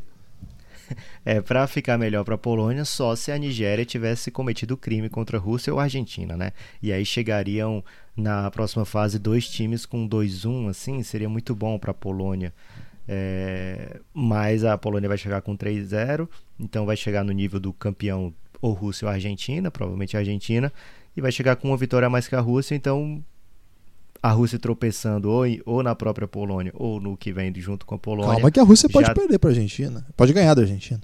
É, 1.26 1.40
para 1.40 1.66
ficar 1.66 1.96
melhor 1.96 2.22
para 2.24 2.34
a 2.34 2.38
Polônia, 2.38 2.84
só 2.84 3.16
se 3.16 3.32
a 3.32 3.38
Nigéria 3.38 3.84
tivesse 3.84 4.30
cometido 4.30 4.76
crime 4.76 5.08
contra 5.08 5.38
a 5.38 5.40
Rússia 5.40 5.72
ou 5.72 5.80
a 5.80 5.84
Argentina, 5.84 6.36
né? 6.36 6.52
E 6.82 6.92
aí 6.92 7.04
chegariam 7.04 7.82
na 8.14 8.50
próxima 8.50 8.84
fase 8.84 9.18
dois 9.18 9.48
times 9.48 9.86
com 9.86 10.06
2-1, 10.06 10.68
assim, 10.68 11.02
seria 11.02 11.28
muito 11.28 11.54
bom 11.54 11.78
para 11.78 11.92
a 11.92 11.94
Polônia. 11.94 12.52
É, 13.08 14.00
mas 14.12 14.64
a 14.64 14.76
Polônia 14.76 15.08
vai 15.08 15.18
chegar 15.18 15.40
com 15.42 15.56
3-0, 15.56 16.28
então 16.58 16.86
vai 16.86 16.96
chegar 16.96 17.24
no 17.24 17.32
nível 17.32 17.60
do 17.60 17.72
campeão 17.72 18.34
ou 18.60 18.72
Rússia 18.72 19.06
ou 19.06 19.12
Argentina, 19.12 19.70
provavelmente 19.70 20.16
a 20.16 20.20
Argentina, 20.20 20.72
e 21.16 21.20
vai 21.20 21.30
chegar 21.30 21.56
com 21.56 21.68
uma 21.68 21.76
vitória 21.76 22.06
a 22.06 22.10
mais 22.10 22.28
que 22.28 22.34
a 22.34 22.40
Rússia, 22.40 22.74
então 22.74 23.22
a 24.24 24.30
Rússia 24.30 24.58
tropeçando 24.58 25.30
ou, 25.30 25.44
ou 25.66 25.82
na 25.82 25.94
própria 25.94 26.26
Polônia 26.26 26.72
ou 26.74 26.98
no 26.98 27.14
que 27.14 27.30
vem 27.30 27.52
junto 27.56 27.84
com 27.84 27.94
a 27.94 27.98
Polônia. 27.98 28.32
Calma 28.32 28.50
que 28.50 28.58
a 28.58 28.62
Rússia 28.62 28.88
pode 28.88 29.12
perder 29.12 29.38
para 29.38 29.50
a 29.50 29.52
Argentina. 29.52 30.06
Pode 30.16 30.32
ganhar 30.32 30.54
da 30.54 30.62
Argentina. 30.62 31.02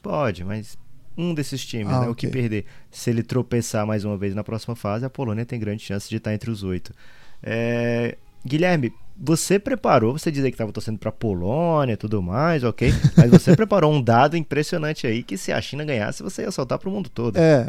Pode, 0.00 0.44
mas 0.44 0.78
um 1.18 1.34
desses 1.34 1.66
times, 1.66 1.92
ah, 1.92 2.02
né, 2.02 2.08
okay. 2.08 2.12
o 2.12 2.14
que 2.14 2.28
perder, 2.28 2.66
se 2.88 3.10
ele 3.10 3.24
tropeçar 3.24 3.84
mais 3.84 4.04
uma 4.04 4.16
vez 4.16 4.32
na 4.32 4.44
próxima 4.44 4.76
fase, 4.76 5.04
a 5.04 5.10
Polônia 5.10 5.44
tem 5.44 5.58
grande 5.58 5.82
chance 5.82 6.08
de 6.08 6.18
estar 6.18 6.32
entre 6.32 6.48
os 6.48 6.62
oito. 6.62 6.94
É... 7.42 8.16
Guilherme, 8.46 8.94
você 9.22 9.58
preparou, 9.58 10.16
você 10.16 10.30
dizia 10.30 10.50
que 10.50 10.54
estava 10.54 10.72
torcendo 10.72 10.98
para 10.98 11.10
a 11.10 11.12
Polônia 11.12 11.92
e 11.92 11.96
tudo 11.96 12.22
mais, 12.22 12.64
ok? 12.64 12.90
Mas 13.14 13.30
você 13.30 13.54
preparou 13.56 13.92
um 13.92 14.02
dado 14.02 14.34
impressionante 14.34 15.06
aí 15.06 15.22
que 15.22 15.36
se 15.36 15.52
a 15.52 15.60
China 15.60 15.84
ganhasse, 15.84 16.22
você 16.22 16.42
ia 16.42 16.50
soltar 16.50 16.78
para 16.78 16.88
o 16.88 16.92
mundo 16.92 17.10
todo. 17.10 17.36
É, 17.36 17.66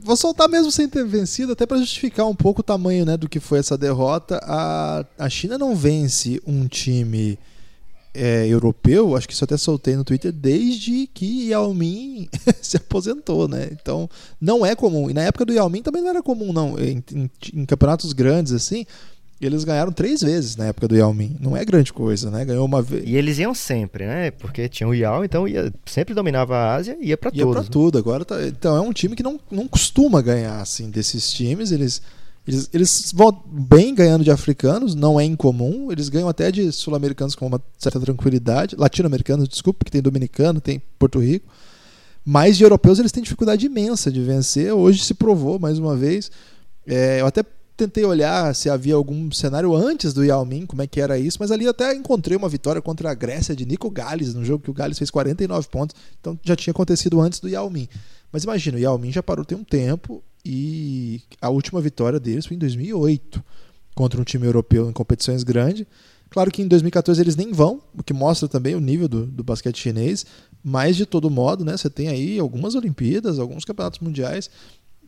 vou 0.00 0.16
soltar 0.16 0.48
mesmo 0.48 0.70
sem 0.72 0.88
ter 0.88 1.04
vencido, 1.04 1.52
até 1.52 1.66
para 1.66 1.76
justificar 1.76 2.26
um 2.26 2.34
pouco 2.34 2.60
o 2.60 2.64
tamanho 2.64 3.04
né, 3.04 3.16
do 3.16 3.28
que 3.28 3.38
foi 3.38 3.58
essa 3.58 3.76
derrota. 3.76 4.40
A, 4.42 5.04
a 5.18 5.28
China 5.28 5.58
não 5.58 5.76
vence 5.76 6.40
um 6.46 6.66
time 6.66 7.38
é, 8.14 8.46
europeu, 8.46 9.14
acho 9.14 9.28
que 9.28 9.34
isso 9.34 9.44
até 9.44 9.58
soltei 9.58 9.94
no 9.94 10.04
Twitter, 10.04 10.32
desde 10.32 11.06
que 11.12 11.50
Yao 11.50 11.74
Ming 11.74 12.30
se 12.62 12.78
aposentou, 12.78 13.46
né? 13.46 13.68
Então, 13.70 14.08
não 14.40 14.64
é 14.64 14.74
comum. 14.74 15.10
E 15.10 15.12
na 15.12 15.24
época 15.24 15.44
do 15.44 15.52
Yao 15.52 15.68
Ming 15.68 15.82
também 15.82 16.00
não 16.00 16.08
era 16.08 16.22
comum, 16.22 16.54
não. 16.54 16.78
Em, 16.78 17.04
em, 17.12 17.30
em 17.52 17.66
campeonatos 17.66 18.14
grandes, 18.14 18.54
assim, 18.54 18.86
eles 19.40 19.64
ganharam 19.64 19.92
três 19.92 20.22
vezes 20.22 20.56
na 20.56 20.66
época 20.66 20.88
do 20.88 20.96
Yao 20.96 21.12
Ming. 21.12 21.36
Não 21.40 21.56
é 21.56 21.64
grande 21.64 21.92
coisa, 21.92 22.30
né? 22.30 22.44
Ganhou 22.44 22.64
uma 22.64 22.80
vez. 22.80 23.04
E 23.06 23.16
eles 23.16 23.38
iam 23.38 23.54
sempre, 23.54 24.06
né? 24.06 24.30
Porque 24.30 24.68
tinha 24.68 24.88
o 24.88 24.94
Yao, 24.94 25.24
então 25.24 25.46
ia, 25.46 25.72
sempre 25.84 26.14
dominava 26.14 26.56
a 26.56 26.74
Ásia 26.74 26.96
e 27.00 27.08
ia 27.08 27.16
para 27.16 27.30
tudo. 27.30 27.40
Ia 27.40 27.46
para 27.46 27.62
né? 27.62 27.68
tudo. 27.70 27.98
Agora 27.98 28.24
tá, 28.24 28.46
então 28.46 28.76
é 28.76 28.80
um 28.80 28.92
time 28.92 29.14
que 29.14 29.22
não, 29.22 29.38
não 29.50 29.68
costuma 29.68 30.22
ganhar 30.22 30.60
assim 30.60 30.90
desses 30.90 31.30
times. 31.30 31.72
Eles 31.72 32.00
Eles, 32.46 32.70
eles 32.72 33.12
vão 33.12 33.42
bem 33.44 33.92
ganhando 33.92 34.22
de 34.22 34.30
africanos, 34.30 34.94
não 34.94 35.18
é 35.18 35.24
incomum. 35.24 35.90
Eles 35.90 36.08
ganham 36.08 36.28
até 36.28 36.52
de 36.52 36.70
sul-americanos 36.70 37.34
com 37.34 37.46
uma 37.46 37.60
certa 37.76 37.98
tranquilidade. 37.98 38.76
Latino-americanos, 38.76 39.48
desculpa, 39.48 39.84
que 39.84 39.90
tem 39.90 40.00
dominicano, 40.00 40.60
tem 40.60 40.80
Porto 40.98 41.18
Rico. 41.18 41.46
Mas 42.24 42.56
de 42.56 42.64
europeus 42.64 42.98
eles 42.98 43.12
têm 43.12 43.22
dificuldade 43.22 43.66
imensa 43.66 44.10
de 44.10 44.22
vencer. 44.22 44.72
Hoje 44.72 45.04
se 45.04 45.12
provou 45.12 45.58
mais 45.58 45.78
uma 45.78 45.96
vez. 45.96 46.30
É, 46.86 47.20
eu 47.20 47.26
até 47.26 47.44
tentei 47.76 48.04
olhar 48.04 48.54
se 48.54 48.70
havia 48.70 48.94
algum 48.94 49.30
cenário 49.30 49.74
antes 49.74 50.14
do 50.14 50.24
Yao 50.24 50.44
Ming, 50.44 50.66
como 50.66 50.82
é 50.82 50.86
que 50.86 51.00
era 51.00 51.18
isso, 51.18 51.36
mas 51.38 51.50
ali 51.50 51.68
até 51.68 51.94
encontrei 51.94 52.36
uma 52.36 52.48
vitória 52.48 52.80
contra 52.80 53.10
a 53.10 53.14
Grécia 53.14 53.54
de 53.54 53.66
Nico 53.66 53.90
Gales, 53.90 54.34
no 54.34 54.44
jogo 54.44 54.64
que 54.64 54.70
o 54.70 54.74
Gales 54.74 54.98
fez 54.98 55.10
49 55.10 55.68
pontos, 55.68 55.94
então 56.18 56.38
já 56.42 56.56
tinha 56.56 56.72
acontecido 56.72 57.20
antes 57.20 57.38
do 57.38 57.48
Yao 57.48 57.68
Ming. 57.68 57.88
Mas 58.32 58.44
imagina, 58.44 58.78
o 58.78 58.80
Yao 58.80 58.98
Ming 58.98 59.12
já 59.12 59.22
parou 59.22 59.44
tem 59.44 59.58
um 59.58 59.64
tempo 59.64 60.22
e 60.44 61.20
a 61.40 61.50
última 61.50 61.80
vitória 61.80 62.18
deles 62.18 62.46
foi 62.46 62.56
em 62.56 62.58
2008 62.58 63.44
contra 63.94 64.20
um 64.20 64.24
time 64.24 64.46
europeu 64.46 64.88
em 64.88 64.92
competições 64.92 65.42
grandes. 65.42 65.86
Claro 66.30 66.50
que 66.50 66.62
em 66.62 66.68
2014 66.68 67.20
eles 67.20 67.36
nem 67.36 67.52
vão, 67.52 67.80
o 67.96 68.02
que 68.02 68.12
mostra 68.12 68.48
também 68.48 68.74
o 68.74 68.80
nível 68.80 69.08
do, 69.08 69.26
do 69.26 69.44
basquete 69.44 69.78
chinês, 69.78 70.26
mas 70.62 70.96
de 70.96 71.06
todo 71.06 71.30
modo, 71.30 71.64
né, 71.64 71.76
você 71.76 71.88
tem 71.88 72.08
aí 72.08 72.38
algumas 72.38 72.74
Olimpíadas, 72.74 73.38
alguns 73.38 73.64
campeonatos 73.64 74.00
mundiais, 74.00 74.50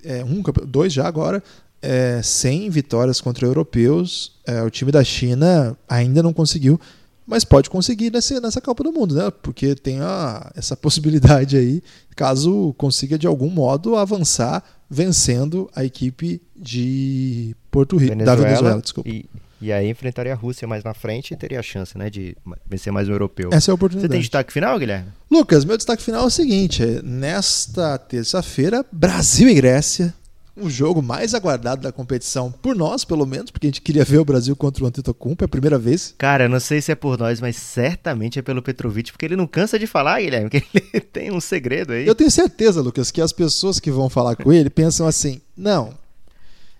é, 0.04 0.24
um, 0.24 0.42
dois 0.66 0.92
já 0.92 1.06
agora, 1.06 1.42
é, 1.80 2.20
sem 2.22 2.68
vitórias 2.70 3.20
contra 3.20 3.46
europeus. 3.46 4.32
É, 4.46 4.62
o 4.62 4.70
time 4.70 4.90
da 4.90 5.04
China 5.04 5.76
ainda 5.88 6.22
não 6.22 6.32
conseguiu, 6.32 6.80
mas 7.26 7.44
pode 7.44 7.68
conseguir 7.68 8.10
nessa, 8.10 8.40
nessa 8.40 8.60
Copa 8.60 8.82
do 8.82 8.92
Mundo, 8.92 9.14
né? 9.14 9.30
Porque 9.42 9.74
tem 9.74 10.00
a, 10.00 10.50
essa 10.56 10.74
possibilidade 10.78 11.56
aí, 11.56 11.82
caso 12.16 12.74
consiga 12.76 13.18
de 13.18 13.26
algum 13.26 13.50
modo 13.50 13.96
avançar 13.96 14.64
vencendo 14.90 15.70
a 15.74 15.84
equipe 15.84 16.40
de 16.56 17.54
Porto 17.70 17.96
Rico, 17.96 18.16
da 18.16 18.34
Venezuela, 18.34 18.80
desculpa. 18.80 19.08
E, 19.10 19.26
e 19.60 19.70
aí 19.70 19.90
enfrentaria 19.90 20.32
a 20.32 20.36
Rússia 20.36 20.66
mais 20.66 20.82
na 20.82 20.94
frente 20.94 21.34
e 21.34 21.36
teria 21.36 21.60
a 21.60 21.62
chance, 21.62 21.98
né, 21.98 22.08
de 22.08 22.34
vencer 22.66 22.90
mais 22.90 23.08
um 23.08 23.12
europeu. 23.12 23.50
Essa 23.52 23.70
é 23.70 23.72
a 23.72 23.74
oportunidade. 23.74 24.08
Você 24.08 24.14
tem 24.14 24.20
destaque 24.20 24.52
final, 24.52 24.78
Guilherme? 24.78 25.08
Lucas, 25.30 25.64
meu 25.66 25.76
destaque 25.76 26.02
final 26.02 26.22
é 26.22 26.26
o 26.26 26.30
seguinte: 26.30 26.82
nesta 27.04 27.98
terça-feira, 27.98 28.84
Brasil 28.90 29.48
e 29.48 29.54
Grécia 29.54 30.14
um 30.61 30.70
jogo 30.70 31.02
mais 31.02 31.34
aguardado 31.34 31.82
da 31.82 31.92
competição, 31.92 32.50
por 32.50 32.74
nós, 32.74 33.04
pelo 33.04 33.26
menos, 33.26 33.50
porque 33.50 33.66
a 33.66 33.70
gente 33.70 33.82
queria 33.82 34.04
ver 34.04 34.18
o 34.18 34.24
Brasil 34.24 34.54
contra 34.56 34.84
o 34.84 34.86
Antetokounmpo, 34.86 35.44
é 35.44 35.46
a 35.46 35.48
primeira 35.48 35.78
vez. 35.78 36.14
Cara, 36.18 36.44
eu 36.44 36.48
não 36.48 36.61
sei 36.61 36.80
se 36.80 36.92
é 36.92 36.94
por 36.94 37.18
nós, 37.18 37.40
mas 37.40 37.56
certamente 37.56 38.38
é 38.38 38.42
pelo 38.42 38.62
Petrovic, 38.62 39.12
porque 39.12 39.26
ele 39.26 39.36
não 39.36 39.46
cansa 39.46 39.78
de 39.78 39.86
falar, 39.86 40.20
Guilherme, 40.20 40.50
que 40.50 40.64
ele 40.74 41.00
tem 41.00 41.32
um 41.32 41.40
segredo 41.40 41.92
aí. 41.92 42.06
Eu 42.06 42.14
tenho 42.14 42.30
certeza, 42.30 42.80
Lucas, 42.80 43.11
que 43.11 43.20
as 43.20 43.32
pessoas 43.32 43.78
que 43.80 43.90
vão 43.90 44.09
falar 44.09 44.36
com 44.36 44.52
ele 44.52 44.70
pensam 44.70 45.06
assim: 45.06 45.40
não, 45.56 45.94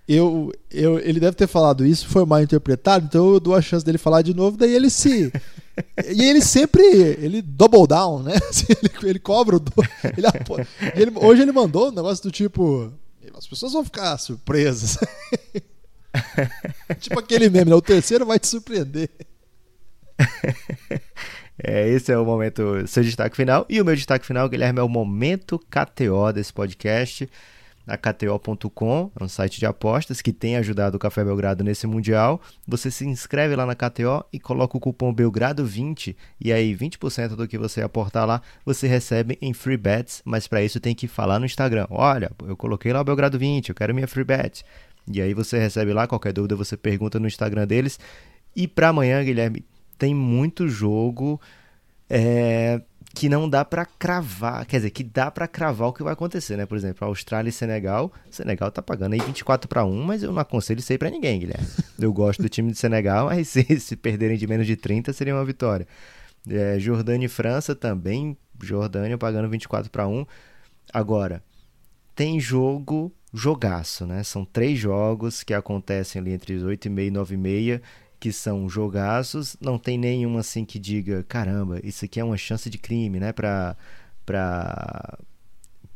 eu, 0.09 0.51
eu, 0.71 0.99
ele 0.99 1.21
deve 1.21 1.37
ter 1.37 1.47
falado 1.47 1.85
isso, 1.85 2.09
foi 2.09 2.25
mal 2.25 2.43
interpretado, 2.43 3.05
então 3.05 3.35
eu 3.35 3.39
dou 3.39 3.55
a 3.55 3.61
chance 3.61 3.85
dele 3.85 3.99
falar 3.99 4.23
de 4.23 4.33
novo, 4.33 4.57
daí 4.57 4.75
ele 4.75 4.89
se. 4.89 5.31
e 6.11 6.25
ele 6.25 6.41
sempre. 6.41 6.83
Ele 6.83 7.43
double 7.43 7.87
down, 7.87 8.23
né? 8.23 8.33
Ele, 8.69 9.11
ele 9.11 9.19
cobra 9.19 9.57
o. 9.57 9.61
Do, 9.61 9.73
ele, 10.17 10.27
ele, 10.95 11.13
hoje 11.17 11.43
ele 11.43 11.53
mandou 11.53 11.89
um 11.89 11.93
negócio 11.93 12.23
do 12.23 12.31
tipo 12.31 12.91
as 13.37 13.47
pessoas 13.47 13.73
vão 13.73 13.85
ficar 13.85 14.17
surpresas. 14.19 14.99
tipo 17.01 17.19
aquele 17.19 17.49
meme, 17.51 17.71
né? 17.71 17.77
O 17.77 17.83
terceiro 17.83 18.25
vai 18.25 18.39
te 18.39 18.47
surpreender. 18.47 19.11
É, 21.61 21.89
esse 21.89 22.13
é 22.13 22.17
o 22.17 22.25
momento, 22.25 22.87
seu 22.87 23.03
destaque 23.03 23.37
final. 23.37 23.67
E 23.69 23.81
o 23.81 23.85
meu 23.85 23.97
destaque 23.97 24.25
final, 24.25 24.49
Guilherme, 24.49 24.79
é 24.79 24.83
o 24.83 24.89
momento 24.89 25.59
KTO 25.59 26.33
desse 26.33 26.53
podcast 26.53 27.29
na 27.89 27.97
KTO.com, 27.97 29.11
é 29.19 29.25
um 29.25 29.29
site 29.29 29.59
de 29.59 29.65
apostas 29.65 30.21
que 30.21 30.31
tem 30.31 30.57
ajudado 30.57 30.99
o 30.99 31.01
Café 31.01 31.25
Belgrado 31.25 31.65
nesse 31.65 31.87
Mundial. 31.87 32.39
Você 32.67 32.91
se 32.91 33.07
inscreve 33.07 33.57
lá 33.57 33.65
na 33.65 33.75
KTO 33.75 34.23
e 34.31 34.39
coloca 34.39 34.77
o 34.77 34.81
cupom 34.81 35.13
Belgrado20 35.15 36.15
e 36.39 36.53
aí 36.53 36.77
20% 36.77 37.29
do 37.29 37.49
que 37.49 37.57
você 37.57 37.81
aportar 37.81 38.27
lá 38.27 38.43
você 38.63 38.87
recebe 38.87 39.39
em 39.41 39.55
free 39.55 39.79
bets, 39.79 40.21
mas 40.23 40.47
para 40.47 40.63
isso 40.63 40.79
tem 40.79 40.95
que 40.95 41.09
falar 41.09 41.39
no 41.39 41.47
Instagram. 41.47 41.87
Olha, 41.89 42.31
eu 42.47 42.59
coloquei 42.59 42.93
lá 42.93 43.01
o 43.01 43.05
Belgrado20, 43.07 43.71
eu 43.71 43.75
quero 43.75 43.95
minha 43.95 44.07
free 44.07 44.25
bet. 44.25 44.63
E 45.11 45.23
aí 45.23 45.33
você 45.33 45.59
recebe 45.59 45.95
lá, 45.95 46.07
qualquer 46.07 46.35
dúvida 46.35 46.55
você 46.55 46.77
pergunta 46.77 47.19
no 47.19 47.27
Instagram 47.27 47.67
deles. 47.67 47.99
E 48.55 48.69
para 48.69 48.91
amanhã, 48.91 49.25
Guilherme, 49.25 49.65
tem 49.97 50.15
muito 50.15 50.69
jogo. 50.69 51.41
É, 52.11 52.83
que 53.15 53.29
não 53.29 53.49
dá 53.49 53.65
para 53.65 53.85
cravar, 53.85 54.67
quer 54.67 54.77
dizer, 54.77 54.91
que 54.91 55.03
dá 55.03 55.31
para 55.31 55.49
cravar 55.49 55.89
o 55.89 55.93
que 55.93 56.03
vai 56.03 56.13
acontecer, 56.13 56.57
né? 56.57 56.67
Por 56.67 56.77
exemplo, 56.77 57.07
Austrália 57.07 57.49
e 57.49 57.53
Senegal, 57.53 58.13
Senegal 58.31 58.71
tá 58.71 58.83
pagando 58.83 59.15
aí 59.15 59.21
24 59.21 59.69
para 59.69 59.85
1, 59.85 60.03
mas 60.03 60.23
eu 60.23 60.33
não 60.33 60.41
aconselho 60.41 60.79
isso 60.79 60.93
aí 60.93 60.99
para 60.99 61.11
ninguém, 61.11 61.41
Guilherme. 61.41 61.67
Eu 61.99 62.13
gosto 62.13 62.43
do 62.43 62.49
time 62.49 62.71
de 62.71 62.79
Senegal, 62.79 63.27
mas 63.27 63.49
se, 63.49 63.65
se 63.81 63.97
perderem 63.97 64.37
de 64.37 64.47
menos 64.47 64.67
de 64.67 64.77
30 64.77 65.13
seria 65.13 65.35
uma 65.35 65.45
vitória. 65.45 65.87
É, 66.49 66.79
Jordânia 66.79 67.27
e 67.27 67.29
França 67.29 67.75
também, 67.75 68.37
Jordânia 68.63 69.19
pagando 69.19 69.49
24 69.49 69.91
para 69.91 70.07
1. 70.07 70.25
Agora, 70.93 71.43
tem 72.15 72.39
jogo 72.39 73.13
jogaço, 73.33 74.07
né? 74.07 74.23
São 74.23 74.45
três 74.45 74.79
jogos 74.79 75.43
que 75.43 75.53
acontecem 75.53 76.21
ali 76.21 76.33
entre 76.33 76.63
8 76.63 76.87
e 76.87 76.89
meia 76.89 77.09
e 77.09 77.11
9 77.11 77.35
e 77.35 77.39
meia 77.39 77.83
que 78.19 78.33
são 78.33 78.69
jogaços, 78.69 79.57
não 79.61 79.79
tem 79.79 79.97
nenhum 79.97 80.39
assim 80.39 80.65
que 80.65 80.79
diga, 80.79 81.25
caramba, 81.25 81.81
isso 81.85 82.05
aqui 82.05 82.19
é 82.19 82.25
uma 82.25 82.37
chance 82.37 82.69
de 82.69 82.79
crime, 82.79 83.21
né, 83.21 83.33
para 83.33 83.77
para 84.27 85.19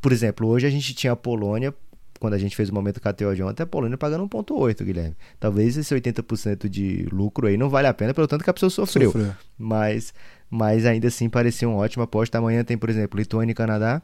por 0.01 0.11
exemplo, 0.11 0.47
hoje 0.47 0.67
a 0.67 0.69
gente 0.69 0.93
tinha 0.93 1.13
a 1.13 1.15
Polônia, 1.15 1.73
quando 2.19 2.33
a 2.33 2.37
gente 2.37 2.55
fez 2.55 2.69
o 2.69 2.73
momento 2.73 2.99
KTO 2.99 3.33
de 3.33 3.41
ontem, 3.43 3.63
a 3.63 3.65
Polônia 3.65 3.97
pagando 3.97 4.27
1.8, 4.27 4.83
Guilherme. 4.83 5.15
Talvez 5.39 5.77
esse 5.77 5.93
80% 5.95 6.67
de 6.67 7.07
lucro 7.11 7.47
aí 7.47 7.55
não 7.55 7.69
vale 7.69 7.87
a 7.87 7.93
pena 7.93 8.13
pelo 8.13 8.27
tanto 8.27 8.43
que 8.43 8.49
a 8.49 8.53
pessoa 8.53 8.69
sofreu. 8.69 9.11
sofreu. 9.11 9.33
Mas 9.57 10.13
mas 10.49 10.85
ainda 10.85 11.07
assim 11.07 11.29
parecia 11.29 11.67
uma 11.67 11.77
ótima 11.77 12.03
aposta. 12.03 12.37
Amanhã 12.37 12.63
tem, 12.63 12.77
por 12.77 12.89
exemplo, 12.89 13.17
Lituânia 13.17 13.53
e 13.53 13.55
Canadá. 13.55 14.01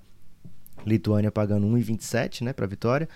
Lituânia 0.86 1.32
pagando 1.32 1.68
1,27, 1.68 2.42
né, 2.42 2.54
para 2.54 2.66
vitória. 2.66 3.08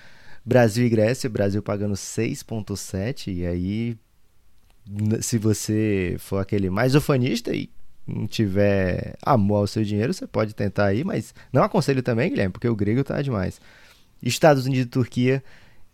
Brasil 0.45 0.85
e 0.85 0.89
Grécia, 0.89 1.29
Brasil 1.29 1.63
pagando 1.63 1.95
6.7 1.95 3.33
e 3.33 3.45
aí 3.45 3.97
se 5.21 5.37
você 5.37 6.15
for 6.19 6.39
aquele 6.39 6.69
mais 6.69 6.95
ufanista 6.95 7.53
e 7.55 7.69
não 8.05 8.27
tiver 8.27 9.15
amor 9.21 9.57
ao 9.57 9.67
seu 9.67 9.83
dinheiro, 9.83 10.13
você 10.13 10.27
pode 10.27 10.53
tentar 10.53 10.87
aí, 10.87 11.03
mas 11.03 11.33
não 11.51 11.63
aconselho 11.63 12.03
também, 12.03 12.29
Guilherme, 12.29 12.51
porque 12.51 12.67
o 12.67 12.75
grego 12.75 13.03
tá 13.03 13.21
demais. 13.21 13.61
Estados 14.21 14.65
Unidos 14.65 14.85
e 14.85 14.89
Turquia, 14.89 15.43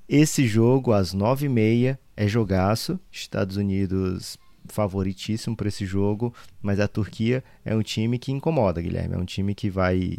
esse 0.08 0.48
jogo 0.48 0.92
às 0.92 1.14
nove 1.14 1.46
e 1.46 1.50
meia 1.50 2.00
é 2.18 2.28
jogaço. 2.28 3.00
Estados 3.12 3.58
Unidos 3.58 4.38
favoritíssimo 4.66 5.56
para 5.56 5.68
esse 5.68 5.86
jogo, 5.86 6.34
mas 6.62 6.80
a 6.80 6.88
Turquia 6.88 7.44
é 7.66 7.76
um 7.76 7.82
time 7.82 8.20
que 8.20 8.32
incomoda, 8.32 8.82
Guilherme. 8.82 9.16
É 9.16 9.18
um 9.18 9.26
time 9.26 9.56
que 9.56 9.70
vai, 9.70 10.18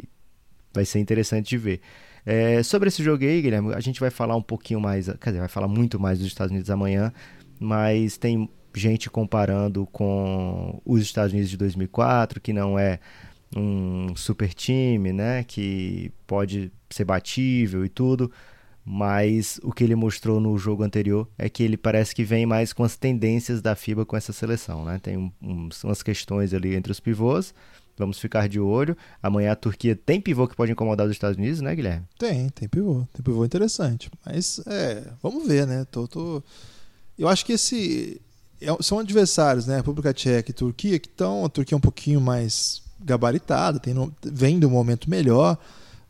vai 0.73 0.85
ser 0.85 0.99
interessante 0.99 1.49
de 1.51 1.59
ver. 1.59 1.81
É, 2.25 2.63
sobre 2.63 2.89
esse 2.89 3.03
jogo 3.03 3.25
aí, 3.25 3.41
Guilherme, 3.43 3.75
a 3.75 3.81
gente 3.81 4.01
vai 4.01 4.11
falar 4.11 4.37
um 4.37 4.43
pouquinho 4.43 4.81
mais, 4.81 5.07
quer 5.07 5.31
dizer, 5.31 5.41
vai 5.41 5.49
falar 5.49 5.69
muito 5.69 5.99
mais 5.99 6.19
dos 6.19 6.29
Estados 6.29 6.51
Unidos 6.51 6.71
amanhã, 6.71 7.13
mas 7.59 8.17
tem 8.17 8.49
gente 8.75 9.11
comparando 9.11 9.87
com 9.87 10.81
os 10.85 11.01
Estados 11.03 11.33
Unidos 11.33 11.51
de 11.51 11.57
2004, 11.57 12.41
que 12.41 12.53
não 12.53 12.79
é 12.79 13.01
um 13.57 14.15
super 14.15 14.55
time, 14.55 15.13
né, 15.13 15.45
que 15.45 16.13
pode 16.27 16.71
ser 16.89 17.05
batível 17.05 17.85
e 17.85 17.89
tudo, 17.89 18.31
mas 18.85 19.61
o 19.63 19.73
que 19.73 19.85
ele 19.85 19.95
mostrou 19.95 20.41
no 20.41 20.57
jogo 20.57 20.83
anterior 20.83 21.29
é 21.37 21.49
que 21.49 21.63
ele 21.63 21.77
parece 21.77 22.15
que 22.15 22.25
vem 22.25 22.47
mais 22.47 22.73
com 22.73 22.83
as 22.83 22.97
tendências 22.97 23.61
da 23.61 23.75
FIBA 23.75 24.07
com 24.07 24.17
essa 24.17 24.33
seleção, 24.33 24.85
né? 24.85 24.99
Tem 24.99 25.17
um, 25.17 25.31
um, 25.43 25.69
umas 25.85 26.03
questões 26.03 26.55
ali 26.55 26.75
entre 26.75 26.91
os 26.91 26.99
pivôs, 26.99 27.55
vamos 27.97 28.19
ficar 28.19 28.49
de 28.49 28.59
olho. 28.59 28.97
Amanhã 29.23 29.53
a 29.53 29.57
Turquia 29.57 29.95
tem 29.95 30.21
pivô 30.21 30.49
que 30.49 30.57
pode 30.57 30.73
incomodar 30.73 31.07
os 31.07 31.13
Estados 31.13 31.37
Unidos, 31.37 31.61
né, 31.61 31.75
Guilherme? 31.75 32.07
Tem, 32.19 32.49
tem 32.49 32.69
pivô, 32.69 33.07
tem 33.13 33.23
pivô 33.23 33.45
interessante, 33.45 34.11
mas 34.25 34.61
é, 34.67 35.05
vamos 35.23 35.47
ver, 35.47 35.67
né? 35.67 35.85
Tô, 35.91 36.09
tô... 36.09 36.43
Eu 37.19 37.29
acho 37.29 37.45
que 37.45 37.53
esse 37.53 38.21
são 38.81 38.99
adversários, 38.99 39.67
né? 39.67 39.77
República 39.77 40.13
Tcheca 40.13 40.51
e 40.51 40.55
Turquia, 40.55 40.99
que 40.99 41.09
estão. 41.09 41.45
A 41.45 41.49
Turquia 41.49 41.75
é 41.75 41.79
um 41.79 41.81
pouquinho 41.81 42.21
mais 42.21 42.83
gabaritada, 43.03 43.79
tem, 43.79 43.95
vem 44.23 44.59
de 44.59 44.67
um 44.67 44.71
momento 44.71 45.09
melhor, 45.09 45.57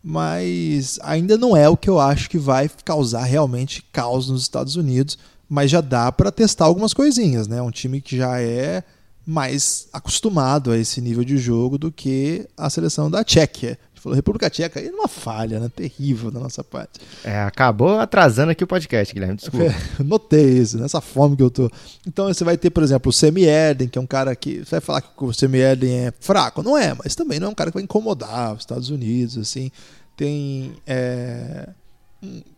mas 0.03 0.99
ainda 1.03 1.39
não 1.39 1.57
é 1.57 1.69
o 1.69 1.77
que 1.77 1.89
eu 1.89 2.01
acho 2.01 2.29
que 2.29 2.39
vai 2.39 2.69
causar 2.85 3.23
realmente 3.23 3.85
caos 3.93 4.29
nos 4.29 4.43
Estados 4.43 4.77
Unidos. 4.77 5.19
Mas 5.49 5.71
já 5.71 5.81
dá 5.81 6.13
para 6.13 6.31
testar 6.31 6.67
algumas 6.67 6.95
coisinhas, 6.95 7.49
né? 7.49 7.61
Um 7.61 7.73
time 7.73 8.01
que 8.01 8.17
já 8.17 8.41
é 8.41 8.85
mais 9.27 9.89
acostumado 9.93 10.71
a 10.71 10.79
esse 10.79 11.01
nível 11.01 11.25
de 11.25 11.37
jogo 11.39 11.77
do 11.77 11.91
que 11.93 12.49
a 12.57 12.71
seleção 12.71 13.11
da 13.11 13.25
Tchequia, 13.25 13.79
falou 14.01 14.17
República 14.17 14.49
Tcheca, 14.49 14.81
aí 14.81 14.89
é 14.89 14.91
uma 14.91 15.09
falha, 15.09 15.61
né? 15.61 15.69
Terrível 15.69 16.31
da 16.31 16.41
nossa 16.41 16.65
parte. 16.65 16.99
É, 17.23 17.41
acabou 17.43 17.99
atrasando 17.99 18.51
aqui 18.51 18.65
o 18.65 18.67
podcast, 18.67 19.13
Guilherme, 19.13 19.37
desculpa. 19.37 19.67
É, 19.67 19.75
notei 20.03 20.59
isso, 20.59 20.79
nessa 20.79 21.01
fome 21.01 21.37
que 21.37 21.43
eu 21.43 21.51
tô. 21.51 21.71
Então 22.07 22.27
você 22.27 22.43
vai 22.43 22.57
ter, 22.57 22.71
por 22.71 22.83
exemplo, 22.83 23.11
o 23.11 23.13
Semi 23.13 23.45
Erden, 23.45 23.89
que 23.89 23.99
é 23.99 24.03
um 24.03 24.07
cara 24.07 24.35
que. 24.35 24.61
Você 24.61 24.71
vai 24.73 24.81
falar 24.81 25.01
que 25.03 25.09
o 25.19 25.33
Semi 25.33 25.59
Erden 25.59 26.07
é 26.07 26.13
fraco? 26.19 26.63
Não 26.63 26.77
é, 26.77 26.95
mas 26.95 27.15
também 27.15 27.39
não 27.39 27.49
é 27.49 27.51
um 27.51 27.55
cara 27.55 27.71
que 27.71 27.75
vai 27.75 27.85
incomodar 27.85 28.55
os 28.55 28.61
Estados 28.61 28.91
Unidos, 28.91 29.37
assim. 29.37 29.71
Tem. 30.17 30.75
É, 30.87 31.69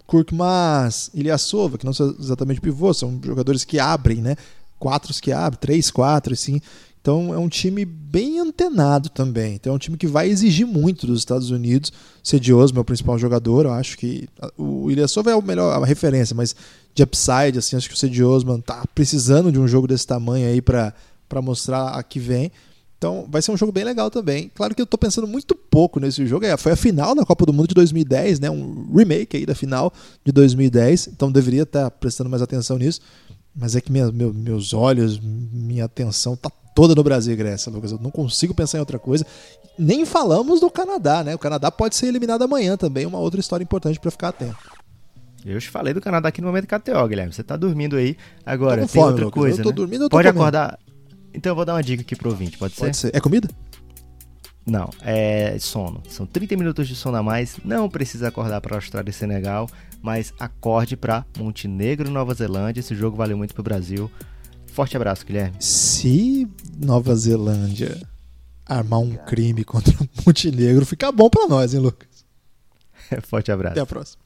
Kurkmaz, 0.06 1.10
Ilyasova, 1.14 1.78
que 1.78 1.86
não 1.86 1.92
são 1.92 2.14
exatamente 2.18 2.60
pivô, 2.60 2.92
são 2.92 3.20
jogadores 3.24 3.64
que 3.64 3.78
abrem, 3.78 4.20
né? 4.20 4.36
Quatro 4.78 5.14
que 5.14 5.32
abrem, 5.32 5.60
três, 5.60 5.90
quatro, 5.90 6.32
assim. 6.32 6.60
Então 7.02 7.34
é 7.34 7.38
um 7.38 7.48
time 7.48 7.84
bem 7.84 8.38
antenado 8.38 9.08
também. 9.08 9.56
Então 9.56 9.72
é 9.72 9.76
um 9.76 9.78
time 9.78 9.98
que 9.98 10.06
vai 10.06 10.28
exigir 10.28 10.64
muito 10.64 11.04
dos 11.04 11.18
Estados 11.18 11.50
Unidos. 11.50 11.92
Cedioso, 12.22 12.72
meu 12.72 12.84
principal 12.84 13.18
jogador, 13.18 13.66
eu 13.66 13.72
acho 13.72 13.98
que 13.98 14.28
o 14.56 14.88
Ilyasova 14.88 15.32
é 15.32 15.34
o 15.34 15.42
melhor, 15.42 15.82
a 15.82 15.84
referência, 15.84 16.34
mas 16.34 16.54
de 16.94 17.02
upside, 17.02 17.58
assim, 17.58 17.74
acho 17.74 17.88
que 17.88 17.96
o 17.96 17.98
Cediosman 17.98 18.60
tá 18.60 18.84
precisando 18.94 19.50
de 19.50 19.58
um 19.58 19.66
jogo 19.66 19.88
desse 19.88 20.06
tamanho 20.06 20.46
aí 20.46 20.62
para 20.62 20.94
mostrar 21.42 21.88
a 21.88 22.02
que 22.04 22.20
vem. 22.20 22.52
Então 22.98 23.26
vai 23.28 23.42
ser 23.42 23.50
um 23.50 23.56
jogo 23.56 23.72
bem 23.72 23.82
legal 23.82 24.08
também. 24.08 24.48
Claro 24.54 24.72
que 24.72 24.80
eu 24.80 24.84
estou 24.84 24.96
pensando 24.96 25.26
muito 25.26 25.56
pouco 25.56 25.98
nesse 25.98 26.24
jogo. 26.24 26.44
É, 26.44 26.56
foi 26.56 26.70
a 26.70 26.76
final 26.76 27.16
da 27.16 27.26
Copa 27.26 27.44
do 27.44 27.52
Mundo 27.52 27.66
de 27.66 27.74
2010, 27.74 28.38
né? 28.38 28.48
Um 28.48 28.94
remake 28.94 29.38
aí 29.38 29.44
da 29.44 29.56
final 29.56 29.92
de 30.24 30.30
2010. 30.30 31.08
Então 31.08 31.32
deveria 31.32 31.64
estar 31.64 31.90
prestando 31.90 32.30
mais 32.30 32.42
atenção 32.42 32.78
nisso. 32.78 33.00
Mas 33.52 33.74
é 33.74 33.80
que 33.80 33.90
minha, 33.90 34.12
meu, 34.12 34.32
meus 34.32 34.72
olhos, 34.72 35.18
minha 35.20 35.84
atenção 35.84 36.36
tá 36.36 36.48
toda 36.74 36.94
no 36.94 37.02
Brasil 37.02 37.32
e 37.32 37.36
Grécia, 37.36 37.70
Lucas. 37.70 37.92
Eu 37.92 37.98
não 37.98 38.10
consigo 38.10 38.54
pensar 38.54 38.78
em 38.78 38.80
outra 38.80 38.98
coisa. 38.98 39.26
Nem 39.78 40.04
falamos 40.04 40.60
do 40.60 40.70
Canadá, 40.70 41.24
né? 41.24 41.34
O 41.34 41.38
Canadá 41.38 41.70
pode 41.70 41.96
ser 41.96 42.06
eliminado 42.06 42.42
amanhã 42.42 42.76
também, 42.76 43.06
uma 43.06 43.18
outra 43.18 43.40
história 43.40 43.64
importante 43.64 43.98
para 43.98 44.10
ficar 44.10 44.28
atento. 44.28 44.56
Eu 45.44 45.58
te 45.60 45.68
falei 45.70 45.92
do 45.92 46.00
Canadá 46.00 46.28
aqui 46.28 46.40
no 46.40 46.46
momento 46.46 46.66
KTO, 46.66 47.08
Guilherme. 47.08 47.32
Você 47.32 47.42
tá 47.42 47.56
dormindo 47.56 47.96
aí. 47.96 48.16
Agora, 48.46 48.78
tem 48.78 48.88
fome, 48.88 49.06
outra 49.08 49.24
Lucas. 49.24 49.40
coisa. 49.40 49.60
Eu 49.60 49.64
tô 49.64 49.70
né? 49.70 49.74
dormindo, 49.76 50.04
eu 50.04 50.08
tô 50.08 50.16
Pode 50.16 50.28
comendo. 50.28 50.40
acordar. 50.40 50.78
Então 51.34 51.50
eu 51.50 51.56
vou 51.56 51.64
dar 51.64 51.74
uma 51.74 51.82
dica 51.82 52.02
aqui 52.02 52.14
pro 52.14 52.30
ouvinte, 52.30 52.58
pode, 52.58 52.74
Pode 52.74 52.96
ser. 52.96 53.14
É 53.14 53.20
comida? 53.20 53.48
Não, 54.64 54.90
é 55.00 55.56
sono. 55.58 56.02
São 56.08 56.24
30 56.24 56.56
minutos 56.56 56.86
de 56.86 56.94
sono 56.94 57.16
a 57.16 57.22
mais. 57.22 57.56
Não 57.64 57.88
precisa 57.88 58.28
acordar 58.28 58.60
para 58.60 58.76
Austrália 58.76 59.10
e 59.10 59.12
Senegal, 59.12 59.68
mas 60.00 60.32
acorde 60.38 60.96
para 60.96 61.24
Montenegro 61.36 62.08
e 62.08 62.12
Nova 62.12 62.32
Zelândia. 62.34 62.80
Esse 62.80 62.94
jogo 62.94 63.16
vale 63.16 63.34
muito 63.34 63.54
pro 63.54 63.62
Brasil. 63.62 64.08
Forte 64.72 64.96
abraço, 64.96 65.26
Guilherme. 65.26 65.56
Se 65.60 66.48
Nova 66.78 67.14
Zelândia 67.14 68.00
armar 68.64 69.00
um 69.00 69.14
crime 69.14 69.64
contra 69.64 69.92
Montenegro, 70.24 70.86
fica 70.86 71.12
bom 71.12 71.28
para 71.28 71.46
nós, 71.46 71.74
hein, 71.74 71.80
Lucas? 71.80 72.24
Forte 73.22 73.52
abraço. 73.52 73.72
Até 73.72 73.80
a 73.82 73.86
próxima. 73.86 74.21